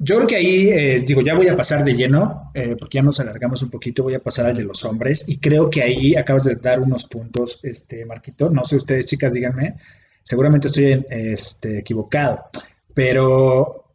Yo 0.03 0.17
creo 0.17 0.27
que 0.27 0.37
ahí, 0.37 0.69
eh, 0.71 1.05
digo, 1.07 1.21
ya 1.21 1.35
voy 1.35 1.49
a 1.49 1.55
pasar 1.55 1.85
de 1.85 1.93
lleno, 1.93 2.51
eh, 2.55 2.75
porque 2.79 2.97
ya 2.97 3.03
nos 3.03 3.21
alargamos 3.21 3.63
un 3.63 3.69
poquito, 3.69 4.03
voy 4.03 4.15
a 4.15 4.23
pasar 4.23 4.47
al 4.47 4.57
de 4.57 4.63
los 4.63 4.83
hombres, 4.87 5.29
y 5.29 5.37
creo 5.37 5.69
que 5.69 5.83
ahí 5.83 6.17
acabas 6.17 6.45
de 6.45 6.55
dar 6.55 6.81
unos 6.81 7.05
puntos, 7.05 7.63
este, 7.65 8.07
Marquito, 8.07 8.49
no 8.49 8.65
sé 8.65 8.77
ustedes, 8.77 9.05
chicas, 9.05 9.35
díganme, 9.35 9.75
seguramente 10.23 10.69
estoy 10.69 11.05
este, 11.11 11.81
equivocado, 11.81 12.47
pero 12.95 13.93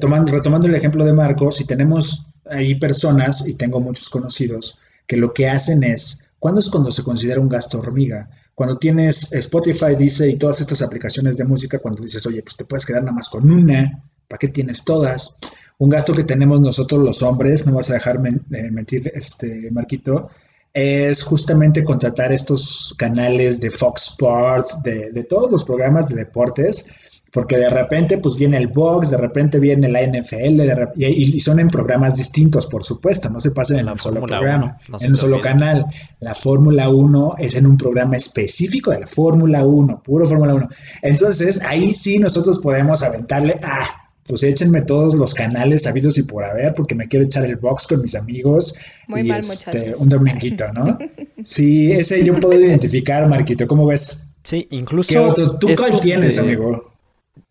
tomando, 0.00 0.32
retomando 0.32 0.68
el 0.68 0.74
ejemplo 0.74 1.04
de 1.04 1.12
Marco, 1.12 1.52
si 1.52 1.66
tenemos 1.66 2.28
ahí 2.46 2.76
personas, 2.76 3.46
y 3.46 3.52
tengo 3.52 3.78
muchos 3.78 4.08
conocidos, 4.08 4.78
que 5.06 5.18
lo 5.18 5.34
que 5.34 5.50
hacen 5.50 5.84
es, 5.84 6.30
¿cuándo 6.38 6.60
es 6.60 6.70
cuando 6.70 6.90
se 6.90 7.02
considera 7.02 7.40
un 7.40 7.50
gasto 7.50 7.78
hormiga? 7.78 8.30
Cuando 8.54 8.78
tienes 8.78 9.34
Spotify, 9.34 9.96
dice, 9.98 10.30
y 10.30 10.38
todas 10.38 10.62
estas 10.62 10.80
aplicaciones 10.80 11.36
de 11.36 11.44
música, 11.44 11.78
cuando 11.78 12.02
dices, 12.02 12.24
oye, 12.26 12.42
pues 12.42 12.56
te 12.56 12.64
puedes 12.64 12.86
quedar 12.86 13.02
nada 13.02 13.12
más 13.12 13.28
con 13.28 13.50
una, 13.50 14.02
¿para 14.32 14.38
qué 14.38 14.48
tienes 14.48 14.82
todas? 14.82 15.36
Un 15.76 15.90
gasto 15.90 16.14
que 16.14 16.24
tenemos 16.24 16.58
nosotros 16.62 17.02
los 17.02 17.22
hombres, 17.22 17.66
no 17.66 17.74
vas 17.74 17.90
a 17.90 17.94
dejar 17.94 18.18
men- 18.18 18.40
eh, 18.50 18.70
mentir, 18.70 19.12
este, 19.14 19.70
Marquito, 19.70 20.30
es 20.72 21.22
justamente 21.22 21.84
contratar 21.84 22.32
estos 22.32 22.94
canales 22.96 23.60
de 23.60 23.70
Fox 23.70 24.12
Sports, 24.12 24.82
de, 24.82 25.10
de 25.12 25.24
todos 25.24 25.50
los 25.50 25.64
programas 25.64 26.08
de 26.08 26.16
deportes, 26.16 27.20
porque 27.30 27.58
de 27.58 27.68
repente 27.68 28.16
pues 28.18 28.36
viene 28.36 28.56
el 28.56 28.68
box, 28.68 29.10
de 29.10 29.18
repente 29.18 29.58
viene 29.58 29.86
la 29.90 30.00
NFL, 30.00 30.56
de 30.56 30.88
y, 30.96 31.36
y 31.36 31.40
son 31.40 31.60
en 31.60 31.68
programas 31.68 32.16
distintos, 32.16 32.66
por 32.66 32.84
supuesto, 32.84 33.28
no 33.28 33.38
se 33.38 33.50
pasen 33.50 33.80
en 33.80 33.86
La 33.86 33.92
un 33.92 33.98
solo 33.98 34.22
programa, 34.24 34.64
1, 34.64 34.76
no 34.88 34.98
se 34.98 35.04
en 35.04 35.10
un 35.10 35.16
solo 35.18 35.40
canal. 35.42 35.84
La 36.20 36.34
Fórmula 36.34 36.88
1 36.88 37.34
es 37.38 37.54
en 37.56 37.66
un 37.66 37.76
programa 37.76 38.16
específico 38.16 38.92
de 38.92 39.00
la 39.00 39.06
Fórmula 39.06 39.66
1, 39.66 40.02
puro 40.02 40.24
Fórmula 40.24 40.54
1. 40.54 40.68
Entonces, 41.02 41.60
ahí 41.62 41.92
sí 41.92 42.18
nosotros 42.18 42.60
podemos 42.62 43.02
aventarle, 43.02 43.60
ah, 43.62 44.01
pues 44.32 44.44
échenme 44.44 44.80
todos 44.80 45.14
los 45.14 45.34
canales 45.34 45.82
sabidos 45.82 46.16
y 46.16 46.22
por 46.22 46.42
haber, 46.42 46.72
porque 46.72 46.94
me 46.94 47.06
quiero 47.06 47.26
echar 47.26 47.44
el 47.44 47.56
box 47.56 47.86
con 47.86 48.00
mis 48.00 48.14
amigos. 48.14 48.74
Muy 49.06 49.20
y 49.20 49.24
mal, 49.24 49.40
este, 49.40 49.70
muchachos. 49.76 49.98
un 50.00 50.08
dominguito, 50.08 50.72
¿no? 50.72 50.96
Sí, 51.44 51.92
ese 51.92 52.24
yo 52.24 52.40
puedo 52.40 52.58
identificar, 52.58 53.28
Marquito, 53.28 53.66
¿cómo 53.66 53.84
ves? 53.84 54.34
Sí, 54.42 54.66
incluso... 54.70 55.10
¿Qué 55.10 55.18
otro? 55.18 55.58
¿Tú 55.58 55.68
esto 55.68 55.86
cuál 55.86 56.00
tienes, 56.00 56.36
de- 56.36 56.40
amigo? 56.40 56.94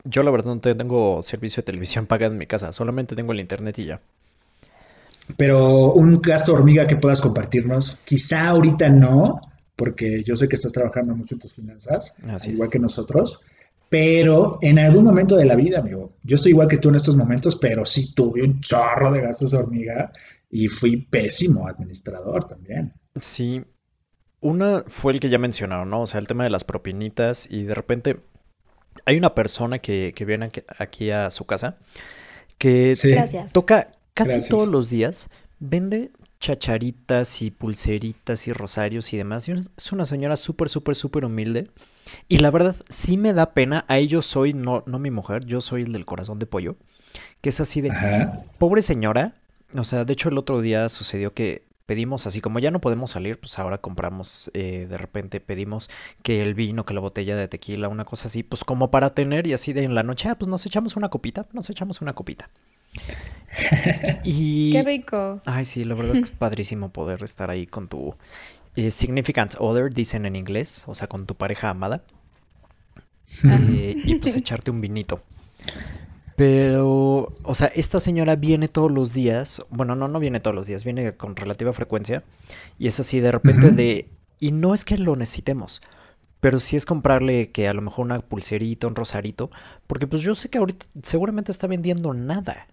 Yo 0.05 0.23
la 0.23 0.31
verdad 0.31 0.55
no 0.55 0.59
tengo 0.59 1.21
servicio 1.21 1.61
de 1.61 1.65
televisión 1.65 2.07
pagado 2.07 2.31
en 2.31 2.39
mi 2.39 2.47
casa, 2.47 2.71
solamente 2.71 3.15
tengo 3.15 3.31
el 3.33 3.39
internet 3.41 3.77
y 3.77 3.85
ya. 3.85 3.99
Pero 5.37 5.93
un 5.93 6.19
gasto 6.19 6.51
hormiga 6.53 6.87
que 6.87 6.95
puedas 6.95 7.21
compartirnos, 7.21 7.99
quizá 8.05 8.47
ahorita 8.47 8.89
no, 8.89 9.39
porque 9.75 10.23
yo 10.23 10.35
sé 10.35 10.47
que 10.49 10.55
estás 10.55 10.71
trabajando 10.71 11.15
mucho 11.15 11.35
en 11.35 11.41
tus 11.41 11.53
finanzas, 11.53 12.13
Así 12.27 12.49
igual 12.49 12.67
es. 12.69 12.71
que 12.73 12.79
nosotros, 12.79 13.41
pero 13.91 14.57
en 14.61 14.79
algún 14.79 15.03
momento 15.03 15.35
de 15.35 15.43
la 15.43 15.55
vida, 15.55 15.79
amigo, 15.79 16.13
yo 16.23 16.35
estoy 16.35 16.51
igual 16.53 16.69
que 16.69 16.77
tú 16.77 16.87
en 16.87 16.95
estos 16.95 17.17
momentos, 17.17 17.57
pero 17.57 17.83
sí 17.83 18.15
tuve 18.15 18.41
un 18.41 18.61
chorro 18.61 19.11
de 19.11 19.19
gastos 19.19 19.53
hormiga 19.53 20.13
y 20.49 20.69
fui 20.69 20.95
pésimo 20.95 21.67
administrador 21.67 22.45
también. 22.45 22.93
Sí, 23.19 23.61
una 24.39 24.85
fue 24.87 25.11
el 25.11 25.19
que 25.19 25.27
ya 25.29 25.37
mencionaron, 25.37 25.89
¿no? 25.89 26.03
O 26.03 26.07
sea, 26.07 26.21
el 26.21 26.27
tema 26.27 26.45
de 26.45 26.49
las 26.49 26.63
propinitas 26.63 27.47
y 27.51 27.63
de 27.63 27.75
repente 27.75 28.15
hay 29.05 29.17
una 29.17 29.35
persona 29.35 29.79
que, 29.79 30.13
que 30.15 30.23
viene 30.23 30.49
aquí, 30.77 31.11
a 31.11 31.29
su 31.29 31.43
casa 31.43 31.77
que 32.57 32.95
Sí. 32.95 33.13
Toca 33.51 33.91
casi 34.13 34.31
Gracias. 34.31 34.47
todos 34.47 34.69
los 34.69 34.89
días, 34.89 35.27
vende 35.59 36.11
chacharitas 36.39 37.41
y 37.41 37.51
pulseritas 37.51 38.47
y 38.47 38.53
rosarios 38.53 39.11
y 39.11 39.17
demás. 39.17 39.49
Y 39.49 39.51
es 39.51 39.91
una 39.91 40.05
señora 40.05 40.37
súper, 40.37 40.69
súper, 40.69 40.95
súper 40.95 41.25
humilde. 41.25 41.67
Y 42.27 42.37
la 42.37 42.51
verdad, 42.51 42.75
sí 42.89 43.17
me 43.17 43.33
da 43.33 43.53
pena. 43.53 43.85
A 43.87 43.97
ellos 43.97 44.25
soy, 44.25 44.53
no, 44.53 44.83
no 44.85 44.99
mi 44.99 45.11
mujer, 45.11 45.45
yo 45.45 45.61
soy 45.61 45.83
el 45.83 45.93
del 45.93 46.05
corazón 46.05 46.39
de 46.39 46.45
pollo. 46.45 46.75
Que 47.41 47.49
es 47.49 47.59
así 47.59 47.81
de, 47.81 47.91
Ajá. 47.91 48.43
pobre 48.57 48.81
señora. 48.81 49.35
O 49.75 49.83
sea, 49.83 50.05
de 50.05 50.13
hecho 50.13 50.29
el 50.29 50.37
otro 50.37 50.61
día 50.61 50.89
sucedió 50.89 51.33
que 51.33 51.63
pedimos 51.91 52.25
así, 52.25 52.39
como 52.39 52.59
ya 52.59 52.71
no 52.71 52.79
podemos 52.79 53.11
salir, 53.11 53.37
pues 53.37 53.59
ahora 53.59 53.79
compramos, 53.79 54.49
eh, 54.53 54.87
de 54.89 54.97
repente 54.97 55.41
pedimos 55.41 55.89
que 56.23 56.41
el 56.41 56.53
vino, 56.53 56.85
que 56.85 56.93
la 56.93 57.01
botella 57.01 57.35
de 57.35 57.49
tequila, 57.49 57.89
una 57.89 58.05
cosa 58.05 58.29
así, 58.29 58.43
pues 58.43 58.63
como 58.63 58.91
para 58.91 59.09
tener 59.09 59.45
y 59.45 59.51
así 59.51 59.73
de 59.73 59.83
en 59.83 59.93
la 59.93 60.01
noche, 60.01 60.29
ah, 60.29 60.35
pues 60.35 60.47
nos 60.47 60.65
echamos 60.65 60.95
una 60.95 61.09
copita, 61.09 61.47
nos 61.51 61.69
echamos 61.69 61.99
una 61.99 62.13
copita. 62.13 62.49
Y... 64.23 64.71
Qué 64.71 64.83
rico. 64.83 65.41
Ay, 65.45 65.65
sí, 65.65 65.83
la 65.83 65.93
verdad 65.93 66.13
es 66.13 66.19
que 66.19 66.31
es 66.31 66.37
padrísimo 66.37 66.93
poder 66.93 67.21
estar 67.23 67.49
ahí 67.49 67.67
con 67.67 67.89
tu 67.89 68.15
eh, 68.75 68.91
significant 68.91 69.55
other, 69.59 69.93
dicen 69.93 70.25
en 70.25 70.35
inglés, 70.35 70.83
o 70.87 70.95
sea, 70.95 71.07
con 71.07 71.25
tu 71.25 71.35
pareja 71.35 71.69
amada, 71.69 72.03
eh, 73.43 73.95
y 74.03 74.15
pues 74.15 74.35
echarte 74.35 74.71
un 74.71 74.81
vinito. 74.81 75.21
Pero, 76.35 77.33
o 77.43 77.55
sea, 77.55 77.67
esta 77.67 77.99
señora 77.99 78.35
viene 78.35 78.67
todos 78.67 78.91
los 78.91 79.13
días, 79.13 79.61
bueno, 79.69 79.95
no, 79.95 80.07
no 80.07 80.19
viene 80.19 80.39
todos 80.39 80.55
los 80.55 80.65
días, 80.65 80.83
viene 80.83 81.13
con 81.13 81.35
relativa 81.35 81.73
frecuencia, 81.73 82.23
y 82.79 82.87
es 82.87 82.99
así 82.99 83.19
de 83.19 83.31
repente 83.31 83.71
de, 83.71 84.09
y 84.39 84.51
no 84.51 84.73
es 84.73 84.85
que 84.85 84.97
lo 84.97 85.15
necesitemos, 85.15 85.81
pero 86.39 86.59
sí 86.59 86.75
es 86.75 86.85
comprarle 86.85 87.51
que 87.51 87.67
a 87.67 87.73
lo 87.73 87.81
mejor 87.81 88.05
una 88.05 88.19
pulserita, 88.21 88.87
un 88.87 88.95
rosarito, 88.95 89.51
porque 89.85 90.07
pues 90.07 90.23
yo 90.23 90.33
sé 90.33 90.49
que 90.49 90.57
ahorita 90.57 90.85
seguramente 91.03 91.51
está 91.51 91.67
vendiendo 91.67 92.13
nada. 92.13 92.67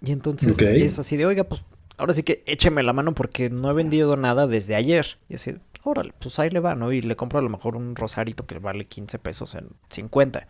Y 0.00 0.12
entonces 0.12 0.60
es 0.60 0.98
así 0.98 1.16
de, 1.16 1.26
oiga, 1.26 1.44
pues 1.44 1.62
ahora 1.96 2.12
sí 2.12 2.22
que 2.22 2.42
écheme 2.46 2.82
la 2.82 2.92
mano 2.92 3.14
porque 3.14 3.50
no 3.50 3.70
he 3.70 3.74
vendido 3.74 4.16
nada 4.16 4.46
desde 4.46 4.74
ayer. 4.74 5.18
Y 5.28 5.34
así, 5.34 5.54
órale, 5.82 6.12
pues 6.18 6.38
ahí 6.38 6.50
le 6.50 6.60
va, 6.60 6.74
¿no? 6.74 6.92
Y 6.92 7.02
le 7.02 7.16
compro 7.16 7.38
a 7.38 7.42
lo 7.42 7.48
mejor 7.48 7.76
un 7.76 7.96
rosarito 7.96 8.46
que 8.46 8.58
vale 8.58 8.86
15 8.86 9.18
pesos 9.18 9.54
en 9.54 9.68
50. 9.90 10.46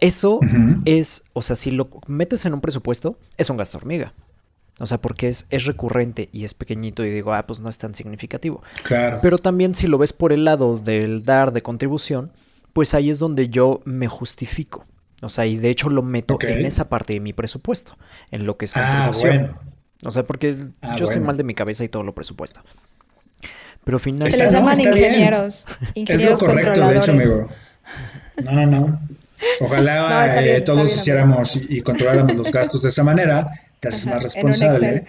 Eso 0.00 0.40
es, 0.84 1.22
o 1.32 1.42
sea, 1.42 1.56
si 1.56 1.70
lo 1.70 1.88
metes 2.06 2.44
en 2.46 2.54
un 2.54 2.60
presupuesto, 2.60 3.18
es 3.36 3.48
un 3.50 3.56
gasto 3.56 3.78
hormiga. 3.78 4.12
O 4.80 4.86
sea, 4.86 4.98
porque 5.00 5.28
es, 5.28 5.46
es 5.50 5.66
recurrente 5.66 6.28
y 6.32 6.44
es 6.44 6.52
pequeñito 6.52 7.04
y 7.04 7.10
digo, 7.10 7.32
ah, 7.32 7.46
pues 7.46 7.60
no 7.60 7.68
es 7.68 7.78
tan 7.78 7.94
significativo. 7.94 8.62
Claro. 8.82 9.20
Pero 9.22 9.38
también 9.38 9.76
si 9.76 9.86
lo 9.86 9.98
ves 9.98 10.12
por 10.12 10.32
el 10.32 10.44
lado 10.44 10.78
del 10.78 11.22
dar 11.22 11.52
de 11.52 11.62
contribución, 11.62 12.32
pues 12.72 12.92
ahí 12.92 13.08
es 13.08 13.20
donde 13.20 13.48
yo 13.48 13.80
me 13.84 14.08
justifico. 14.08 14.84
O 15.22 15.28
sea, 15.28 15.46
y 15.46 15.56
de 15.56 15.70
hecho 15.70 15.88
lo 15.88 16.02
meto 16.02 16.38
en 16.42 16.66
esa 16.66 16.88
parte 16.88 17.12
de 17.14 17.20
mi 17.20 17.32
presupuesto, 17.32 17.96
en 18.32 18.46
lo 18.46 18.56
que 18.56 18.64
es 18.64 18.76
ah, 18.76 19.10
contribución. 19.12 19.56
O 20.04 20.10
sea, 20.10 20.22
porque 20.22 20.56
ah, 20.82 20.96
yo 20.96 21.04
estoy 21.04 21.20
mal 21.20 21.36
de 21.36 21.44
mi 21.44 21.54
cabeza 21.54 21.84
y 21.84 21.88
todo 21.88 22.02
lo 22.02 22.14
presupuesto. 22.14 22.60
Pero 23.84 23.98
finalmente... 23.98 24.38
Se 24.38 24.44
les 24.44 24.52
llaman 24.52 24.78
ingenieros. 24.78 25.66
ingenieros. 25.94 26.34
Es 26.34 26.42
lo 26.42 26.46
correcto, 26.46 26.88
de 26.88 26.96
hecho, 26.96 27.12
amigo. 27.12 27.48
No, 28.42 28.52
no, 28.52 28.66
no. 28.66 29.00
Ojalá 29.60 30.42
eh, 30.44 30.60
todos 30.60 30.94
hiciéramos 30.94 31.56
y, 31.56 31.80
controláramos 31.80 32.34
los 32.34 32.52
gastos 32.52 32.82
de 32.82 32.88
esa 32.88 33.04
manera, 33.04 33.46
te 33.80 33.88
haces 33.88 34.06
más 34.06 34.22
responsable. 34.22 35.06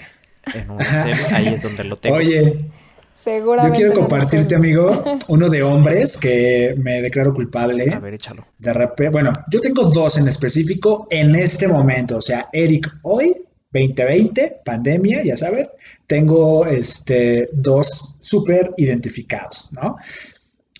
En 0.53 0.69
un 0.69 0.81
Excel. 0.81 1.35
ahí 1.35 1.47
es 1.53 1.63
donde 1.63 1.83
lo 1.85 1.95
tengo. 1.95 2.17
Oye, 2.17 2.65
yo 3.25 3.71
quiero 3.73 3.93
compartirte, 3.93 4.53
amigo, 4.53 5.03
uno 5.29 5.49
de 5.49 5.63
hombres 5.63 6.17
que 6.17 6.75
me 6.77 7.01
declaro 7.01 7.33
culpable. 7.33 7.91
A 7.91 7.99
ver, 7.99 8.13
échalo. 8.13 8.45
De 8.59 8.71
repente, 8.71 9.09
bueno, 9.09 9.33
yo 9.51 9.61
tengo 9.61 9.85
dos 9.85 10.17
en 10.17 10.27
específico 10.27 11.07
en 11.09 11.33
este 11.33 11.67
momento. 11.67 12.17
O 12.17 12.21
sea, 12.21 12.47
Eric, 12.53 12.87
hoy, 13.01 13.33
2020, 13.79 14.61
pandemia, 14.63 15.23
ya 15.23 15.35
saben, 15.35 15.67
tengo 16.07 16.65
este, 16.65 17.49
dos 17.53 18.15
súper 18.19 18.73
identificados, 18.77 19.71
¿no? 19.73 19.97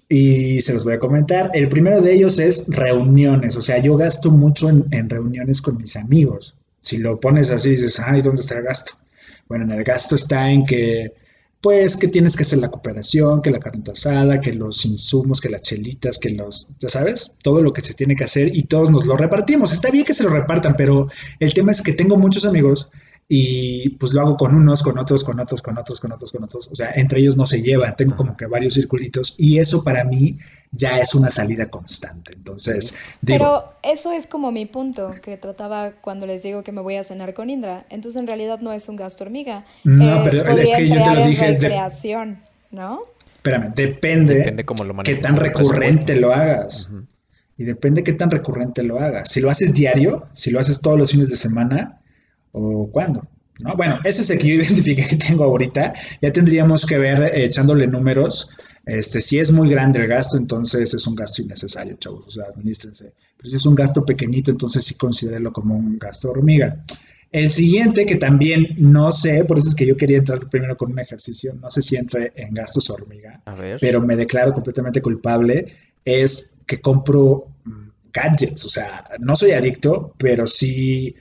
y 0.08 0.62
se 0.62 0.74
los 0.74 0.84
voy 0.84 0.94
a 0.94 1.00
comentar. 1.00 1.52
El 1.54 1.68
primero 1.68 2.02
de 2.02 2.14
ellos 2.14 2.40
es 2.40 2.68
reuniones, 2.70 3.56
o 3.56 3.62
sea, 3.62 3.80
yo 3.80 3.98
gasto 3.98 4.32
mucho 4.32 4.70
en, 4.70 5.10
reuniones 5.10 5.62
con 5.62 5.78
mis 5.78 5.96
amigos. 5.96 6.56
Si 6.80 6.98
lo 6.98 7.20
pones 7.20 7.50
así, 7.52 7.72
dices, 7.72 8.00
ay, 8.00 8.22
¿dónde 8.22 8.42
está 8.42 8.58
el 8.58 8.64
gasto? 8.64 8.94
Bueno, 9.48 9.66
en 9.66 9.72
el 9.72 9.84
gasto 9.84 10.16
está 10.16 10.52
en 10.52 10.66
que, 10.66 11.14
pues, 11.62 11.98
que 11.98 12.08
tienes 12.08 12.36
que 12.36 12.44
hacer 12.44 12.60
la 12.60 12.70
cooperación, 12.70 13.42
que 13.42 13.50
la 13.50 13.60
carnita 13.60 13.94
asada, 13.94 14.40
que 14.40 14.54
los 14.54 14.86
insumos, 14.86 15.42
que 15.42 15.50
las 15.50 15.62
chelitas, 15.62 16.20
que 16.20 16.30
los, 16.30 16.68
ya 16.80 16.90
sabes, 16.90 17.38
todo 17.42 17.62
lo 17.62 17.74
que 17.74 17.82
se 17.82 17.94
tiene 17.94 18.16
que 18.16 18.24
hacer 18.24 18.56
y 18.56 18.64
todos 18.64 18.92
nos 18.92 19.06
lo 19.06 19.18
repartimos. 19.18 19.74
Está 19.74 19.90
bien 19.90 20.06
que 20.06 20.14
se 20.14 20.24
lo 20.24 20.30
repartan, 20.30 20.76
pero 20.78 21.08
el 21.40 21.54
tema 21.54 21.72
es 21.72 21.82
que 21.82 21.94
tengo 21.94 22.18
muchos 22.18 22.46
amigos 22.46 22.92
y 23.28 23.90
pues 23.90 24.14
lo 24.14 24.22
hago 24.22 24.38
con 24.38 24.54
unos, 24.54 24.84
con 24.84 25.00
otros, 25.00 25.24
con 25.24 25.40
otros, 25.40 25.62
con 25.62 25.78
otros, 25.78 26.00
con 26.00 26.12
otros, 26.12 26.32
con 26.32 26.44
otros. 26.44 26.68
O 26.72 26.76
sea, 26.76 26.92
entre 26.96 27.20
ellos 27.20 27.38
no 27.38 27.46
se 27.46 27.62
lleva, 27.62 27.96
tengo 27.96 28.16
como 28.16 28.38
que 28.38 28.46
varios 28.46 28.76
circulitos 28.76 29.36
y 29.38 29.58
eso 29.58 29.84
para 29.84 30.04
mí 30.04 30.38
ya 30.72 31.00
es 31.00 31.16
una 31.16 31.30
salida 31.30 31.70
constante. 31.70 32.34
Entonces, 32.34 32.98
Pero 33.26 33.74
eso 33.82 34.12
es 34.12 34.28
como 34.28 34.52
mi 34.52 34.66
punto 34.66 35.16
que 35.24 35.38
trataba 35.38 35.94
cuando 36.02 36.28
les 36.28 36.44
digo 36.44 36.64
que 36.64 36.72
me 36.72 36.82
voy 36.82 36.98
a 36.98 37.04
cenar 37.04 37.34
con 37.34 37.50
Indra. 37.50 37.86
Entonces, 37.90 38.20
en 38.20 38.28
realidad 38.28 38.60
no 38.60 38.74
es 38.74 38.90
un 38.90 38.96
gasto 38.96 39.24
hormiga. 39.24 39.66
No, 39.84 40.18
eh, 40.18 40.22
pero 40.24 40.48
es 40.58 40.76
que 40.76 40.88
yo 40.88 41.02
te 41.02 41.16
lo 41.16 41.26
dije. 41.26 41.48
Recreación, 41.48 42.44
¿no? 42.72 43.04
Espérame, 43.38 43.74
depende, 43.76 44.36
depende 44.36 44.66
cómo 44.66 44.84
lo 44.84 45.04
qué 45.04 45.16
tan 45.16 45.38
recurrente 45.38 46.16
lo 46.16 46.34
hagas. 46.34 46.92
Y 47.58 47.64
depende 47.64 48.04
qué 48.04 48.14
tan 48.14 48.30
recurrente 48.30 48.84
lo 48.84 49.00
hagas. 49.00 49.30
Si 49.32 49.40
lo 49.40 49.50
haces 49.50 49.74
diario, 49.74 50.28
si 50.34 50.52
lo 50.52 50.60
haces 50.60 50.82
todos 50.82 50.98
los 50.98 51.12
fines 51.12 51.30
de 51.30 51.38
semana, 51.38 52.02
o 52.56 52.90
cuándo. 52.92 53.28
¿no? 53.60 53.76
Bueno, 53.76 54.00
ese 54.04 54.22
es 54.22 54.30
el 54.30 54.40
que 54.40 54.48
yo 54.48 54.54
identifiqué 54.62 55.06
que 55.08 55.18
tengo 55.18 55.44
ahorita. 55.44 55.94
Ya 56.22 56.32
tendríamos 56.32 56.86
que 56.86 56.98
ver 56.98 57.22
eh, 57.22 57.46
echándole 57.46 57.88
números. 57.88 58.52
Este, 58.86 59.20
si 59.20 59.40
es 59.40 59.52
muy 59.52 59.70
grande 59.70 60.00
el 60.00 60.08
gasto, 60.08 60.38
entonces 60.38 60.94
es 60.94 61.08
un 61.08 61.16
gasto 61.16 61.42
innecesario, 61.42 61.98
chavos. 61.98 62.28
O 62.28 62.32
sea, 62.32 62.46
administrense. 62.46 63.14
Pero 63.38 63.50
si 63.50 63.56
es 63.56 63.66
un 63.66 63.76
gasto 63.76 64.06
pequeñito, 64.06 64.52
entonces 64.52 64.84
sí 64.84 64.96
considérelo 64.96 65.52
como 65.52 65.76
un 65.76 65.98
gasto 66.00 66.32
hormiga. 66.32 66.84
El 67.32 67.50
siguiente, 67.50 68.06
que 68.06 68.16
también 68.16 68.76
no 68.78 69.12
sé, 69.12 69.44
por 69.44 69.58
eso 69.58 69.70
es 69.70 69.76
que 69.76 69.86
yo 69.86 69.98
quería 69.98 70.20
entrar 70.20 70.48
primero 70.48 70.78
con 70.78 70.92
un 70.92 71.00
ejercicio, 71.00 71.54
no 71.56 71.70
sé 71.70 71.82
si 71.82 71.98
entre 71.98 72.32
en 72.36 72.54
gastos 72.54 72.90
hormiga, 72.90 73.42
pero 73.82 74.00
me 74.00 74.16
declaro 74.16 74.54
completamente 74.54 75.02
culpable, 75.02 75.66
es 76.06 76.60
que 76.66 76.80
compro 76.80 77.48
mm, 77.66 77.88
gadgets, 78.14 78.66
o 78.66 78.70
sea, 78.70 79.04
no 79.20 79.36
soy 79.36 79.52
adicto, 79.52 80.14
pero 80.18 80.48
sí 80.48 81.14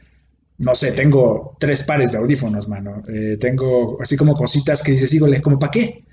no 0.58 0.74
sé, 0.74 0.92
tengo 0.92 1.56
tres 1.58 1.82
pares 1.82 2.12
de 2.12 2.18
audífonos, 2.18 2.68
mano. 2.68 3.02
Eh, 3.08 3.36
tengo 3.38 3.98
así 4.00 4.16
como 4.16 4.34
cositas 4.34 4.82
que 4.82 4.92
dices, 4.92 5.12
híjole, 5.14 5.42
¿como 5.42 5.58
para 5.58 5.72
qué? 5.72 6.04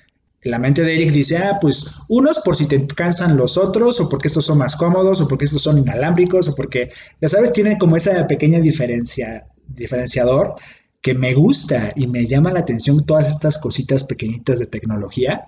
La 0.43 0.57
mente 0.57 0.83
de 0.83 0.95
Eric 0.95 1.11
dice, 1.11 1.37
ah, 1.37 1.59
pues 1.61 1.91
unos 2.09 2.39
por 2.39 2.55
si 2.55 2.67
te 2.67 2.87
cansan 2.87 3.37
los 3.37 3.57
otros, 3.57 3.99
o 3.99 4.09
porque 4.09 4.27
estos 4.27 4.45
son 4.45 4.57
más 4.57 4.75
cómodos, 4.75 5.21
o 5.21 5.27
porque 5.27 5.45
estos 5.45 5.61
son 5.61 5.77
inalámbricos, 5.77 6.49
o 6.49 6.55
porque, 6.55 6.89
ya 7.21 7.27
sabes, 7.27 7.53
tienen 7.53 7.77
como 7.77 7.95
esa 7.95 8.25
pequeña 8.25 8.59
diferencia, 8.59 9.45
diferenciador 9.67 10.55
que 11.01 11.13
me 11.13 11.33
gusta 11.33 11.93
y 11.95 12.07
me 12.07 12.25
llama 12.25 12.51
la 12.51 12.61
atención 12.61 13.05
todas 13.05 13.29
estas 13.29 13.57
cositas 13.59 14.03
pequeñitas 14.03 14.59
de 14.59 14.67
tecnología 14.67 15.47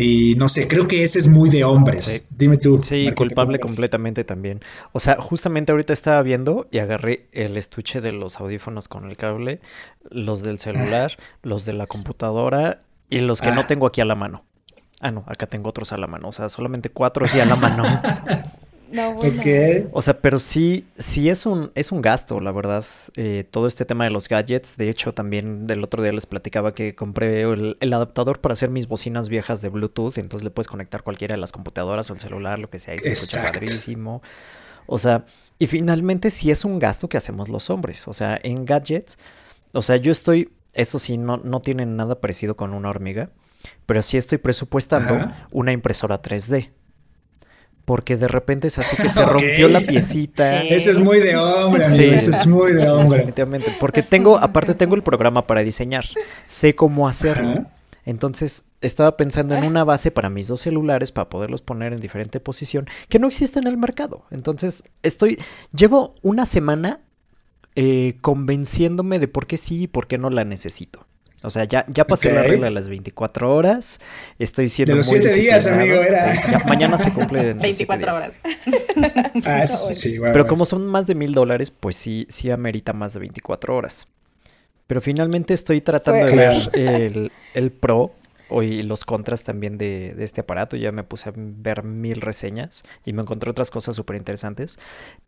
y 0.00 0.36
no 0.36 0.46
sé, 0.46 0.68
creo 0.68 0.86
que 0.86 1.02
ese 1.02 1.18
es 1.18 1.26
muy 1.26 1.50
de 1.50 1.64
hombres. 1.64 2.28
Dime 2.38 2.56
tú. 2.56 2.80
Sí, 2.84 3.10
culpable 3.16 3.58
completamente 3.58 4.22
también. 4.22 4.60
O 4.92 5.00
sea, 5.00 5.16
justamente 5.16 5.72
ahorita 5.72 5.92
estaba 5.92 6.22
viendo 6.22 6.68
y 6.70 6.78
agarré 6.78 7.26
el 7.32 7.56
estuche 7.56 8.00
de 8.00 8.12
los 8.12 8.38
audífonos 8.38 8.86
con 8.86 9.10
el 9.10 9.16
cable, 9.16 9.60
los 10.08 10.42
del 10.42 10.58
celular, 10.58 11.18
los 11.42 11.64
de 11.64 11.72
la 11.72 11.88
computadora 11.88 12.82
y 13.10 13.18
los 13.18 13.40
que 13.40 13.50
no 13.50 13.62
ah. 13.62 13.66
tengo 13.66 13.88
aquí 13.88 14.00
a 14.00 14.04
la 14.04 14.14
mano. 14.14 14.44
Ah, 15.00 15.10
no, 15.10 15.24
acá 15.26 15.46
tengo 15.46 15.68
otros 15.68 15.92
a 15.92 15.98
la 15.98 16.06
mano. 16.06 16.28
O 16.28 16.32
sea, 16.32 16.48
solamente 16.48 16.90
cuatro 16.90 17.26
aquí 17.26 17.40
a 17.40 17.46
la 17.46 17.56
mano. 17.56 17.82
No, 18.90 19.18
O 19.92 20.02
sea, 20.02 20.20
pero 20.20 20.38
sí, 20.38 20.86
sí 20.96 21.28
es 21.28 21.44
un, 21.44 21.70
es 21.74 21.92
un 21.92 22.00
gasto, 22.00 22.40
la 22.40 22.52
verdad. 22.52 22.84
Eh, 23.16 23.44
todo 23.50 23.66
este 23.66 23.84
tema 23.84 24.04
de 24.04 24.10
los 24.10 24.28
gadgets. 24.28 24.76
De 24.76 24.88
hecho, 24.88 25.12
también 25.12 25.66
del 25.66 25.84
otro 25.84 26.02
día 26.02 26.12
les 26.12 26.26
platicaba 26.26 26.74
que 26.74 26.94
compré 26.94 27.42
el, 27.42 27.76
adaptador 27.92 28.40
para 28.40 28.54
hacer 28.54 28.70
mis 28.70 28.88
bocinas 28.88 29.28
viejas 29.28 29.60
de 29.60 29.68
Bluetooth. 29.68 30.16
Entonces 30.16 30.44
le 30.44 30.50
puedes 30.50 30.68
conectar 30.68 31.02
cualquiera 31.02 31.34
de 31.34 31.40
las 31.40 31.52
computadoras 31.52 32.08
o 32.10 32.14
el 32.14 32.20
celular, 32.20 32.58
lo 32.58 32.70
que 32.70 32.78
sea, 32.78 32.94
y 32.94 32.98
se 32.98 33.10
escucha 33.10 33.52
padrísimo. 33.52 34.22
O 34.86 34.96
sea, 34.96 35.24
y 35.58 35.66
finalmente 35.66 36.30
sí 36.30 36.50
es 36.50 36.64
un 36.64 36.78
gasto 36.78 37.08
que 37.08 37.18
hacemos 37.18 37.50
los 37.50 37.68
hombres. 37.68 38.08
O 38.08 38.14
sea, 38.14 38.38
en 38.42 38.64
gadgets, 38.64 39.18
o 39.72 39.82
sea, 39.82 39.96
yo 39.96 40.10
estoy, 40.12 40.50
eso 40.72 40.98
sí, 40.98 41.18
no, 41.18 41.36
no 41.36 41.60
tiene 41.60 41.84
nada 41.84 42.20
parecido 42.20 42.56
con 42.56 42.72
una 42.72 42.88
hormiga, 42.88 43.28
pero 43.84 44.00
sí 44.00 44.16
estoy 44.16 44.38
presupuestando 44.38 45.30
una 45.50 45.72
impresora 45.72 46.22
3D 46.22 46.70
porque 47.88 48.18
de 48.18 48.28
repente 48.28 48.68
es 48.68 48.78
así 48.78 49.02
que 49.02 49.08
se 49.08 49.24
rompió 49.24 49.66
la 49.66 49.80
piecita. 49.80 50.62
Ese 50.62 50.90
es 50.90 51.00
muy 51.00 51.20
de 51.20 51.38
hombre, 51.38 51.86
amigo, 51.86 52.12
ese 52.12 52.32
es 52.32 52.46
muy 52.46 52.74
de 52.74 52.86
hombre. 52.86 53.20
Definitivamente, 53.20 53.74
porque 53.80 54.02
tengo, 54.02 54.36
aparte 54.36 54.74
tengo 54.74 54.94
el 54.94 55.02
programa 55.02 55.46
para 55.46 55.62
diseñar, 55.62 56.04
sé 56.44 56.74
cómo 56.74 57.08
hacerlo. 57.08 57.64
Entonces 58.04 58.64
estaba 58.82 59.16
pensando 59.16 59.54
en 59.54 59.64
una 59.64 59.84
base 59.84 60.10
para 60.10 60.28
mis 60.28 60.48
dos 60.48 60.60
celulares 60.60 61.12
para 61.12 61.30
poderlos 61.30 61.62
poner 61.62 61.94
en 61.94 62.00
diferente 62.00 62.40
posición 62.40 62.86
que 63.08 63.18
no 63.18 63.26
existe 63.26 63.58
en 63.58 63.66
el 63.66 63.78
mercado. 63.78 64.26
Entonces 64.30 64.84
estoy, 65.02 65.38
llevo 65.74 66.14
una 66.20 66.44
semana 66.44 67.00
eh, 67.74 68.18
convenciéndome 68.20 69.18
de 69.18 69.28
por 69.28 69.46
qué 69.46 69.56
sí 69.56 69.84
y 69.84 69.86
por 69.86 70.08
qué 70.08 70.18
no 70.18 70.28
la 70.28 70.44
necesito. 70.44 71.06
O 71.42 71.50
sea, 71.50 71.64
ya, 71.64 71.84
ya 71.88 72.04
pasé 72.04 72.32
la 72.32 72.42
regla 72.42 72.64
de 72.64 72.72
las 72.72 72.88
24 72.88 73.54
horas. 73.54 74.00
Estoy 74.40 74.68
siendo. 74.68 74.94
De 74.94 74.96
los 74.96 75.06
7 75.06 75.32
días, 75.34 75.66
amigo, 75.68 75.94
era. 75.94 76.32
mañana 76.66 76.98
se 76.98 77.12
cumple. 77.12 77.54
24 77.54 78.16
horas. 78.16 78.32
ah, 79.44 79.66
sí, 79.66 80.16
Pero 80.20 80.48
como 80.48 80.64
son 80.64 80.86
más 80.86 81.06
de 81.06 81.14
mil 81.14 81.32
dólares, 81.32 81.70
pues 81.70 81.94
sí, 81.94 82.26
sí 82.28 82.50
amerita 82.50 82.92
más 82.92 83.12
de 83.12 83.20
24 83.20 83.76
horas. 83.76 84.08
Pero 84.88 85.00
finalmente 85.00 85.54
estoy 85.54 85.80
tratando 85.80 86.26
de 86.26 86.34
ver 86.34 86.70
el, 86.72 87.32
el, 87.54 87.70
pro 87.70 88.10
y 88.50 88.82
los 88.82 89.04
contras 89.04 89.44
también 89.44 89.78
de, 89.78 90.14
de, 90.16 90.24
este 90.24 90.40
aparato. 90.40 90.76
Ya 90.76 90.90
me 90.90 91.04
puse 91.04 91.28
a 91.28 91.32
ver 91.36 91.84
mil 91.84 92.20
reseñas 92.20 92.82
y 93.04 93.12
me 93.12 93.22
encontré 93.22 93.50
otras 93.50 93.70
cosas 93.70 93.94
súper 93.94 94.16
interesantes. 94.16 94.78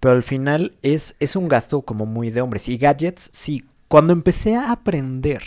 Pero 0.00 0.14
al 0.14 0.24
final 0.24 0.72
es, 0.82 1.14
es 1.20 1.36
un 1.36 1.46
gasto 1.46 1.82
como 1.82 2.04
muy 2.04 2.30
de 2.30 2.40
hombres. 2.40 2.68
Y 2.68 2.78
gadgets, 2.78 3.30
sí. 3.32 3.64
Cuando 3.86 4.12
empecé 4.12 4.56
a 4.56 4.72
aprender 4.72 5.42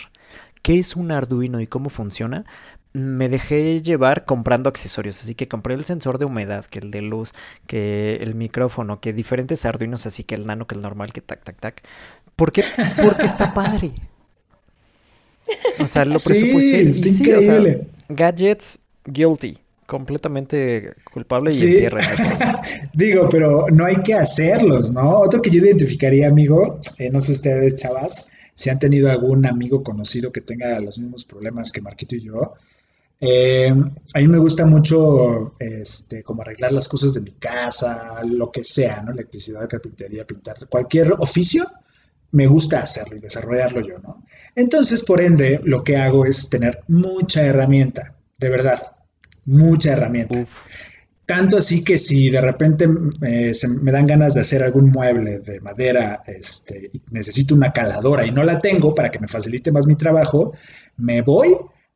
qué 0.64 0.78
es 0.78 0.96
un 0.96 1.12
Arduino 1.12 1.60
y 1.60 1.66
cómo 1.66 1.90
funciona, 1.90 2.46
me 2.94 3.28
dejé 3.28 3.82
llevar 3.82 4.24
comprando 4.24 4.70
accesorios, 4.70 5.22
así 5.22 5.34
que 5.34 5.46
compré 5.46 5.74
el 5.74 5.84
sensor 5.84 6.18
de 6.18 6.24
humedad, 6.24 6.64
que 6.64 6.78
el 6.78 6.90
de 6.90 7.02
luz, 7.02 7.34
que 7.66 8.16
el 8.16 8.34
micrófono, 8.34 8.98
que 8.98 9.12
diferentes 9.12 9.66
Arduinos, 9.66 10.06
así 10.06 10.24
que 10.24 10.34
el 10.34 10.46
nano, 10.46 10.66
que 10.66 10.74
el 10.74 10.80
normal, 10.80 11.12
que 11.12 11.20
tac, 11.20 11.44
tac, 11.44 11.60
tac. 11.60 11.82
¿Por 12.34 12.50
qué? 12.50 12.64
Porque 13.02 13.26
está 13.26 13.52
padre. 13.52 13.92
O 15.80 15.86
sea, 15.86 16.06
lo 16.06 16.18
presupuesté 16.18 16.94
sí, 16.94 17.08
increíble. 17.08 17.86
gadgets 18.08 18.78
guilty, 19.04 19.58
completamente 19.84 20.94
culpable 21.12 21.50
y 21.50 21.54
sí. 21.54 21.66
encierra. 21.66 22.00
Digo, 22.94 23.28
pero 23.28 23.66
no 23.70 23.84
hay 23.84 23.96
que 23.96 24.14
hacerlos, 24.14 24.92
¿no? 24.92 25.18
Otro 25.18 25.42
que 25.42 25.50
yo 25.50 25.58
identificaría, 25.58 26.28
amigo, 26.28 26.78
eh, 26.98 27.10
no 27.10 27.20
sé 27.20 27.32
ustedes, 27.32 27.76
chavas, 27.76 28.30
si 28.54 28.70
han 28.70 28.78
tenido 28.78 29.10
algún 29.10 29.46
amigo 29.46 29.82
conocido 29.82 30.32
que 30.32 30.40
tenga 30.40 30.78
los 30.80 30.98
mismos 30.98 31.24
problemas 31.24 31.72
que 31.72 31.80
Marquito 31.80 32.16
y 32.16 32.22
yo, 32.22 32.54
eh, 33.20 33.72
a 34.14 34.18
mí 34.18 34.28
me 34.28 34.38
gusta 34.38 34.66
mucho 34.66 35.54
este, 35.58 36.22
como 36.22 36.42
arreglar 36.42 36.72
las 36.72 36.88
cosas 36.88 37.14
de 37.14 37.20
mi 37.20 37.32
casa, 37.32 38.22
lo 38.24 38.50
que 38.50 38.64
sea, 38.64 39.02
¿no? 39.02 39.12
Electricidad, 39.12 39.68
carpintería, 39.68 40.26
pintar, 40.26 40.56
cualquier 40.68 41.12
oficio, 41.12 41.64
me 42.32 42.46
gusta 42.46 42.80
hacerlo 42.80 43.16
y 43.16 43.20
desarrollarlo 43.20 43.80
yo, 43.80 43.98
¿no? 43.98 44.24
Entonces, 44.54 45.02
por 45.02 45.20
ende, 45.20 45.60
lo 45.64 45.82
que 45.84 45.96
hago 45.96 46.26
es 46.26 46.50
tener 46.50 46.82
mucha 46.88 47.42
herramienta, 47.46 48.14
de 48.38 48.50
verdad, 48.50 48.80
mucha 49.44 49.92
herramienta. 49.92 50.44
Tanto 51.26 51.56
así 51.56 51.82
que 51.82 51.96
si 51.96 52.28
de 52.28 52.40
repente 52.40 52.86
eh, 53.22 53.52
me 53.80 53.92
dan 53.92 54.06
ganas 54.06 54.34
de 54.34 54.42
hacer 54.42 54.62
algún 54.62 54.90
mueble 54.90 55.38
de 55.38 55.60
madera, 55.60 56.22
este, 56.26 56.90
y 56.92 57.00
necesito 57.10 57.54
una 57.54 57.72
caladora 57.72 58.26
y 58.26 58.30
no 58.30 58.42
la 58.42 58.60
tengo 58.60 58.94
para 58.94 59.10
que 59.10 59.18
me 59.18 59.28
facilite 59.28 59.72
más 59.72 59.86
mi 59.86 59.96
trabajo, 59.96 60.52
me 60.98 61.22
voy 61.22 61.48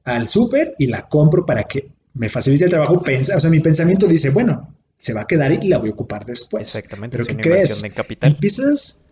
al 0.05 0.29
súper 0.29 0.75
y 0.79 0.87
la 0.87 1.09
compro 1.09 1.45
para 1.45 1.65
que 1.65 1.89
me 2.15 2.29
facilite 2.29 2.65
el 2.65 2.71
trabajo. 2.71 3.01
Pensa, 3.03 3.37
o 3.37 3.41
sea, 3.41 3.51
mi 3.51 3.61
pensamiento 3.61 4.07
dice, 4.07 4.31
bueno, 4.31 4.75
se 4.97 5.13
va 5.13 5.23
a 5.23 5.27
quedar 5.27 5.53
y 5.53 5.69
la 5.69 5.79
voy 5.79 5.91
a 5.91 5.93
ocupar 5.93 6.25
después. 6.25 6.75
Exactamente. 6.75 7.17
Pero 7.17 7.29
¿qué 7.29 7.37
crees? 7.37 7.83
De 7.83 7.91
capital. 7.91 8.33
Empiezas... 8.33 9.05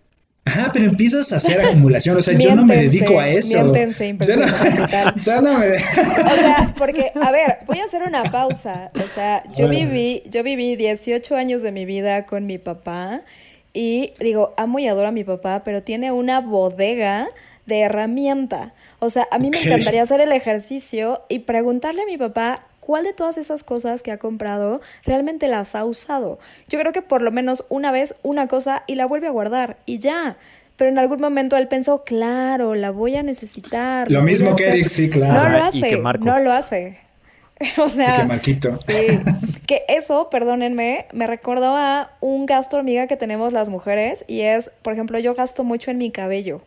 Ajá, 0.46 0.70
pero 0.72 0.86
empiezas 0.86 1.32
a 1.32 1.36
hacer 1.36 1.60
acumulación. 1.60 2.16
O 2.16 2.22
sea, 2.22 2.38
yo 2.38 2.54
no 2.54 2.64
me 2.64 2.76
dedico 2.76 3.18
a 3.18 3.28
eso. 3.28 3.64
Miéntense, 3.64 4.16
yo 4.20 4.36
no, 4.36 4.46
yo 5.16 5.40
no 5.42 5.58
me... 5.58 5.74
o 5.74 6.36
sea, 6.36 6.72
porque, 6.78 7.10
a 7.20 7.32
ver, 7.32 7.58
voy 7.66 7.80
a 7.80 7.84
hacer 7.84 8.02
una 8.04 8.30
pausa. 8.30 8.92
O 9.04 9.08
sea, 9.08 9.42
yo 9.54 9.68
viví, 9.68 10.22
yo 10.30 10.44
viví 10.44 10.76
18 10.76 11.34
años 11.34 11.62
de 11.62 11.72
mi 11.72 11.84
vida 11.84 12.26
con 12.26 12.46
mi 12.46 12.58
papá 12.58 13.22
y 13.74 14.12
digo, 14.20 14.54
amo 14.56 14.78
y 14.78 14.86
adoro 14.86 15.08
a 15.08 15.12
mi 15.12 15.24
papá, 15.24 15.62
pero 15.64 15.82
tiene 15.82 16.12
una 16.12 16.40
bodega 16.40 17.26
de 17.66 17.80
herramienta. 17.80 18.72
O 19.00 19.10
sea, 19.10 19.26
a 19.32 19.40
mí 19.40 19.50
me 19.50 19.60
encantaría 19.60 20.02
hacer 20.02 20.20
el 20.20 20.30
ejercicio 20.30 21.22
y 21.28 21.40
preguntarle 21.40 22.02
a 22.02 22.06
mi 22.06 22.18
papá 22.18 22.62
cuál 22.86 23.02
de 23.02 23.12
todas 23.12 23.36
esas 23.36 23.64
cosas 23.64 24.04
que 24.04 24.12
ha 24.12 24.18
comprado 24.18 24.80
realmente 25.04 25.48
las 25.48 25.74
ha 25.74 25.84
usado. 25.84 26.38
Yo 26.68 26.78
creo 26.78 26.92
que 26.92 27.02
por 27.02 27.20
lo 27.20 27.32
menos 27.32 27.64
una 27.68 27.90
vez 27.90 28.14
una 28.22 28.46
cosa 28.46 28.84
y 28.86 28.94
la 28.94 29.06
vuelve 29.06 29.26
a 29.26 29.32
guardar 29.32 29.78
y 29.86 29.98
ya. 29.98 30.36
Pero 30.76 30.90
en 30.90 30.98
algún 30.98 31.20
momento 31.20 31.56
él 31.56 31.66
pensó, 31.66 32.04
claro, 32.04 32.76
la 32.76 32.92
voy 32.92 33.16
a 33.16 33.24
necesitar. 33.24 34.08
Lo 34.08 34.22
mismo 34.22 34.54
que 34.54 34.68
Eric, 34.68 34.86
sí, 34.86 35.10
claro. 35.10 35.34
No 35.34 35.48
lo 35.48 35.64
hace, 35.64 35.98
no 36.20 36.38
lo 36.38 36.52
hace. 36.52 37.00
o 37.78 37.88
sea, 37.88 38.18
que 38.18 38.24
Marquito. 38.24 38.78
sí. 38.86 39.18
Que 39.66 39.82
eso, 39.88 40.28
perdónenme, 40.30 41.06
me 41.12 41.26
recordó 41.26 41.74
a 41.74 42.12
un 42.20 42.46
gasto 42.46 42.76
hormiga 42.76 43.08
que 43.08 43.16
tenemos 43.16 43.52
las 43.52 43.68
mujeres 43.68 44.24
y 44.28 44.42
es, 44.42 44.70
por 44.82 44.92
ejemplo, 44.92 45.18
yo 45.18 45.34
gasto 45.34 45.64
mucho 45.64 45.90
en 45.90 45.98
mi 45.98 46.12
cabello 46.12 46.62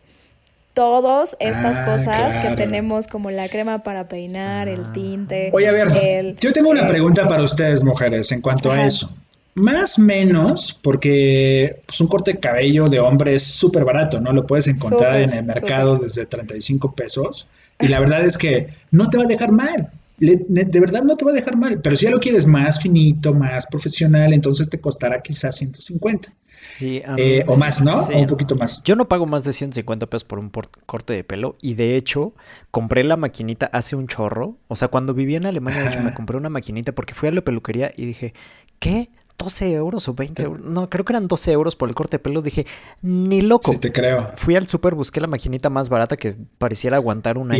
todas 0.80 1.36
estas 1.40 1.76
ah, 1.76 1.84
cosas 1.84 2.42
que 2.42 2.56
tenemos 2.56 3.06
como 3.06 3.30
la 3.30 3.50
crema 3.50 3.82
para 3.82 4.08
peinar, 4.08 4.66
el 4.66 4.84
ah. 4.86 4.92
tinte. 4.94 5.50
Oye, 5.52 5.68
a 5.68 5.72
ver, 5.72 6.36
yo 6.40 6.54
tengo 6.54 6.70
una 6.70 6.88
pregunta 6.88 7.28
para 7.28 7.42
ustedes, 7.42 7.84
mujeres, 7.84 8.32
en 8.32 8.40
cuanto 8.40 8.72
a 8.72 8.86
eso. 8.86 9.14
Más 9.54 9.98
menos, 9.98 10.72
porque 10.82 11.82
pues, 11.84 12.00
un 12.00 12.06
corte 12.06 12.32
de 12.32 12.40
cabello 12.40 12.86
de 12.86 12.98
hombre 12.98 13.34
es 13.34 13.42
súper 13.42 13.84
barato, 13.84 14.22
¿no? 14.22 14.32
Lo 14.32 14.46
puedes 14.46 14.68
encontrar 14.68 15.20
en 15.20 15.34
el 15.34 15.44
mercado 15.44 15.98
desde 15.98 16.24
35 16.24 16.94
pesos. 16.94 17.46
Y 17.78 17.88
la 17.88 18.00
verdad 18.00 18.24
es 18.24 18.38
que 18.38 18.68
no 18.90 19.10
te 19.10 19.18
va 19.18 19.24
a 19.24 19.26
dejar 19.26 19.52
mal. 19.52 19.90
de 20.16 20.80
verdad 20.80 21.02
no 21.02 21.14
te 21.14 21.26
va 21.26 21.32
a 21.32 21.34
dejar 21.34 21.56
mal. 21.56 21.78
Pero 21.82 21.94
si 21.94 22.06
ya 22.06 22.10
lo 22.10 22.20
quieres 22.20 22.46
más 22.46 22.80
finito, 22.80 23.34
más 23.34 23.66
profesional, 23.66 24.32
entonces 24.32 24.70
te 24.70 24.80
costará 24.80 25.20
quizás 25.20 25.56
150. 25.56 26.32
Eh, 26.80 27.44
o 27.46 27.56
más, 27.56 27.82
¿no? 27.82 28.00
o 28.00 28.18
un 28.18 28.26
poquito 28.26 28.54
más. 28.54 28.82
Yo 28.84 28.96
no 28.96 29.08
pago 29.08 29.26
más 29.26 29.44
de 29.44 29.52
150 29.52 30.06
pesos 30.06 30.24
por 30.24 30.38
un 30.38 30.50
corte 30.86 31.12
de 31.12 31.24
pelo 31.24 31.56
y 31.60 31.74
de 31.74 31.96
hecho 31.96 32.34
compré 32.70 33.04
la 33.04 33.16
maquinita 33.16 33.66
hace 33.66 33.96
un 33.96 34.06
chorro. 34.06 34.56
O 34.68 34.76
sea, 34.76 34.88
cuando 34.88 35.14
vivía 35.14 35.38
en 35.38 35.46
Alemania, 35.46 35.82
de 35.82 35.88
hecho, 35.88 36.00
me 36.00 36.14
compré 36.14 36.36
una 36.36 36.50
maquinita 36.50 36.92
porque 36.92 37.14
fui 37.14 37.28
a 37.28 37.32
la 37.32 37.40
peluquería 37.40 37.92
y 37.96 38.06
dije, 38.06 38.34
¿qué? 38.78 39.10
12 39.38 39.72
euros 39.72 40.06
o 40.08 40.14
20 40.14 40.42
euros. 40.42 40.60
No, 40.64 40.90
creo 40.90 41.04
que 41.04 41.12
eran 41.14 41.26
12 41.26 41.52
euros 41.52 41.74
por 41.76 41.88
el 41.88 41.94
corte 41.94 42.18
de 42.18 42.18
pelo. 42.18 42.42
Dije, 42.42 42.66
ni 43.00 43.40
loco. 43.40 43.72
Sí, 43.72 43.78
te 43.78 43.90
creo. 43.90 44.32
Fui 44.36 44.54
al 44.54 44.68
súper, 44.68 44.94
busqué 44.94 45.20
la 45.20 45.28
maquinita 45.28 45.70
más 45.70 45.88
barata 45.88 46.18
que 46.18 46.36
pareciera 46.58 46.98
aguantar 46.98 47.38
un 47.38 47.52
año. 47.52 47.58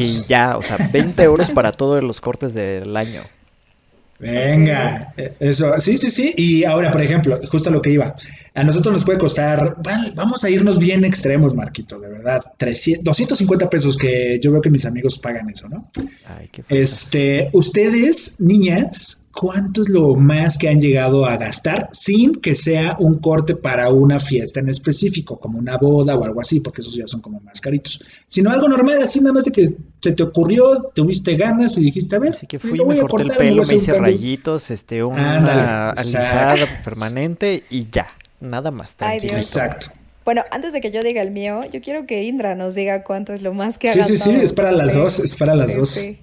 Y 0.00 0.22
ya, 0.26 0.56
o 0.56 0.62
sea, 0.62 0.88
20 0.92 1.22
euros 1.22 1.50
para 1.50 1.70
todos 1.70 2.02
los 2.02 2.20
cortes 2.20 2.54
del 2.54 2.96
año. 2.96 3.20
Venga, 4.22 5.12
eh, 5.16 5.34
eso, 5.40 5.80
sí, 5.80 5.96
sí, 5.96 6.08
sí. 6.08 6.32
Y 6.36 6.64
ahora, 6.64 6.92
por 6.92 7.02
ejemplo, 7.02 7.40
justo 7.50 7.70
lo 7.70 7.82
que 7.82 7.90
iba, 7.90 8.14
a 8.54 8.62
nosotros 8.62 8.92
nos 8.94 9.04
puede 9.04 9.18
costar, 9.18 9.76
vamos 10.14 10.44
a 10.44 10.50
irnos 10.50 10.78
bien 10.78 11.04
extremos, 11.04 11.54
Marquito, 11.54 11.98
de 11.98 12.08
verdad, 12.08 12.40
300, 12.56 13.02
250 13.02 13.68
pesos 13.68 13.96
que 13.96 14.38
yo 14.40 14.52
veo 14.52 14.60
que 14.60 14.70
mis 14.70 14.86
amigos 14.86 15.18
pagan 15.18 15.50
eso, 15.50 15.68
¿no? 15.68 15.90
Ay, 16.24 16.48
qué 16.52 16.62
este, 16.68 17.50
ustedes, 17.52 18.40
niñas, 18.40 19.21
¿cuánto 19.34 19.82
es 19.82 19.88
lo 19.88 20.14
más 20.14 20.58
que 20.58 20.68
han 20.68 20.80
llegado 20.80 21.24
a 21.26 21.36
gastar 21.36 21.88
sin 21.92 22.36
que 22.36 22.54
sea 22.54 22.96
un 22.98 23.18
corte 23.18 23.56
para 23.56 23.90
una 23.90 24.20
fiesta 24.20 24.60
en 24.60 24.68
específico, 24.68 25.38
como 25.38 25.58
una 25.58 25.78
boda 25.78 26.16
o 26.16 26.24
algo 26.24 26.40
así, 26.40 26.60
porque 26.60 26.82
esos 26.82 26.94
ya 26.94 27.06
son 27.06 27.20
como 27.20 27.40
más 27.40 27.60
caritos, 27.60 28.04
sino 28.26 28.50
algo 28.50 28.68
normal, 28.68 29.02
así 29.02 29.20
nada 29.20 29.32
más 29.32 29.44
de 29.44 29.52
que 29.52 29.66
se 30.00 30.12
te 30.12 30.22
ocurrió, 30.22 30.90
tuviste 30.94 31.36
ganas 31.36 31.78
y 31.78 31.84
dijiste, 31.84 32.16
a 32.16 32.18
ver, 32.18 32.30
así 32.30 32.46
que 32.46 32.58
fui, 32.58 32.84
me, 32.84 33.00
corté 33.00 33.32
el 33.32 33.38
pelo, 33.38 33.62
me 33.66 33.74
hice 33.74 33.92
rayitos, 33.92 34.70
este, 34.70 35.02
una 35.02 35.90
alisada 35.90 36.82
permanente 36.84 37.64
y 37.70 37.88
ya, 37.90 38.08
nada 38.40 38.70
más. 38.70 38.96
Ay, 38.98 39.20
Dios. 39.20 39.32
Exacto. 39.32 39.86
Bueno, 40.24 40.44
antes 40.52 40.72
de 40.72 40.80
que 40.80 40.90
yo 40.90 41.02
diga 41.02 41.20
el 41.20 41.32
mío, 41.32 41.62
yo 41.72 41.80
quiero 41.80 42.06
que 42.06 42.22
Indra 42.22 42.54
nos 42.54 42.74
diga 42.74 43.02
cuánto 43.02 43.32
es 43.32 43.42
lo 43.42 43.54
más 43.54 43.78
que 43.78 43.88
ha 43.88 43.94
gastado. 43.94 44.16
Sí, 44.16 44.18
sí, 44.18 44.30
sí, 44.30 44.36
es 44.40 44.52
para 44.52 44.70
las 44.70 44.94
dos, 44.94 45.18
es 45.18 45.34
para 45.36 45.54
las 45.54 45.76
dos. 45.76 45.88
Sí. 45.88 46.18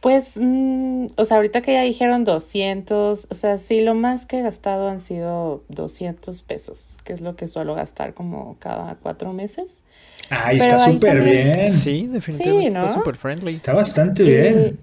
Pues, 0.00 0.36
mm, 0.38 1.06
o 1.16 1.24
sea, 1.24 1.38
ahorita 1.38 1.62
que 1.62 1.72
ya 1.72 1.82
dijeron 1.82 2.24
200, 2.24 3.28
o 3.30 3.34
sea, 3.34 3.56
sí, 3.56 3.80
lo 3.80 3.94
más 3.94 4.26
que 4.26 4.38
he 4.38 4.42
gastado 4.42 4.88
han 4.88 5.00
sido 5.00 5.62
200 5.68 6.42
pesos, 6.42 6.98
que 7.02 7.14
es 7.14 7.22
lo 7.22 7.34
que 7.34 7.48
suelo 7.48 7.74
gastar 7.74 8.12
como 8.12 8.56
cada 8.58 8.96
cuatro 8.96 9.32
meses. 9.32 9.82
Ay, 10.28 10.58
está 10.58 10.78
súper 10.78 11.22
bien. 11.22 11.72
Sí, 11.72 12.06
definitivamente 12.06 12.68
está 12.68 12.92
súper 12.92 13.16
friendly. 13.16 13.54
Está 13.54 13.72
bastante 13.72 14.22
bien. 14.22 14.78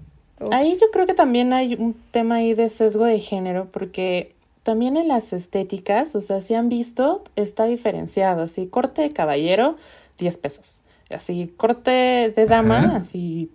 ahí 0.50 0.76
yo 0.80 0.90
creo 0.92 1.06
que 1.06 1.14
también 1.14 1.52
hay 1.52 1.74
un 1.74 1.94
tema 2.10 2.36
ahí 2.36 2.54
de 2.54 2.68
sesgo 2.68 3.04
de 3.04 3.20
género, 3.20 3.68
porque 3.70 4.34
también 4.64 4.96
en 4.96 5.06
las 5.06 5.32
estéticas, 5.32 6.16
o 6.16 6.20
sea, 6.20 6.40
si 6.40 6.54
han 6.54 6.68
visto, 6.68 7.22
está 7.36 7.66
diferenciado, 7.66 8.42
así, 8.42 8.66
corte 8.66 9.02
de 9.02 9.12
caballero, 9.12 9.76
10 10.18 10.38
pesos. 10.38 10.80
Así, 11.08 11.54
corte 11.56 12.32
de 12.34 12.46
dama, 12.46 12.96
así 12.96 13.50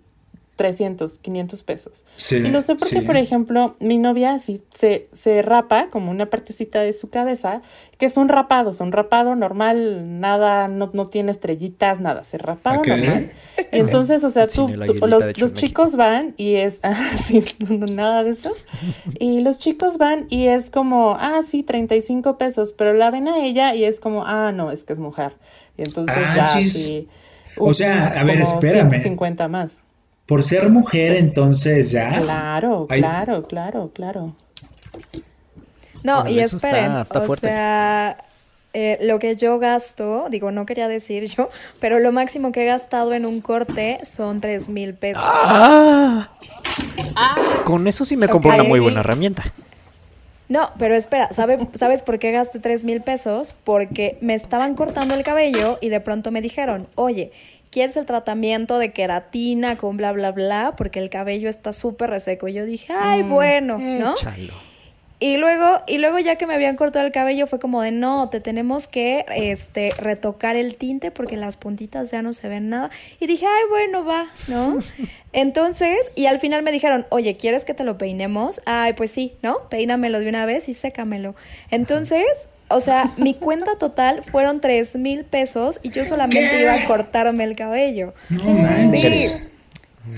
300, 0.56 1.18
500 1.18 1.62
pesos. 1.64 2.04
Sí, 2.16 2.36
y 2.36 2.50
lo 2.50 2.62
sé 2.62 2.76
porque, 2.76 3.02
por 3.02 3.16
ejemplo, 3.16 3.74
mi 3.80 3.98
novia 3.98 4.34
así 4.34 4.62
se, 4.72 5.08
se 5.12 5.42
rapa 5.42 5.90
como 5.90 6.10
una 6.10 6.30
partecita 6.30 6.80
de 6.80 6.92
su 6.92 7.10
cabeza, 7.10 7.60
que 7.98 8.06
es 8.06 8.16
un 8.16 8.28
rapado, 8.28 8.70
es 8.70 8.80
un 8.80 8.92
rapado 8.92 9.34
normal, 9.34 10.20
nada, 10.20 10.68
no, 10.68 10.90
no 10.92 11.06
tiene 11.06 11.32
estrellitas, 11.32 11.98
nada, 11.98 12.22
se 12.22 12.38
rapado 12.38 12.82
normal. 12.84 13.32
Y 13.56 13.64
entonces, 13.78 14.22
o 14.22 14.30
sea, 14.30 14.46
tú, 14.46 14.68
los, 14.68 15.38
los 15.38 15.54
chicos 15.54 15.96
van 15.96 16.34
y 16.36 16.54
es, 16.54 16.78
ah, 16.82 17.16
sí, 17.20 17.44
nada 17.68 18.22
de 18.22 18.30
eso. 18.30 18.52
Y 19.18 19.40
los 19.40 19.58
chicos 19.58 19.98
van 19.98 20.26
y 20.30 20.46
es 20.46 20.70
como, 20.70 21.16
ah, 21.18 21.40
sí, 21.46 21.64
35 21.64 22.38
pesos, 22.38 22.74
pero 22.76 22.94
la 22.94 23.10
ven 23.10 23.26
a 23.26 23.44
ella 23.44 23.74
y 23.74 23.84
es 23.84 23.98
como, 23.98 24.24
ah, 24.24 24.52
no, 24.52 24.70
es 24.70 24.84
que 24.84 24.92
es 24.92 25.00
mujer. 25.00 25.36
Y 25.76 25.82
entonces 25.82 26.16
ah, 26.16 26.34
ya, 26.36 26.46
sí. 26.48 27.08
O 27.58 27.74
sea, 27.74 28.06
a 28.18 28.24
ver, 28.24 28.40
espérame. 28.40 28.90
150 28.90 29.48
más 29.48 29.83
por 30.26 30.42
ser 30.42 30.70
mujer, 30.70 31.12
entonces 31.12 31.92
ya. 31.92 32.20
Claro, 32.20 32.86
claro, 32.88 33.42
claro, 33.42 33.90
claro. 33.92 34.34
No, 36.02 36.28
y 36.28 36.38
esperen, 36.38 36.92
o 36.92 37.36
sea, 37.36 38.18
eh, 38.74 38.98
lo 39.02 39.18
que 39.18 39.36
yo 39.36 39.58
gasto, 39.58 40.26
digo, 40.30 40.50
no 40.50 40.66
quería 40.66 40.88
decir 40.88 41.24
yo, 41.26 41.48
pero 41.80 41.98
lo 42.00 42.12
máximo 42.12 42.52
que 42.52 42.64
he 42.64 42.66
gastado 42.66 43.14
en 43.14 43.24
un 43.24 43.40
corte 43.40 43.98
son 44.04 44.40
tres 44.40 44.68
mil 44.68 44.94
pesos. 44.94 45.22
Ah. 45.24 46.28
Con 47.64 47.86
eso 47.86 48.04
sí 48.04 48.16
me 48.16 48.28
compré 48.28 48.54
una 48.54 48.64
muy 48.64 48.80
buena 48.80 49.00
herramienta. 49.00 49.44
No, 50.48 50.70
pero 50.78 50.94
espera, 50.94 51.30
¿sabes 51.32 52.02
por 52.02 52.18
qué 52.18 52.32
gasté 52.32 52.58
tres 52.58 52.84
mil 52.84 53.00
pesos? 53.00 53.54
Porque 53.64 54.18
me 54.20 54.34
estaban 54.34 54.74
cortando 54.74 55.14
el 55.14 55.22
cabello 55.22 55.78
y 55.80 55.88
de 55.88 56.00
pronto 56.00 56.30
me 56.30 56.42
dijeron, 56.42 56.86
oye, 56.96 57.32
¿quieres 57.74 57.96
el 57.96 58.06
tratamiento 58.06 58.78
de 58.78 58.92
queratina 58.92 59.76
con 59.76 59.96
bla, 59.96 60.12
bla, 60.12 60.30
bla? 60.30 60.74
Porque 60.76 61.00
el 61.00 61.10
cabello 61.10 61.48
está 61.48 61.72
súper 61.72 62.08
reseco. 62.08 62.46
Y 62.46 62.52
yo 62.52 62.64
dije, 62.64 62.92
ay, 62.96 63.24
Mm, 63.24 63.30
bueno, 63.30 63.78
¿no? 63.80 64.14
Échalo. 64.14 64.54
Y 65.18 65.38
luego, 65.38 65.82
y 65.88 65.98
luego 65.98 66.20
ya 66.20 66.36
que 66.36 66.46
me 66.46 66.54
habían 66.54 66.76
cortado 66.76 67.04
el 67.04 67.10
cabello 67.10 67.48
fue 67.48 67.58
como 67.58 67.82
de 67.82 67.90
no, 67.90 68.28
te 68.28 68.40
tenemos 68.40 68.86
que 68.86 69.24
este 69.34 69.90
retocar 69.98 70.54
el 70.54 70.76
tinte 70.76 71.10
porque 71.10 71.36
las 71.36 71.56
puntitas 71.56 72.12
ya 72.12 72.22
no 72.22 72.32
se 72.32 72.48
ven 72.48 72.68
nada. 72.68 72.90
Y 73.18 73.26
dije, 73.26 73.44
ay, 73.46 73.62
bueno, 73.68 74.04
va, 74.04 74.26
¿no? 74.46 74.78
Entonces, 75.32 76.12
y 76.14 76.26
al 76.26 76.38
final 76.38 76.62
me 76.62 76.70
dijeron, 76.70 77.06
oye, 77.08 77.36
¿quieres 77.36 77.64
que 77.64 77.74
te 77.74 77.82
lo 77.82 77.98
peinemos? 77.98 78.60
Ay, 78.66 78.92
pues 78.92 79.10
sí, 79.10 79.34
¿no? 79.42 79.68
Peínamelo 79.68 80.20
de 80.20 80.28
una 80.28 80.46
vez 80.46 80.68
y 80.68 80.74
sécamelo. 80.74 81.34
Entonces, 81.70 82.48
o 82.68 82.80
sea, 82.80 83.10
mi 83.16 83.34
cuenta 83.34 83.76
total 83.78 84.22
fueron 84.22 84.60
tres 84.60 84.96
mil 84.96 85.24
pesos 85.24 85.80
y 85.82 85.90
yo 85.90 86.04
solamente 86.04 86.48
¿Qué? 86.50 86.62
iba 86.62 86.74
a 86.74 86.86
cortarme 86.86 87.44
el 87.44 87.56
cabello. 87.56 88.14
No 88.30 88.44
manches. 88.62 89.32
Sí. 89.32 89.48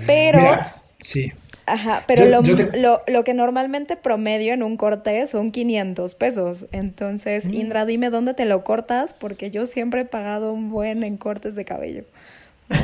Pero 0.06 0.38
Mira, 0.40 0.74
sí. 0.98 1.32
Ajá, 1.68 2.02
pero 2.06 2.24
Yo- 2.24 2.30
lo, 2.30 2.42
yo 2.42 2.54
te- 2.56 2.78
lo, 2.78 3.02
lo 3.08 3.24
que 3.24 3.34
normalmente 3.34 3.96
promedio 3.96 4.54
en 4.54 4.62
un 4.62 4.76
corte 4.76 5.26
son 5.26 5.50
500 5.50 6.14
pesos. 6.14 6.66
Entonces, 6.72 7.46
Mm. 7.46 7.54
Indra, 7.54 7.86
dime 7.86 8.10
dónde 8.10 8.34
te 8.34 8.44
lo 8.44 8.62
cortas, 8.62 9.14
porque 9.14 9.50
yo 9.50 9.66
siempre 9.66 10.02
he 10.02 10.04
pagado 10.04 10.52
un 10.52 10.70
buen 10.70 11.02
en 11.02 11.16
cortes 11.16 11.56
de 11.56 11.64
cabello. 11.64 12.04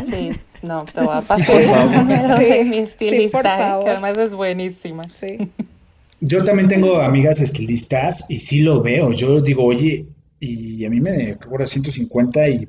Sí, 0.09 0.31
no, 0.63 0.85
te 0.85 1.01
voy 1.01 1.17
a 1.17 1.21
pasar 1.23 1.45
por 1.47 1.63
favor. 1.65 2.39
Sí, 2.39 2.45
de 2.45 2.65
mi 2.65 2.75
sí, 2.77 2.83
estilista, 2.83 3.39
por 3.39 3.47
favor. 3.47 3.85
que 3.85 3.91
además 3.91 4.19
es 4.19 4.33
buenísima. 4.35 5.05
Sí. 5.11 5.51
Yo 6.25 6.45
también 6.45 6.69
tengo 6.69 7.01
amigas 7.01 7.41
estilistas 7.41 8.31
y 8.31 8.39
sí 8.39 8.61
lo 8.61 8.81
veo. 8.81 9.11
Yo 9.13 9.41
digo, 9.41 9.65
oye, 9.65 10.07
y 10.39 10.85
a 10.85 10.91
mí 10.91 11.01
me 11.01 11.37
cobra 11.37 11.67
150 11.67 12.49
y, 12.49 12.69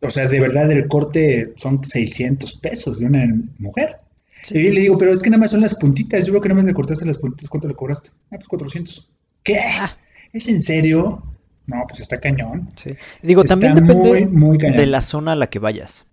o 0.00 0.08
sea, 0.08 0.28
de 0.28 0.38
verdad 0.38 0.70
el 0.70 0.86
corte 0.86 1.52
son 1.56 1.82
600 1.82 2.54
pesos 2.58 3.00
de 3.00 3.06
una 3.06 3.26
mujer. 3.58 3.96
Sí. 4.44 4.58
Y 4.58 4.70
le 4.70 4.82
digo, 4.82 4.96
pero 4.96 5.12
es 5.12 5.24
que 5.24 5.30
nada 5.30 5.40
más 5.40 5.50
son 5.50 5.60
las 5.60 5.74
puntitas. 5.74 6.24
Yo 6.24 6.32
veo 6.32 6.40
que 6.40 6.48
nada 6.48 6.58
más 6.62 6.66
me 6.66 6.72
cortaste 6.74 7.04
las 7.04 7.18
puntitas. 7.18 7.50
¿Cuánto 7.50 7.66
le 7.66 7.74
cobraste? 7.74 8.10
Ah, 8.26 8.36
pues 8.36 8.46
400. 8.46 9.10
¿Qué? 9.42 9.58
Ah. 9.58 9.96
¿Es 10.32 10.48
en 10.48 10.62
serio? 10.62 11.24
No, 11.66 11.82
pues 11.88 11.98
está 11.98 12.20
cañón. 12.20 12.68
Sí. 12.76 12.90
Digo, 13.22 13.42
Está 13.42 13.54
también 13.54 13.74
depende 13.74 13.94
muy, 13.94 14.24
muy 14.24 14.58
cañón. 14.58 14.76
de 14.76 14.86
la 14.86 15.00
zona 15.00 15.32
a 15.32 15.36
la 15.36 15.48
que 15.48 15.58
vayas. 15.58 16.06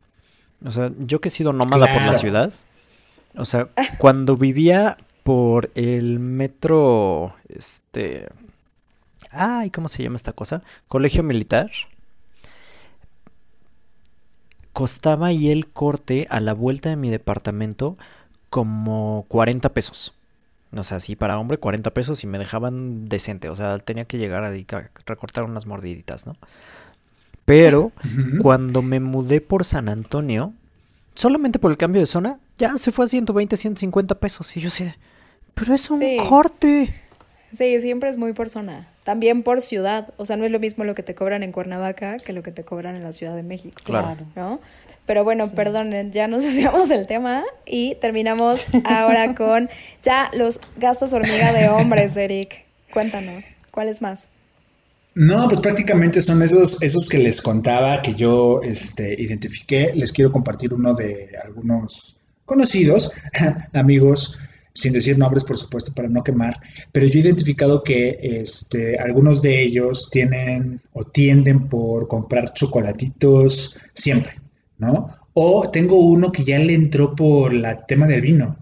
O 0.66 0.72
sea, 0.72 0.92
yo 0.98 1.22
que 1.22 1.28
he 1.28 1.32
sido 1.32 1.54
nómada 1.54 1.94
por 1.94 2.02
la 2.02 2.18
ciudad, 2.18 2.54
o 3.36 3.46
sea, 3.46 3.68
cuando 4.00 4.36
vivía 4.36 4.98
por 5.24 5.72
el 5.76 6.20
metro, 6.20 7.36
este, 7.48 8.28
ay, 9.32 9.70
¿cómo 9.72 9.88
se 9.88 10.04
llama 10.04 10.18
esta 10.18 10.34
cosa? 10.34 10.64
Colegio 10.88 11.24
Militar. 11.24 11.72
Costaba 14.74 15.28
ahí 15.28 15.50
el 15.50 15.68
corte 15.68 16.28
a 16.30 16.40
la 16.40 16.54
vuelta 16.54 16.90
de 16.90 16.96
mi 16.96 17.10
departamento 17.10 17.98
como 18.50 19.26
40 19.30 19.70
pesos. 19.70 20.14
O 20.76 20.84
sea, 20.84 21.00
sí, 21.00 21.16
para 21.16 21.40
hombre 21.40 21.58
40 21.58 21.92
pesos 21.92 22.24
y 22.24 22.28
me 22.28 22.40
dejaban 22.40 23.08
decente. 23.08 23.50
O 23.50 23.56
sea, 23.56 23.80
tenía 23.80 24.06
que 24.06 24.18
llegar 24.18 24.44
a 24.44 24.52
recortar 25.06 25.44
unas 25.44 25.68
mordiditas, 25.68 26.26
¿no? 26.26 26.36
Pero 27.46 27.92
cuando 28.42 28.82
me 28.82 29.00
mudé 29.00 29.42
por 29.42 29.66
San 29.66 29.90
Antonio, 29.90 30.54
solamente 31.14 31.60
por 31.60 31.72
el 31.72 31.78
cambio 31.78 32.02
de 32.02 32.08
zona, 32.08 32.40
ya 32.58 32.78
se 32.78 32.92
fue 32.92 33.06
a 33.06 33.08
120, 33.08 33.58
150 33.58 34.16
pesos. 34.16 34.56
Y 34.58 34.62
yo 34.62 34.70
de, 34.70 34.96
pero 35.56 35.74
es 35.74 35.90
un 35.90 36.00
Sí. 36.00 36.18
corte. 36.28 36.94
Sí, 37.52 37.80
siempre 37.82 38.10
es 38.10 38.18
muy 38.18 38.34
por 38.34 38.50
zona. 38.50 38.88
También 39.04 39.44
por 39.44 39.62
ciudad. 39.62 40.14
O 40.18 40.26
sea, 40.26 40.38
no 40.38 40.46
es 40.46 40.52
lo 40.52 40.60
mismo 40.60 40.84
lo 40.86 40.96
que 40.96 41.04
te 41.04 41.14
cobran 41.14 41.44
en 41.44 41.52
Cuernavaca 41.52 42.18
que 42.18 42.34
lo 42.34 42.42
que 42.42 42.52
te 42.52 42.64
cobran 42.64 42.96
en 42.96 43.04
la 43.04 43.12
Ciudad 43.12 43.36
de 43.36 43.44
México. 43.44 43.76
Claro. 43.84 44.26
¿no? 44.36 44.60
Pero 45.06 45.24
bueno, 45.24 45.50
perdonen, 45.52 46.12
ya 46.12 46.28
nos 46.28 46.44
desviamos 46.48 46.90
del 46.90 47.06
tema 47.06 47.44
y 47.66 47.96
terminamos 47.96 48.68
ahora 48.86 49.36
con 49.36 49.70
ya 50.02 50.32
los 50.34 50.60
gastos 50.78 51.14
hormiga 51.14 51.52
de 51.54 51.70
hombres, 51.70 52.16
Eric. 52.18 52.66
Cuéntanos, 52.92 53.58
¿cuáles 53.72 54.02
más? 54.02 54.30
No, 55.16 55.48
pues 55.48 55.60
prácticamente 55.60 56.22
son 56.22 56.42
esos, 56.42 56.82
esos 56.82 57.08
que 57.08 57.20
les 57.20 57.40
contaba 57.42 58.02
que 58.02 58.16
yo 58.16 58.62
este, 58.64 59.14
identifiqué. 59.22 59.92
Les 59.94 60.12
quiero 60.12 60.32
compartir 60.32 60.74
uno 60.74 60.96
de 60.96 61.30
algunos 61.44 62.18
conocidos, 62.46 63.12
amigos, 63.74 64.40
sin 64.74 64.94
decir 64.94 65.18
nombres, 65.18 65.44
por 65.44 65.58
supuesto, 65.58 65.94
para 65.94 66.10
no 66.10 66.24
quemar. 66.24 66.60
Pero 66.92 67.06
yo 67.08 67.20
he 67.20 67.24
identificado 67.24 67.84
que 67.84 68.20
este, 68.22 68.98
algunos 68.98 69.42
de 69.42 69.62
ellos 69.62 70.10
tienen 70.10 70.82
o 70.94 71.04
tienden 71.04 71.68
por 71.68 72.08
comprar 72.08 72.54
chocolatitos 72.54 73.80
siempre, 73.94 74.34
¿no? 74.78 75.10
O 75.34 75.70
tengo 75.70 76.00
uno 76.00 76.32
que 76.32 76.44
ya 76.44 76.60
le 76.60 76.74
entró 76.74 77.16
por 77.16 77.54
la 77.54 77.86
tema 77.86 78.08
del 78.08 78.22
vino. 78.22 78.58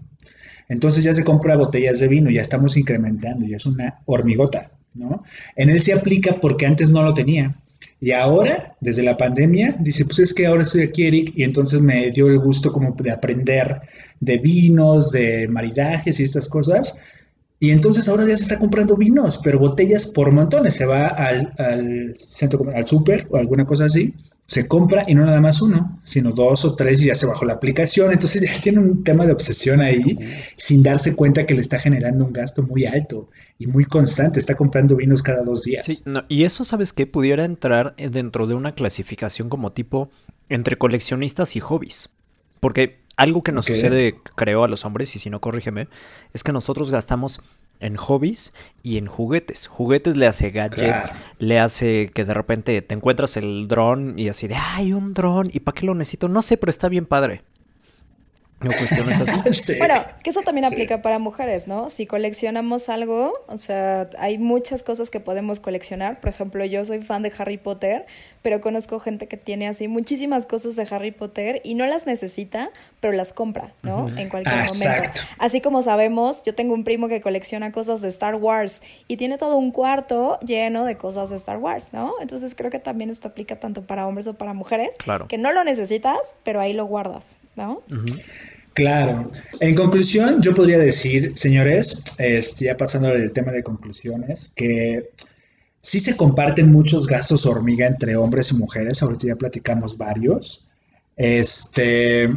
Entonces 0.68 1.04
ya 1.04 1.12
se 1.12 1.24
compra 1.24 1.56
botellas 1.56 2.00
de 2.00 2.08
vino, 2.08 2.30
ya 2.30 2.40
estamos 2.40 2.76
incrementando, 2.76 3.46
ya 3.46 3.56
es 3.56 3.66
una 3.66 4.00
hormigota, 4.06 4.70
¿no? 4.94 5.22
En 5.56 5.70
él 5.70 5.80
se 5.80 5.92
aplica 5.92 6.40
porque 6.40 6.66
antes 6.66 6.90
no 6.90 7.02
lo 7.02 7.14
tenía. 7.14 7.54
Y 8.02 8.10
ahora, 8.10 8.74
desde 8.80 9.04
la 9.04 9.16
pandemia, 9.16 9.76
dice, 9.78 10.04
pues 10.04 10.18
es 10.18 10.34
que 10.34 10.46
ahora 10.46 10.62
estoy 10.62 10.82
aquí, 10.82 11.06
Eric, 11.06 11.34
y 11.36 11.44
entonces 11.44 11.80
me 11.80 12.10
dio 12.10 12.26
el 12.26 12.40
gusto 12.40 12.72
como 12.72 12.96
de 12.96 13.12
aprender 13.12 13.78
de 14.18 14.38
vinos, 14.38 15.12
de 15.12 15.46
maridajes 15.46 16.18
y 16.18 16.24
estas 16.24 16.48
cosas. 16.48 16.98
Y 17.60 17.70
entonces 17.70 18.08
ahora 18.08 18.26
ya 18.26 18.36
se 18.36 18.42
está 18.42 18.58
comprando 18.58 18.96
vinos, 18.96 19.40
pero 19.44 19.60
botellas 19.60 20.08
por 20.08 20.32
montones. 20.32 20.74
Se 20.74 20.84
va 20.84 21.06
al, 21.06 21.54
al 21.58 22.16
centro, 22.16 22.66
al 22.74 22.84
súper 22.84 23.28
o 23.30 23.36
alguna 23.36 23.66
cosa 23.66 23.84
así, 23.84 24.12
se 24.52 24.68
compra 24.68 25.02
y 25.06 25.14
no 25.14 25.24
nada 25.24 25.40
más 25.40 25.62
uno, 25.62 25.98
sino 26.02 26.30
dos 26.30 26.66
o 26.66 26.76
tres 26.76 27.00
y 27.00 27.06
ya 27.06 27.14
se 27.14 27.24
bajó 27.24 27.46
la 27.46 27.54
aplicación. 27.54 28.12
Entonces 28.12 28.42
ya 28.42 28.60
tiene 28.60 28.80
un 28.80 29.02
tema 29.02 29.24
de 29.24 29.32
obsesión 29.32 29.80
ahí 29.80 30.18
sin 30.58 30.82
darse 30.82 31.16
cuenta 31.16 31.46
que 31.46 31.54
le 31.54 31.62
está 31.62 31.78
generando 31.78 32.26
un 32.26 32.34
gasto 32.34 32.62
muy 32.62 32.84
alto 32.84 33.30
y 33.58 33.66
muy 33.66 33.86
constante. 33.86 34.38
Está 34.38 34.54
comprando 34.54 34.94
vinos 34.94 35.22
cada 35.22 35.42
dos 35.42 35.62
días. 35.62 35.86
Sí, 35.86 36.02
no, 36.04 36.24
y 36.28 36.44
eso, 36.44 36.64
¿sabes 36.64 36.92
qué? 36.92 37.06
Pudiera 37.06 37.46
entrar 37.46 37.94
eh, 37.96 38.10
dentro 38.10 38.46
de 38.46 38.52
una 38.52 38.74
clasificación 38.74 39.48
como 39.48 39.72
tipo 39.72 40.10
entre 40.50 40.76
coleccionistas 40.76 41.56
y 41.56 41.60
hobbies. 41.60 42.10
Porque 42.60 42.98
algo 43.16 43.42
que 43.42 43.52
nos 43.52 43.64
sucede, 43.64 44.16
creo, 44.36 44.64
a 44.64 44.68
los 44.68 44.84
hombres, 44.84 45.16
y 45.16 45.18
si 45.18 45.30
no, 45.30 45.40
corrígeme, 45.40 45.88
es 46.34 46.44
que 46.44 46.52
nosotros 46.52 46.90
gastamos 46.90 47.40
en 47.82 47.96
hobbies 47.96 48.52
y 48.82 48.96
en 48.96 49.06
juguetes. 49.06 49.66
Juguetes 49.66 50.16
le 50.16 50.26
hace 50.26 50.50
gadgets, 50.50 51.10
Claro. 51.10 51.14
le 51.38 51.58
hace 51.60 52.08
que 52.10 52.24
de 52.24 52.32
repente 52.34 52.80
te 52.82 52.94
encuentras 52.94 53.36
el 53.36 53.68
dron 53.68 54.18
y 54.18 54.28
así 54.28 54.48
de, 54.48 54.54
ay, 54.56 54.92
un 54.92 55.12
dron, 55.14 55.50
¿y 55.52 55.60
para 55.60 55.74
qué 55.78 55.86
lo 55.86 55.94
necesito? 55.94 56.28
No 56.28 56.40
sé, 56.42 56.56
pero 56.56 56.70
está 56.70 56.88
bien 56.88 57.04
padre. 57.06 57.42
No 58.60 58.68
cuestiones 58.68 59.20
así. 59.20 59.52
Sí. 59.72 59.78
Bueno, 59.78 59.96
que 60.22 60.30
eso 60.30 60.40
también 60.42 60.68
Sí. 60.68 60.74
aplica 60.74 61.02
para 61.02 61.18
mujeres, 61.18 61.66
¿no? 61.66 61.90
Si 61.90 62.06
coleccionamos 62.06 62.88
algo, 62.88 63.32
o 63.48 63.58
sea, 63.58 64.08
hay 64.18 64.38
muchas 64.38 64.84
cosas 64.84 65.10
que 65.10 65.18
podemos 65.18 65.58
coleccionar. 65.58 66.20
Por 66.20 66.30
ejemplo, 66.30 66.64
yo 66.64 66.84
soy 66.84 67.02
fan 67.02 67.22
de 67.24 67.32
Harry 67.36 67.58
Potter, 67.58 68.06
pero 68.42 68.60
conozco 68.60 68.98
gente 69.00 69.28
que 69.28 69.36
tiene 69.36 69.68
así 69.68 69.88
muchísimas 69.88 70.46
cosas 70.46 70.76
de 70.76 70.86
Harry 70.90 71.12
Potter 71.12 71.60
y 71.64 71.74
no 71.74 71.86
las 71.86 72.06
necesita, 72.06 72.70
pero 73.00 73.12
las 73.12 73.32
compra, 73.32 73.72
¿no? 73.82 74.06
En 74.18 74.28
cualquier 74.28 74.54
Ah, 74.60 74.64
momento. 74.66 74.74
exacto. 74.84 75.20
Así 75.38 75.60
como 75.60 75.80
sabemos, 75.82 76.42
yo 76.42 76.54
tengo 76.54 76.74
un 76.74 76.84
primo 76.84 77.08
que 77.08 77.20
colecciona 77.20 77.72
cosas 77.72 78.00
de 78.00 78.08
Star 78.08 78.34
Wars 78.34 78.82
y 79.08 79.16
tiene 79.16 79.38
todo 79.38 79.56
un 79.56 79.70
cuarto 79.70 80.38
lleno 80.40 80.84
de 80.84 80.96
cosas 80.96 81.30
de 81.30 81.36
Star 81.36 81.58
Wars, 81.58 81.92
¿no? 81.92 82.14
Entonces 82.20 82.54
creo 82.54 82.70
que 82.70 82.78
también 82.78 83.10
esto 83.10 83.28
aplica 83.28 83.60
tanto 83.60 83.82
para 83.82 84.06
hombres 84.06 84.26
o 84.26 84.34
para 84.34 84.52
mujeres, 84.54 84.94
Claro. 84.98 85.28
que 85.28 85.38
no 85.38 85.52
lo 85.52 85.64
necesitas, 85.64 86.36
pero 86.42 86.60
ahí 86.60 86.72
lo 86.72 86.84
guardas, 86.86 87.36
¿no? 87.56 87.82
Claro. 88.74 89.30
En 89.60 89.74
conclusión, 89.74 90.40
yo 90.40 90.54
podría 90.54 90.78
decir, 90.78 91.32
señores, 91.36 92.02
este, 92.18 92.64
ya 92.66 92.76
pasando 92.76 93.08
del 93.08 93.30
tema 93.32 93.52
de 93.52 93.62
conclusiones, 93.62 94.50
que 94.56 95.10
sí 95.82 96.00
se 96.00 96.16
comparten 96.16 96.70
muchos 96.72 97.06
gastos 97.06 97.44
hormiga 97.44 97.86
entre 97.86 98.16
hombres 98.16 98.52
y 98.52 98.56
mujeres. 98.56 99.02
Ahorita 99.02 99.26
ya 99.26 99.36
platicamos 99.36 99.98
varios. 99.98 100.66
Este, 101.16 102.34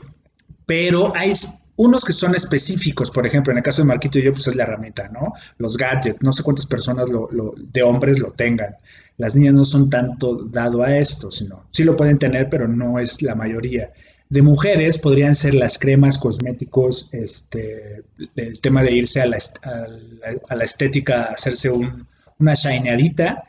pero 0.66 1.16
hay 1.16 1.32
unos 1.78 2.04
que 2.06 2.14
son 2.14 2.36
específicos. 2.36 3.12
Por 3.12 3.26
ejemplo, 3.26 3.52
en 3.52 3.58
el 3.58 3.64
caso 3.64 3.82
de 3.82 3.88
Marquito 3.88 4.20
y 4.20 4.24
yo, 4.24 4.32
pues 4.34 4.48
es 4.48 4.56
la 4.56 4.64
herramienta, 4.64 5.08
¿no? 5.10 5.34
Los 5.58 5.78
gadgets. 5.78 6.22
No 6.22 6.32
sé 6.32 6.44
cuántas 6.44 6.66
personas 6.66 7.10
de 7.10 7.84
hombres 7.84 8.20
lo 8.20 8.32
tengan. 8.32 8.76
Las 9.18 9.36
niñas 9.36 9.54
no 9.54 9.64
son 9.64 9.90
tanto 9.90 10.44
dado 10.46 10.84
a 10.84 10.98
esto, 10.98 11.32
sino 11.32 11.66
sí 11.72 11.84
lo 11.84 11.96
pueden 11.96 12.18
tener, 12.18 12.50
pero 12.50 12.68
no 12.68 13.00
es 13.00 13.22
la 13.22 13.36
mayoría. 13.36 13.92
De 14.28 14.42
mujeres 14.42 14.98
podrían 14.98 15.36
ser 15.36 15.54
las 15.54 15.78
cremas, 15.78 16.18
cosméticos, 16.18 17.10
este, 17.14 18.04
el 18.36 18.60
tema 18.60 18.82
de 18.84 18.92
irse 18.92 19.22
a 19.22 19.28
la, 19.28 19.38
a 19.62 19.70
la- 19.70 20.42
a 20.50 20.56
la 20.56 20.64
estética, 20.64 21.26
hacerse 21.26 21.70
un- 21.70 22.08
una 22.40 22.54
shineadita. 22.54 23.44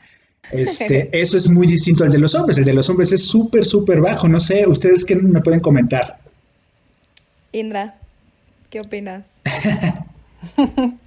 Este, 0.51 1.09
eso 1.19 1.37
es 1.37 1.49
muy 1.49 1.67
distinto 1.67 2.03
al 2.03 2.11
de 2.11 2.19
los 2.19 2.35
hombres. 2.35 2.57
El 2.57 2.65
de 2.65 2.73
los 2.73 2.89
hombres 2.89 3.11
es 3.11 3.25
súper, 3.25 3.65
súper 3.65 4.01
bajo. 4.01 4.27
No 4.27 4.39
sé, 4.39 4.67
¿ustedes 4.67 5.05
qué 5.05 5.15
me 5.15 5.41
pueden 5.41 5.59
comentar? 5.59 6.19
Indra, 7.51 7.95
¿qué 8.69 8.81
opinas? 8.81 9.41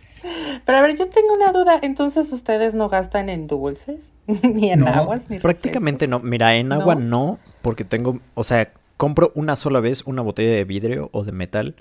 Pero 0.66 0.78
a 0.78 0.82
ver, 0.82 0.96
yo 0.96 1.06
tengo 1.06 1.32
una 1.34 1.52
duda. 1.52 1.78
Entonces, 1.82 2.32
¿ustedes 2.32 2.74
no 2.74 2.88
gastan 2.88 3.28
en 3.28 3.46
dulces? 3.46 4.12
ni 4.26 4.70
en 4.70 4.80
No, 4.80 4.88
aguas, 4.88 5.24
ni 5.28 5.38
Prácticamente 5.38 6.06
no. 6.06 6.20
Mira, 6.20 6.56
en 6.56 6.72
agua 6.72 6.94
No. 6.94 7.00
no, 7.00 7.38
porque 7.62 7.84
tengo, 7.84 8.20
o 8.34 8.44
sea, 8.44 8.72
compro 8.96 9.32
una 9.34 9.56
sola 9.56 9.80
vez 9.80 10.02
una 10.04 10.20
botella 10.22 10.50
de 10.50 10.64
vidrio 10.64 11.08
o 11.12 11.24
de 11.24 11.32
metal 11.32 11.74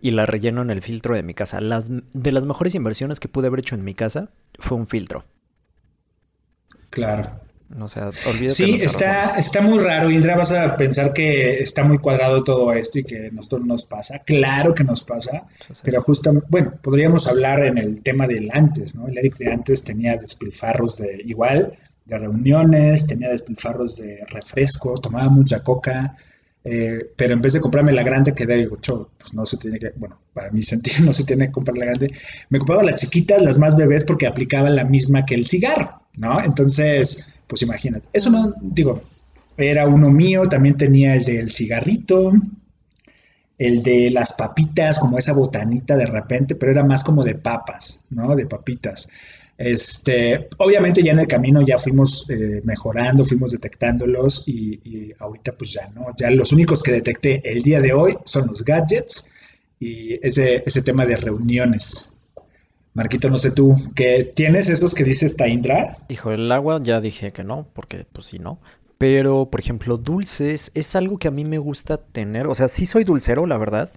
y 0.00 0.10
la 0.10 0.26
relleno 0.26 0.60
en 0.60 0.70
el 0.70 0.82
filtro 0.82 1.14
de 1.14 1.22
mi 1.22 1.32
casa. 1.32 1.60
Las, 1.60 1.88
de 1.88 2.32
las 2.32 2.44
mejores 2.44 2.74
inversiones 2.74 3.18
que 3.18 3.28
pude 3.28 3.46
haber 3.46 3.60
hecho 3.60 3.74
en 3.74 3.84
mi 3.84 3.94
casa 3.94 4.28
fue 4.58 4.76
un 4.76 4.86
filtro. 4.86 5.24
Claro. 6.96 7.24
O 7.78 7.88
sea, 7.88 8.10
olvídate 8.26 8.54
Sí, 8.54 8.78
está, 8.80 9.36
está 9.38 9.60
muy 9.60 9.78
raro, 9.78 10.10
Indra. 10.10 10.34
Vas 10.34 10.52
a 10.52 10.78
pensar 10.78 11.12
que 11.12 11.58
está 11.58 11.84
muy 11.84 11.98
cuadrado 11.98 12.42
todo 12.42 12.72
esto 12.72 13.00
y 13.00 13.04
que 13.04 13.30
nosotros 13.32 13.66
nos 13.66 13.84
pasa. 13.84 14.20
Claro 14.20 14.74
que 14.74 14.82
nos 14.82 15.02
pasa, 15.02 15.44
pero 15.82 16.00
justamente, 16.00 16.46
bueno, 16.48 16.72
podríamos 16.80 17.28
hablar 17.28 17.66
en 17.66 17.76
el 17.76 18.02
tema 18.02 18.26
del 18.26 18.48
antes, 18.50 18.94
¿no? 18.96 19.08
El 19.08 19.18
Eric 19.18 19.36
de 19.36 19.52
antes 19.52 19.84
tenía 19.84 20.16
despilfarros 20.16 20.96
de 20.98 21.20
igual, 21.26 21.74
de 22.06 22.16
reuniones, 22.16 23.06
tenía 23.06 23.28
despilfarros 23.28 23.96
de 23.96 24.24
refresco, 24.28 24.94
tomaba 24.94 25.28
mucha 25.28 25.62
coca, 25.62 26.16
eh, 26.68 27.12
pero 27.14 27.34
en 27.34 27.40
vez 27.40 27.52
de 27.52 27.60
comprarme 27.60 27.92
la 27.92 28.02
grande, 28.02 28.34
que 28.34 28.44
digo, 28.44 28.76
pues 28.76 29.34
no 29.34 29.46
se 29.46 29.56
tiene 29.56 29.78
que, 29.78 29.92
bueno, 29.94 30.18
para 30.32 30.50
mi 30.50 30.62
sentido 30.62 31.04
no 31.04 31.12
se 31.12 31.24
tiene 31.24 31.46
que 31.46 31.52
comprar 31.52 31.78
la 31.78 31.84
grande, 31.84 32.12
me 32.50 32.58
compraba 32.58 32.82
las 32.82 33.00
chiquitas, 33.00 33.40
las 33.40 33.58
más 33.58 33.76
bebés, 33.76 34.02
porque 34.02 34.26
aplicaba 34.26 34.68
la 34.68 34.82
misma 34.82 35.24
que 35.24 35.36
el 35.36 35.46
cigarro, 35.46 36.02
¿no? 36.16 36.42
Entonces, 36.42 37.32
pues 37.46 37.62
imagínate, 37.62 38.08
eso 38.12 38.30
no, 38.30 38.52
digo, 38.60 39.00
era 39.56 39.86
uno 39.86 40.10
mío, 40.10 40.42
también 40.42 40.76
tenía 40.76 41.14
el 41.14 41.24
del 41.24 41.48
cigarrito, 41.48 42.32
el 43.58 43.82
de 43.84 44.10
las 44.10 44.32
papitas, 44.34 44.98
como 44.98 45.18
esa 45.18 45.34
botanita 45.34 45.96
de 45.96 46.06
repente, 46.06 46.56
pero 46.56 46.72
era 46.72 46.84
más 46.84 47.04
como 47.04 47.22
de 47.22 47.36
papas, 47.36 48.00
¿no? 48.10 48.34
De 48.34 48.46
papitas. 48.46 49.08
Este, 49.58 50.48
obviamente 50.58 51.02
ya 51.02 51.12
en 51.12 51.20
el 51.20 51.26
camino 51.26 51.62
ya 51.62 51.78
fuimos 51.78 52.28
eh, 52.28 52.60
mejorando, 52.64 53.24
fuimos 53.24 53.52
detectándolos 53.52 54.46
y, 54.46 55.14
ahorita 55.18 55.52
pues 55.52 55.72
ya 55.72 55.88
no, 55.94 56.06
ya 56.16 56.30
los 56.30 56.52
únicos 56.52 56.82
que 56.82 56.92
detecté 56.92 57.40
el 57.44 57.62
día 57.62 57.80
de 57.80 57.92
hoy 57.94 58.14
son 58.24 58.48
los 58.48 58.62
gadgets 58.62 59.32
y 59.80 60.14
ese, 60.26 60.62
ese 60.66 60.82
tema 60.82 61.06
de 61.06 61.16
reuniones. 61.16 62.10
Marquito, 62.92 63.30
no 63.30 63.38
sé 63.38 63.50
tú, 63.50 63.76
¿qué 63.94 64.30
tienes 64.34 64.68
esos 64.68 64.94
que 64.94 65.04
dices 65.04 65.36
Taindra? 65.36 65.84
Hijo, 66.08 66.32
el 66.32 66.50
agua 66.52 66.80
ya 66.82 67.00
dije 67.00 67.32
que 67.32 67.44
no, 67.44 67.66
porque 67.74 68.06
pues 68.10 68.26
sí, 68.26 68.38
no. 68.38 68.58
Pero, 68.98 69.50
por 69.50 69.60
ejemplo, 69.60 69.98
dulces 69.98 70.70
es 70.74 70.96
algo 70.96 71.18
que 71.18 71.28
a 71.28 71.30
mí 71.30 71.44
me 71.44 71.58
gusta 71.58 71.98
tener. 71.98 72.46
O 72.46 72.54
sea, 72.54 72.68
sí 72.68 72.86
soy 72.86 73.04
dulcero, 73.04 73.44
la 73.46 73.58
verdad 73.58 73.90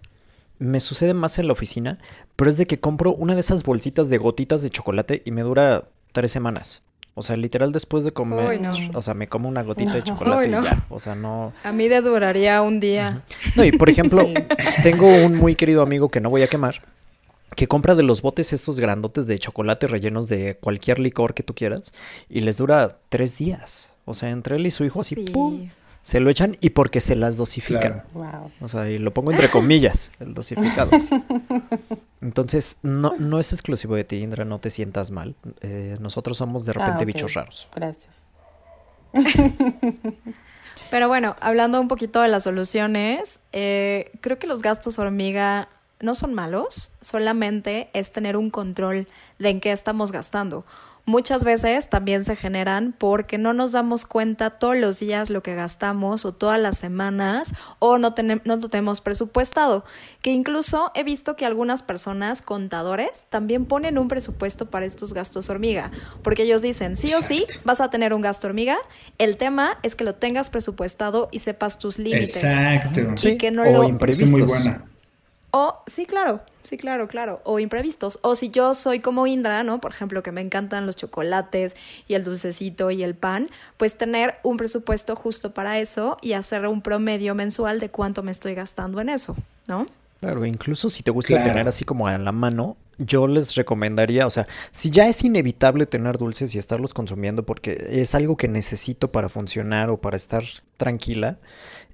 me 0.60 0.80
sucede 0.80 1.14
más 1.14 1.40
en 1.40 1.48
la 1.48 1.54
oficina, 1.54 1.98
pero 2.36 2.50
es 2.50 2.58
de 2.58 2.68
que 2.68 2.80
compro 2.80 3.14
una 3.14 3.34
de 3.34 3.40
esas 3.40 3.64
bolsitas 3.64 4.10
de 4.10 4.18
gotitas 4.18 4.62
de 4.62 4.70
chocolate 4.70 5.22
y 5.26 5.32
me 5.32 5.42
dura 5.42 5.86
tres 6.12 6.32
semanas. 6.32 6.82
O 7.16 7.24
sea, 7.24 7.36
literal 7.36 7.74
después 7.74 8.04
de 8.04 8.12
comer, 8.12 8.62
o 8.94 9.02
sea, 9.02 9.14
me 9.14 9.28
como 9.28 9.50
una 9.50 9.64
gotita 9.64 9.94
de 9.94 10.04
chocolate 10.06 10.48
y 10.48 10.52
ya. 10.52 10.86
O 10.90 11.00
sea, 11.00 11.16
no. 11.16 11.54
A 11.64 11.72
mí 11.72 11.88
de 11.88 12.02
duraría 12.02 12.62
un 12.62 12.80
día. 12.80 13.24
No, 13.56 13.66
y 13.66 13.72
por 13.72 13.90
ejemplo, 13.90 14.26
tengo 14.84 15.08
un 15.08 15.36
muy 15.36 15.56
querido 15.56 15.82
amigo 15.82 16.10
que 16.10 16.22
no 16.22 16.30
voy 16.30 16.44
a 16.44 16.48
quemar, 16.48 16.82
que 17.56 17.68
compra 17.68 17.96
de 17.96 18.04
los 18.04 18.22
botes 18.22 18.54
estos 18.54 18.80
grandotes 18.80 19.28
de 19.28 19.40
chocolate 19.40 19.88
rellenos 19.88 20.30
de 20.30 20.56
cualquier 20.62 21.00
licor 21.00 21.34
que 21.34 21.44
tú 21.44 21.54
quieras 21.54 21.94
y 22.30 22.42
les 22.42 22.58
dura 22.58 23.00
tres 23.10 23.38
días. 23.38 23.92
O 24.06 24.14
sea, 24.14 24.30
entre 24.30 24.56
él 24.56 24.66
y 24.66 24.72
su 24.72 24.86
hijo 24.86 25.02
así, 25.02 25.16
¡pum! 25.16 25.70
Se 26.02 26.20
lo 26.20 26.30
echan 26.30 26.58
y 26.62 26.72
porque 26.72 27.02
se 27.02 27.16
las 27.16 27.38
dosifican. 27.38 28.04
O 28.62 28.68
sea, 28.68 28.90
y 28.90 28.98
lo 28.98 29.14
pongo 29.14 29.32
entre 29.32 29.50
comillas, 29.50 30.12
el 30.20 30.34
dosificado. 30.34 30.92
Entonces, 32.22 32.78
no, 32.82 33.16
no 33.18 33.40
es 33.40 33.54
exclusivo 33.54 33.96
de 33.96 34.04
ti, 34.04 34.18
Indra, 34.18 34.46
no 34.46 34.60
te 34.60 34.70
sientas 34.70 35.12
mal. 35.12 35.36
Eh, 35.62 35.98
nosotros 36.00 36.38
somos 36.38 36.66
de 36.66 36.74
repente 36.74 37.04
ah, 37.04 37.06
bichos 37.06 37.34
raros. 37.34 37.70
Gracias. 37.76 38.28
Pero 40.92 41.08
bueno, 41.08 41.36
hablando 41.40 41.80
un 41.80 41.88
poquito 41.88 42.22
de 42.22 42.30
las 42.30 42.44
soluciones, 42.44 43.42
eh, 43.52 44.12
creo 44.22 44.40
que 44.40 44.48
los 44.48 44.62
gastos 44.62 44.98
hormiga 44.98 45.70
no 46.00 46.16
son 46.16 46.34
malos, 46.34 46.94
solamente 47.02 47.90
es 47.94 48.12
tener 48.12 48.38
un 48.38 48.50
control 48.50 49.08
de 49.38 49.50
en 49.50 49.60
qué 49.60 49.72
estamos 49.72 50.12
gastando 50.12 50.66
muchas 51.10 51.44
veces 51.44 51.90
también 51.90 52.24
se 52.24 52.36
generan 52.36 52.94
porque 52.98 53.40
no 53.40 53.52
nos 53.54 53.72
damos 53.72 54.06
cuenta 54.06 54.52
todos 54.52 54.78
los 54.78 55.00
días 55.00 55.32
lo 55.32 55.42
que 55.42 55.56
gastamos 55.56 56.24
o 56.24 56.34
todas 56.34 56.60
las 56.60 56.78
semanas 56.78 57.56
o 57.80 57.98
no, 57.98 58.14
tenemos, 58.14 58.46
no 58.46 58.56
lo 58.56 58.70
tenemos 58.70 59.02
presupuestado. 59.02 59.84
Que 60.22 60.32
incluso 60.32 60.92
he 60.94 61.04
visto 61.04 61.36
que 61.36 61.46
algunas 61.46 61.82
personas, 61.82 62.44
contadores, 62.44 63.26
también 63.30 63.66
ponen 63.66 63.98
un 63.98 64.08
presupuesto 64.08 64.70
para 64.70 64.86
estos 64.86 65.14
gastos 65.14 65.50
hormiga. 65.50 65.92
Porque 66.22 66.44
ellos 66.44 66.62
dicen, 66.62 66.96
sí 66.96 67.12
o 67.14 67.22
sí, 67.22 67.46
vas 67.66 67.82
a 67.82 67.90
tener 67.90 68.14
un 68.14 68.22
gasto 68.22 68.48
hormiga. 68.48 68.78
El 69.18 69.38
tema 69.38 69.80
es 69.82 69.96
que 69.96 70.04
lo 70.04 70.14
tengas 70.14 70.52
presupuestado 70.52 71.28
y 71.32 71.40
sepas 71.40 71.80
tus 71.80 71.98
límites. 71.98 72.44
Exacto. 72.44 73.02
Y 73.28 73.38
que 73.38 73.50
no 73.50 73.66
lo... 73.66 73.90
muy 73.90 74.42
buena. 74.44 74.86
O, 75.52 75.82
sí, 75.88 76.06
claro, 76.06 76.42
sí, 76.64 76.78
claro, 76.78 77.08
claro. 77.08 77.42
O 77.44 77.60
imprevistos. 77.60 78.20
O 78.22 78.36
si 78.36 78.52
yo 78.52 78.74
soy 78.74 79.00
como 79.00 79.26
Indra, 79.26 79.64
¿no? 79.64 79.82
Por 79.82 79.92
ejemplo, 79.92 80.22
que 80.22 80.32
me 80.32 80.42
encantan 80.42 80.86
los 80.86 80.96
chocolates 80.96 81.76
y 82.08 82.14
el 82.14 82.24
dulcecito 82.24 82.92
y 82.92 83.04
el 83.04 83.16
pan, 83.16 83.50
pues 83.78 83.98
tener 83.98 84.36
un 84.44 84.58
presupuesto 84.58 85.16
justo 85.16 85.54
para 85.54 85.80
eso 85.80 86.18
y 86.22 86.34
hacer 86.34 86.68
un 86.68 86.82
promedio 86.82 87.34
mensual 87.36 87.80
de 87.80 87.90
cuánto 87.90 88.22
me 88.22 88.32
estoy 88.32 88.54
gastando 88.54 89.02
en 89.02 89.10
eso, 89.10 89.36
¿no? 89.68 89.88
Claro, 90.20 90.46
incluso 90.46 90.90
si 90.90 91.02
te 91.02 91.12
gusta 91.12 91.42
tener 91.44 91.68
así 91.68 91.86
como 91.86 92.08
a 92.08 92.18
la 92.18 92.34
mano, 92.34 92.76
yo 92.98 93.26
les 93.26 93.56
recomendaría, 93.56 94.28
o 94.28 94.30
sea, 94.30 94.46
si 94.72 94.90
ya 94.90 95.08
es 95.08 95.24
inevitable 95.24 95.86
tener 95.86 96.18
dulces 96.18 96.54
y 96.54 96.58
estarlos 96.58 96.94
consumiendo 96.94 97.44
porque 97.44 97.88
es 97.90 98.14
algo 98.16 98.36
que 98.36 98.50
necesito 98.50 99.14
para 99.14 99.30
funcionar 99.30 99.90
o 99.90 99.98
para 99.98 100.18
estar 100.18 100.44
tranquila, 100.76 101.38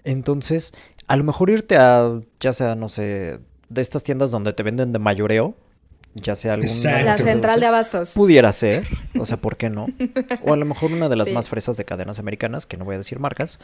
entonces 0.05 0.73
a 1.07 1.15
lo 1.15 1.23
mejor 1.23 1.49
irte 1.49 1.77
a, 1.77 2.19
ya 2.39 2.53
sea, 2.53 2.75
no 2.75 2.89
sé, 2.89 3.39
de 3.69 3.81
estas 3.81 4.03
tiendas 4.03 4.31
donde 4.31 4.53
te 4.53 4.63
venden 4.63 4.91
de 4.91 4.99
mayoreo, 4.99 5.55
ya 6.15 6.35
sea 6.35 6.53
algún... 6.53 6.69
La 6.83 7.17
central 7.17 7.59
de 7.59 7.65
abastos. 7.65 8.13
Pudiera 8.13 8.51
ser, 8.53 8.87
o 9.19 9.25
sea, 9.25 9.37
¿por 9.37 9.57
qué 9.57 9.69
no? 9.69 9.87
O 10.45 10.53
a 10.53 10.57
lo 10.57 10.65
mejor 10.65 10.91
una 10.91 11.09
de 11.09 11.15
las 11.15 11.29
más 11.31 11.49
fresas 11.49 11.77
de 11.77 11.85
cadenas 11.85 12.19
americanas, 12.19 12.65
que 12.65 12.77
no 12.77 12.85
voy 12.85 12.95
a 12.95 12.99
decir 12.99 13.19
marcas, 13.19 13.59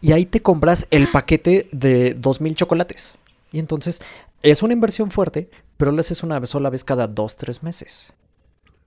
y 0.00 0.12
ahí 0.12 0.24
te 0.24 0.40
compras 0.40 0.86
el 0.90 1.10
paquete 1.10 1.68
de 1.72 2.14
dos 2.14 2.40
mil 2.40 2.54
chocolates. 2.54 3.12
Y 3.52 3.58
entonces 3.58 4.00
es 4.42 4.62
una 4.62 4.72
inversión 4.72 5.10
fuerte, 5.10 5.50
pero 5.76 5.92
lo 5.92 6.00
haces 6.00 6.22
una 6.22 6.44
sola 6.46 6.70
vez 6.70 6.84
cada 6.84 7.06
dos, 7.08 7.36
tres 7.36 7.62
meses. 7.62 8.12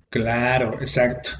Claro, 0.09 0.79
exacto. 0.81 1.31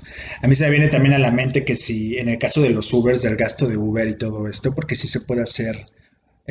A 0.42 0.48
mí 0.48 0.54
se 0.54 0.66
me 0.66 0.72
viene 0.72 0.90
también 0.90 1.16
a 1.16 1.20
la 1.20 1.32
mente 1.32 1.66
que 1.66 1.76
si 1.76 2.18
en 2.18 2.30
el 2.30 2.38
caso 2.38 2.62
de 2.62 2.70
los 2.70 2.94
Ubers, 2.94 3.24
del 3.24 3.36
gasto 3.36 3.68
de 3.68 3.78
Uber 3.78 4.08
y 4.08 4.16
todo 4.16 4.48
esto, 4.48 4.74
porque 4.76 4.96
sí 4.96 5.08
se 5.08 5.22
puede 5.22 5.42
hacer 5.42 5.86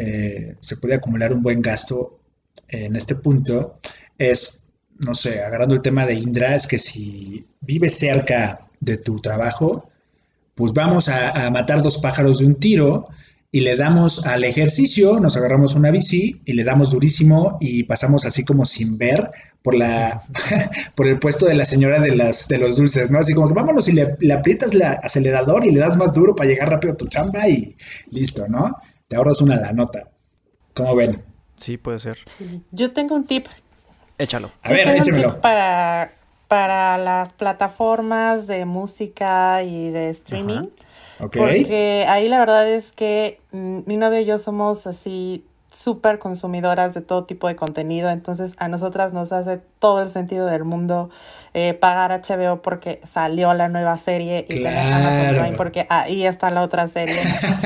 eh, 0.00 0.54
se 0.60 0.76
puede 0.76 0.94
acumular 0.94 1.32
un 1.32 1.42
buen 1.42 1.60
gasto 1.60 2.20
en 2.68 2.94
este 2.94 3.16
punto 3.16 3.80
es, 4.16 4.68
no 5.04 5.12
sé, 5.12 5.42
agarrando 5.42 5.74
el 5.74 5.82
tema 5.82 6.06
de 6.06 6.14
Indra, 6.14 6.54
es 6.54 6.68
que 6.68 6.78
si 6.78 7.44
vives 7.60 7.98
cerca 7.98 8.60
de 8.78 8.98
tu 8.98 9.18
trabajo, 9.18 9.90
pues 10.54 10.72
vamos 10.72 11.08
a, 11.08 11.50
matar 11.50 11.82
dos 11.82 11.98
pájaros 11.98 12.38
de 12.38 12.46
un 12.46 12.54
tiro 12.60 13.04
y 13.50 13.60
le 13.60 13.76
damos 13.76 14.26
al 14.26 14.44
ejercicio, 14.44 15.20
nos 15.20 15.36
agarramos 15.36 15.74
una 15.74 15.90
bici 15.90 16.40
y 16.44 16.52
le 16.52 16.64
damos 16.64 16.90
durísimo 16.90 17.56
y 17.60 17.84
pasamos 17.84 18.26
así 18.26 18.44
como 18.44 18.64
sin 18.64 18.98
ver 18.98 19.30
por 19.62 19.74
la 19.74 20.22
por 20.94 21.08
el 21.08 21.18
puesto 21.18 21.46
de 21.46 21.54
la 21.54 21.64
señora 21.64 22.00
de 22.00 22.14
las 22.14 22.48
de 22.48 22.58
los 22.58 22.76
dulces, 22.76 23.10
¿no? 23.10 23.18
Así 23.18 23.32
como 23.32 23.48
que 23.48 23.54
vámonos 23.54 23.88
y 23.88 23.92
le, 23.92 24.16
le 24.20 24.32
aprietas 24.34 24.74
el 24.74 24.82
acelerador 24.82 25.64
y 25.64 25.70
le 25.70 25.80
das 25.80 25.96
más 25.96 26.12
duro 26.12 26.34
para 26.34 26.50
llegar 26.50 26.70
rápido 26.70 26.92
a 26.92 26.96
tu 26.96 27.06
chamba 27.06 27.48
y 27.48 27.74
listo, 28.10 28.46
¿no? 28.48 28.76
te 29.08 29.16
ahorras 29.16 29.40
una 29.40 29.56
la 29.56 29.72
nota. 29.72 30.08
¿Cómo 30.74 30.94
ven? 30.94 31.22
Sí, 31.56 31.76
puede 31.76 31.98
ser. 31.98 32.18
Yo 32.70 32.92
tengo 32.92 33.16
un 33.16 33.24
tip. 33.24 33.46
Échalo. 34.18 34.52
A 34.62 34.70
ver, 34.70 34.88
échamelo. 34.88 35.40
para, 35.40 36.12
para 36.46 36.98
las 36.98 37.32
plataformas 37.32 38.46
de 38.46 38.64
música 38.64 39.62
y 39.62 39.90
de 39.90 40.10
streaming. 40.10 40.68
Porque 41.18 42.06
ahí 42.08 42.28
la 42.28 42.38
verdad 42.38 42.68
es 42.68 42.92
que 42.92 43.40
mm, 43.52 43.80
mi 43.86 43.96
novio 43.96 44.20
y 44.20 44.24
yo 44.24 44.38
somos 44.38 44.86
así 44.86 45.44
súper 45.70 46.18
consumidoras 46.18 46.94
de 46.94 47.02
todo 47.02 47.24
tipo 47.24 47.46
de 47.46 47.56
contenido, 47.56 48.08
entonces 48.08 48.54
a 48.58 48.68
nosotras 48.68 49.12
nos 49.12 49.32
hace 49.32 49.60
todo 49.78 50.02
el 50.02 50.10
sentido 50.10 50.46
del 50.46 50.64
mundo 50.64 51.10
eh, 51.52 51.74
pagar 51.74 52.10
HBO 52.10 52.62
porque 52.62 53.00
salió 53.04 53.52
la 53.52 53.68
nueva 53.68 53.98
serie 53.98 54.46
y 54.48 54.62
tener 54.62 54.92
Amazon 54.92 55.34
Prime 55.34 55.56
porque 55.56 55.86
ahí 55.90 56.26
está 56.26 56.50
la 56.50 56.62
otra 56.62 56.88
serie. 56.88 57.16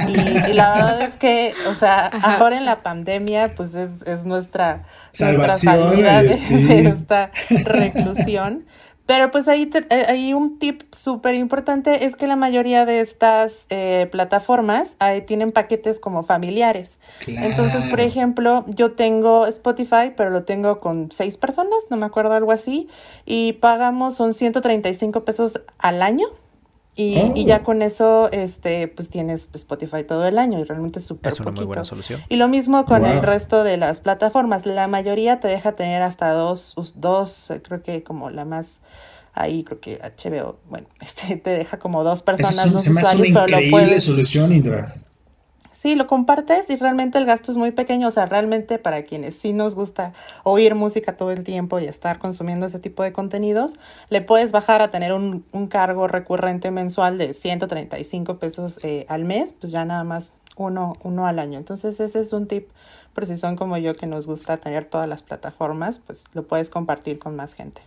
y, 0.09 0.53
la 0.53 0.75
verdad 0.75 1.03
es 1.03 1.17
que, 1.17 1.55
o 1.69 1.75
sea, 1.75 2.07
ahora 2.23 2.57
en 2.57 2.65
la 2.65 2.83
pandemia, 2.83 3.51
pues 3.57 3.75
es, 3.75 4.03
es 4.03 4.25
nuestra, 4.25 4.85
nuestra 5.21 5.49
salida 5.49 6.23
de 6.23 6.89
esta 6.89 7.31
reclusión. 7.65 8.65
Pero 9.07 9.31
pues 9.31 9.49
ahí 9.49 9.69
eh, 9.75 10.05
hay 10.09 10.33
un 10.33 10.59
tip 10.59 10.83
súper 10.93 11.35
importante 11.35 12.05
es 12.05 12.17
que 12.17 12.27
la 12.27 12.37
mayoría 12.37 12.85
de 12.87 13.01
estas 13.01 13.67
eh, 13.71 14.09
plataformas 14.11 14.97
tienen 15.27 15.53
paquetes 15.53 15.99
como 15.99 16.23
familiares. 16.23 16.99
Entonces, 17.27 17.85
por 17.87 18.01
ejemplo, 18.01 18.65
yo 18.69 18.93
tengo 18.93 19.47
Spotify, 19.47 20.13
pero 20.17 20.31
lo 20.31 20.45
tengo 20.45 20.81
con 20.81 21.11
seis 21.11 21.37
personas, 21.37 21.85
no 21.91 21.97
me 21.97 22.07
acuerdo 22.07 22.33
algo 22.33 22.53
así, 22.53 22.89
y 23.27 23.55
pagamos 23.55 24.15
son 24.15 24.35
135 24.35 25.25
pesos 25.25 25.61
al 25.79 26.03
año. 26.03 26.29
Y, 26.95 27.45
ya 27.47 27.59
oh. 27.59 27.63
con 27.65 27.81
eso, 27.81 28.31
este, 28.33 28.87
pues 28.87 29.09
tienes 29.09 29.49
Spotify 29.55 30.05
todo 30.05 30.27
el 30.27 30.39
año 30.39 30.59
y 30.59 30.65
realmente 30.65 30.99
es 30.99 31.07
súper 31.07 31.33
Es 31.33 31.41
una 31.41 31.51
muy 31.51 31.65
buena 31.65 31.85
solución. 31.85 32.21
Y 32.29 32.37
lo 32.37 32.49
mismo 32.49 32.85
con 32.85 33.07
el 33.07 33.23
resto 33.23 33.65
de 33.65 33.79
las 33.79 34.01
plataformas. 34.01 34.67
La 34.67 34.89
mayoría 34.89 35.39
te 35.39 35.49
deja 35.49 35.73
tener 35.73 36.03
hasta 36.03 36.33
dos, 36.33 36.75
dos, 36.97 37.51
creo 37.63 37.83
que 37.83 38.03
como 38.03 38.29
la 38.29 38.45
más 38.45 38.81
ahí 39.35 39.65
creo 39.65 39.81
que 39.81 39.99
HBO, 39.99 40.59
bueno, 40.69 40.87
este 41.01 41.37
te 41.37 41.51
deja 41.51 41.79
como 41.79 42.05
dos 42.05 42.23
personas, 42.23 42.73
dos 42.73 42.87
usuarios, 42.87 43.29
pero 43.33 43.47
lo 43.47 43.71
puedes 43.71 44.05
solución, 44.05 44.53
Indra. 44.53 44.95
Sí, 45.83 45.97
lo 45.97 46.07
compartes 46.07 46.71
y 46.71 46.77
realmente 46.77 47.19
el 47.19 47.27
gasto 47.27 47.51
es 47.51 47.59
muy 47.59 47.73
pequeño. 47.73 48.07
O 48.07 48.11
sea, 48.13 48.27
realmente 48.27 48.79
para 48.79 49.03
quienes 49.03 49.35
sí 49.35 49.53
nos 49.53 49.75
gusta 49.75 50.13
oír 50.45 50.77
música 50.77 51.17
todo 51.17 51.33
el 51.33 51.43
tiempo 51.43 51.81
y 51.81 51.87
estar 51.87 52.21
consumiendo 52.21 52.67
ese 52.67 52.79
tipo 52.79 53.03
de 53.03 53.13
contenidos, 53.13 53.73
le 54.09 54.21
puedes 54.21 54.53
bajar 54.53 54.81
a 54.81 54.91
tener 54.91 55.13
un, 55.13 55.45
un 55.51 55.67
cargo 55.67 56.07
recurrente 56.07 56.71
mensual 56.71 57.19
de 57.19 57.35
135 57.35 58.39
pesos 58.39 58.79
eh, 58.85 59.07
al 59.09 59.25
mes, 59.25 59.57
pues 59.61 59.73
ya 59.73 59.85
nada 59.85 60.05
más 60.05 60.33
uno, 60.55 60.93
uno 61.03 61.27
al 61.27 61.41
año. 61.41 61.59
Entonces 61.59 61.99
ese 61.99 62.21
es 62.21 62.33
un 62.33 62.47
tip, 62.47 62.69
por 63.13 63.27
si 63.27 63.37
son 63.37 63.57
como 63.57 63.77
yo 63.77 63.97
que 63.97 64.07
nos 64.07 64.29
gusta 64.29 64.59
tener 64.59 64.85
todas 64.85 65.09
las 65.09 65.25
plataformas, 65.25 65.99
pues 65.99 66.23
lo 66.33 66.45
puedes 66.45 66.71
compartir 66.71 67.19
con 67.19 67.35
más 67.35 67.55
gente. 67.55 67.83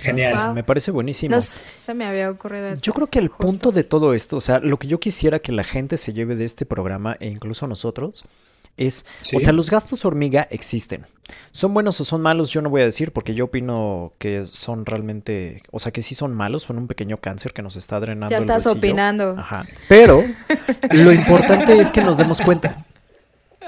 Genial. 0.00 0.54
Me 0.54 0.64
parece 0.64 0.90
buenísimo. 0.90 1.34
No 1.34 1.40
se 1.40 1.94
me 1.94 2.04
había 2.04 2.30
ocurrido 2.30 2.68
eso. 2.68 2.82
Yo 2.82 2.92
creo 2.92 3.08
que 3.08 3.18
el 3.18 3.30
punto 3.30 3.72
de 3.72 3.84
todo 3.84 4.14
esto, 4.14 4.36
o 4.36 4.40
sea, 4.40 4.58
lo 4.58 4.78
que 4.78 4.86
yo 4.86 5.00
quisiera 5.00 5.38
que 5.38 5.52
la 5.52 5.64
gente 5.64 5.96
se 5.96 6.12
lleve 6.12 6.36
de 6.36 6.44
este 6.44 6.66
programa 6.66 7.16
e 7.20 7.28
incluso 7.28 7.66
nosotros 7.66 8.24
es, 8.76 9.04
o 9.34 9.40
sea, 9.40 9.52
los 9.52 9.70
gastos 9.70 10.04
hormiga 10.04 10.46
existen. 10.50 11.06
¿Son 11.52 11.74
buenos 11.74 12.00
o 12.00 12.04
son 12.04 12.22
malos? 12.22 12.50
Yo 12.50 12.62
no 12.62 12.70
voy 12.70 12.82
a 12.82 12.84
decir 12.84 13.12
porque 13.12 13.34
yo 13.34 13.46
opino 13.46 14.12
que 14.18 14.46
son 14.46 14.86
realmente, 14.86 15.62
o 15.70 15.78
sea, 15.78 15.92
que 15.92 16.02
sí 16.02 16.14
son 16.14 16.34
malos, 16.34 16.62
son 16.62 16.78
un 16.78 16.86
pequeño 16.86 17.18
cáncer 17.18 17.52
que 17.52 17.62
nos 17.62 17.76
está 17.76 18.00
drenando. 18.00 18.30
Ya 18.30 18.38
estás 18.38 18.66
opinando. 18.66 19.34
Ajá. 19.38 19.64
Pero 19.88 20.24
lo 20.92 21.12
importante 21.12 21.78
es 21.78 21.92
que 21.92 22.02
nos 22.02 22.16
demos 22.16 22.40
cuenta. 22.40 22.76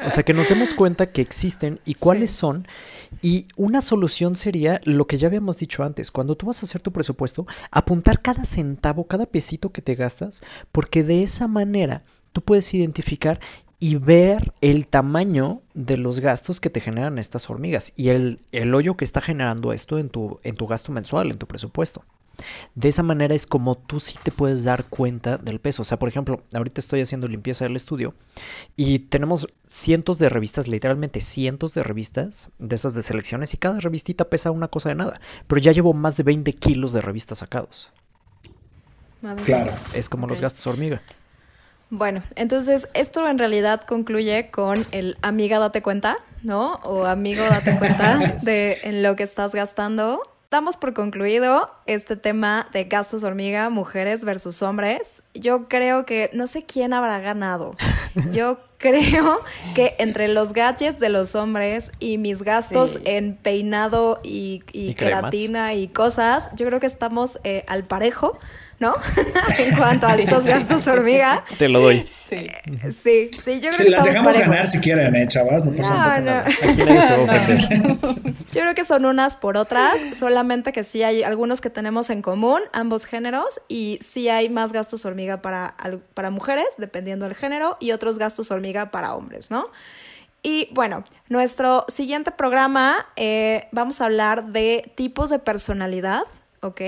O 0.04 0.10
sea, 0.10 0.22
que 0.24 0.32
nos 0.32 0.48
demos 0.48 0.74
cuenta 0.74 1.12
que 1.12 1.20
existen 1.20 1.80
y 1.84 1.94
cuáles 1.94 2.30
son 2.30 2.66
y 3.20 3.46
una 3.56 3.80
solución 3.80 4.36
sería 4.36 4.80
lo 4.84 5.06
que 5.06 5.18
ya 5.18 5.28
habíamos 5.28 5.58
dicho 5.58 5.84
antes, 5.84 6.10
cuando 6.10 6.36
tú 6.36 6.46
vas 6.46 6.62
a 6.62 6.66
hacer 6.66 6.80
tu 6.80 6.92
presupuesto, 6.92 7.46
apuntar 7.70 8.22
cada 8.22 8.44
centavo, 8.44 9.06
cada 9.06 9.26
pesito 9.26 9.70
que 9.70 9.82
te 9.82 9.94
gastas, 9.94 10.42
porque 10.70 11.02
de 11.02 11.22
esa 11.22 11.48
manera 11.48 12.04
tú 12.32 12.40
puedes 12.40 12.72
identificar 12.72 13.40
y 13.78 13.96
ver 13.96 14.52
el 14.60 14.86
tamaño 14.86 15.60
de 15.74 15.96
los 15.96 16.20
gastos 16.20 16.60
que 16.60 16.70
te 16.70 16.80
generan 16.80 17.18
estas 17.18 17.50
hormigas 17.50 17.92
y 17.96 18.10
el, 18.10 18.40
el 18.52 18.74
hoyo 18.74 18.96
que 18.96 19.04
está 19.04 19.20
generando 19.20 19.72
esto 19.72 19.98
en 19.98 20.08
tu, 20.08 20.38
en 20.44 20.54
tu 20.54 20.68
gasto 20.68 20.92
mensual, 20.92 21.30
en 21.30 21.38
tu 21.38 21.46
presupuesto. 21.46 22.04
De 22.74 22.88
esa 22.88 23.02
manera 23.02 23.34
es 23.34 23.46
como 23.46 23.76
tú 23.76 24.00
sí 24.00 24.16
te 24.22 24.30
puedes 24.30 24.64
dar 24.64 24.84
cuenta 24.84 25.38
del 25.38 25.60
peso. 25.60 25.82
O 25.82 25.84
sea, 25.84 25.98
por 25.98 26.08
ejemplo, 26.08 26.42
ahorita 26.54 26.80
estoy 26.80 27.00
haciendo 27.00 27.28
limpieza 27.28 27.64
del 27.64 27.76
estudio 27.76 28.14
y 28.76 29.00
tenemos 29.00 29.48
cientos 29.68 30.18
de 30.18 30.28
revistas, 30.28 30.68
literalmente 30.68 31.20
cientos 31.20 31.74
de 31.74 31.82
revistas 31.82 32.48
de 32.58 32.74
esas 32.74 32.94
de 32.94 33.02
selecciones 33.02 33.54
y 33.54 33.58
cada 33.58 33.80
revistita 33.80 34.28
pesa 34.28 34.50
una 34.50 34.68
cosa 34.68 34.88
de 34.88 34.94
nada. 34.94 35.20
Pero 35.46 35.60
ya 35.60 35.72
llevo 35.72 35.92
más 35.92 36.16
de 36.16 36.22
20 36.22 36.52
kilos 36.54 36.92
de 36.92 37.00
revistas 37.00 37.38
sacados. 37.38 37.90
Claro. 39.44 39.72
Es 39.94 40.08
como 40.08 40.26
los 40.26 40.40
gastos 40.40 40.66
hormiga. 40.66 41.00
Bueno, 41.90 42.22
entonces 42.36 42.88
esto 42.94 43.28
en 43.28 43.38
realidad 43.38 43.82
concluye 43.86 44.50
con 44.50 44.76
el 44.92 45.18
amiga 45.20 45.58
date 45.58 45.82
cuenta, 45.82 46.16
¿no? 46.42 46.76
O 46.84 47.04
amigo 47.04 47.42
date 47.44 47.76
cuenta 47.78 48.16
de 48.42 48.78
en 48.84 49.02
lo 49.02 49.14
que 49.14 49.22
estás 49.24 49.54
gastando 49.54 50.22
damos 50.53 50.76
por 50.76 50.92
concluido 50.92 51.70
este 51.86 52.14
tema 52.14 52.68
de 52.72 52.84
gastos 52.84 53.24
hormiga, 53.24 53.70
mujeres 53.70 54.22
versus 54.22 54.61
hombres. 54.61 55.22
Yo 55.32 55.66
creo 55.66 56.05
que 56.05 56.28
no 56.34 56.46
sé 56.46 56.64
quién 56.64 56.92
habrá 56.92 57.18
ganado. 57.20 57.74
Yo 58.32 58.59
creo 58.76 59.40
que 59.74 59.94
entre 59.98 60.28
los 60.28 60.53
gadgets 60.53 61.00
de 61.00 61.09
los 61.09 61.34
hombres 61.34 61.90
y 62.00 62.18
mis 62.18 62.42
gastos 62.42 62.98
en 63.05 63.34
peinado 63.36 64.20
y, 64.22 64.62
y, 64.72 64.94
queratina 64.94 65.72
y 65.74 65.88
cosas, 65.88 66.50
yo 66.57 66.66
creo 66.66 66.80
que 66.80 66.86
estamos 66.86 67.38
eh, 67.44 67.64
al 67.68 67.84
parejo. 67.84 68.32
¿No? 68.82 68.94
en 69.58 69.76
cuanto 69.76 70.06
a 70.08 70.16
estos 70.16 70.44
gastos 70.44 70.86
hormiga. 70.88 71.44
Te 71.56 71.68
lo 71.68 71.80
doy. 71.80 72.04
Sí, 72.06 72.48
sí, 72.90 73.30
sí 73.32 73.60
yo 73.60 73.70
creo 73.70 73.84
que 73.84 73.90
las 73.90 74.04
dejamos 74.04 74.38
ganar 74.38 74.66
si 74.66 74.80
quieren, 74.80 75.14
¿eh, 75.14 75.28
chavas? 75.28 75.64
No 75.64 75.74
pasa, 75.74 76.20
nada. 76.20 76.44
Aquí 76.44 76.82
nadie 76.82 77.00
se 77.00 77.16
va 77.16 77.32
a 77.32 77.36
ofender. 77.36 78.34
Yo 78.52 78.60
creo 78.60 78.74
que 78.74 78.84
son 78.84 79.06
unas 79.06 79.36
por 79.36 79.56
otras, 79.56 80.00
solamente 80.14 80.72
que 80.72 80.82
sí 80.82 81.02
hay 81.04 81.22
algunos 81.22 81.60
que 81.60 81.70
tenemos 81.70 82.10
en 82.10 82.20
común, 82.22 82.60
ambos 82.72 83.06
géneros, 83.06 83.60
y 83.68 83.98
sí 84.02 84.28
hay 84.28 84.48
más 84.48 84.72
gastos 84.72 85.06
hormiga 85.06 85.40
para, 85.40 85.76
para 86.14 86.30
mujeres, 86.30 86.66
dependiendo 86.76 87.24
del 87.26 87.36
género, 87.36 87.76
y 87.78 87.92
otros 87.92 88.18
gastos 88.18 88.50
hormiga 88.50 88.90
para 88.90 89.14
hombres, 89.14 89.50
¿no? 89.50 89.70
Y 90.42 90.68
bueno, 90.72 91.04
nuestro 91.28 91.84
siguiente 91.86 92.32
programa 92.32 93.06
eh, 93.14 93.68
vamos 93.70 94.00
a 94.00 94.06
hablar 94.06 94.46
de 94.46 94.92
tipos 94.96 95.30
de 95.30 95.38
personalidad, 95.38 96.24
¿ok? 96.60 96.80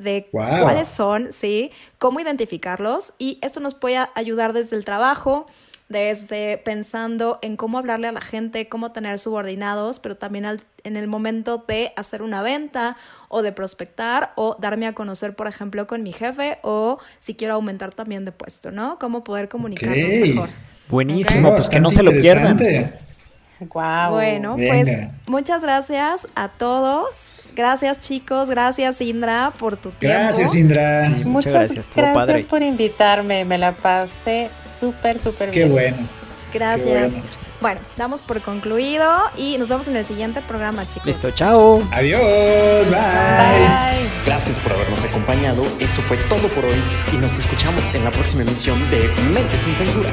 De 0.00 0.28
cuáles 0.30 0.88
son, 0.88 1.32
¿sí? 1.32 1.70
Cómo 1.98 2.20
identificarlos 2.20 3.14
y 3.18 3.38
esto 3.42 3.60
nos 3.60 3.74
puede 3.74 3.98
ayudar 4.14 4.52
desde 4.52 4.76
el 4.76 4.84
trabajo, 4.84 5.46
desde 5.88 6.58
pensando 6.58 7.38
en 7.42 7.56
cómo 7.56 7.78
hablarle 7.78 8.08
a 8.08 8.12
la 8.12 8.20
gente, 8.20 8.68
cómo 8.68 8.92
tener 8.92 9.18
subordinados, 9.18 9.98
pero 9.98 10.16
también 10.16 10.60
en 10.84 10.96
el 10.96 11.06
momento 11.06 11.64
de 11.66 11.92
hacer 11.96 12.22
una 12.22 12.42
venta 12.42 12.96
o 13.28 13.42
de 13.42 13.52
prospectar 13.52 14.32
o 14.36 14.56
darme 14.58 14.86
a 14.86 14.94
conocer, 14.94 15.34
por 15.34 15.48
ejemplo, 15.48 15.86
con 15.86 16.02
mi 16.02 16.12
jefe 16.12 16.58
o 16.62 16.98
si 17.18 17.34
quiero 17.34 17.54
aumentar 17.54 17.92
también 17.92 18.24
de 18.24 18.32
puesto, 18.32 18.70
¿no? 18.70 18.98
Cómo 18.98 19.24
poder 19.24 19.48
comunicarnos 19.48 19.96
mejor. 19.96 20.48
Buenísimo, 20.88 21.52
pues 21.52 21.68
que 21.68 21.80
no 21.80 21.90
se 21.90 22.02
lo 22.02 22.10
pierdan. 22.10 22.56
Wow. 23.60 24.12
Bueno, 24.12 24.56
pues 24.56 24.88
muchas 25.26 25.62
gracias 25.62 26.26
a 26.34 26.48
todos. 26.48 27.39
Gracias 27.60 27.98
chicos, 27.98 28.48
gracias 28.48 29.02
Indra 29.02 29.52
por 29.58 29.76
tu 29.76 29.90
tiempo. 29.90 30.18
Gracias 30.18 30.54
Indra. 30.54 31.10
Muchas 31.26 31.52
gracias, 31.52 31.90
gracias 31.94 32.44
por 32.44 32.62
invitarme, 32.62 33.44
me 33.44 33.58
la 33.58 33.76
pasé 33.76 34.48
súper, 34.80 35.20
súper 35.20 35.50
bien. 35.50 35.68
Qué 35.68 35.70
bueno. 35.70 36.08
Gracias. 36.54 37.12
bueno. 37.60 37.78
damos 37.98 38.22
por 38.22 38.40
concluido 38.40 39.06
y 39.36 39.58
nos 39.58 39.68
vemos 39.68 39.86
en 39.88 39.96
el 39.96 40.06
siguiente 40.06 40.40
programa 40.40 40.88
chicos. 40.88 41.04
Listo, 41.04 41.32
chao. 41.32 41.82
Adiós, 41.92 42.88
bye. 42.88 42.98
bye. 42.98 44.08
Gracias 44.24 44.58
por 44.58 44.72
habernos 44.72 45.04
acompañado. 45.04 45.62
Esto 45.80 46.00
fue 46.00 46.16
todo 46.30 46.48
por 46.54 46.64
hoy 46.64 46.82
y 47.12 47.18
nos 47.18 47.38
escuchamos 47.38 47.94
en 47.94 48.04
la 48.04 48.10
próxima 48.10 48.40
emisión 48.40 48.78
de 48.90 49.06
Mente 49.34 49.58
sin 49.58 49.76
Censura. 49.76 50.10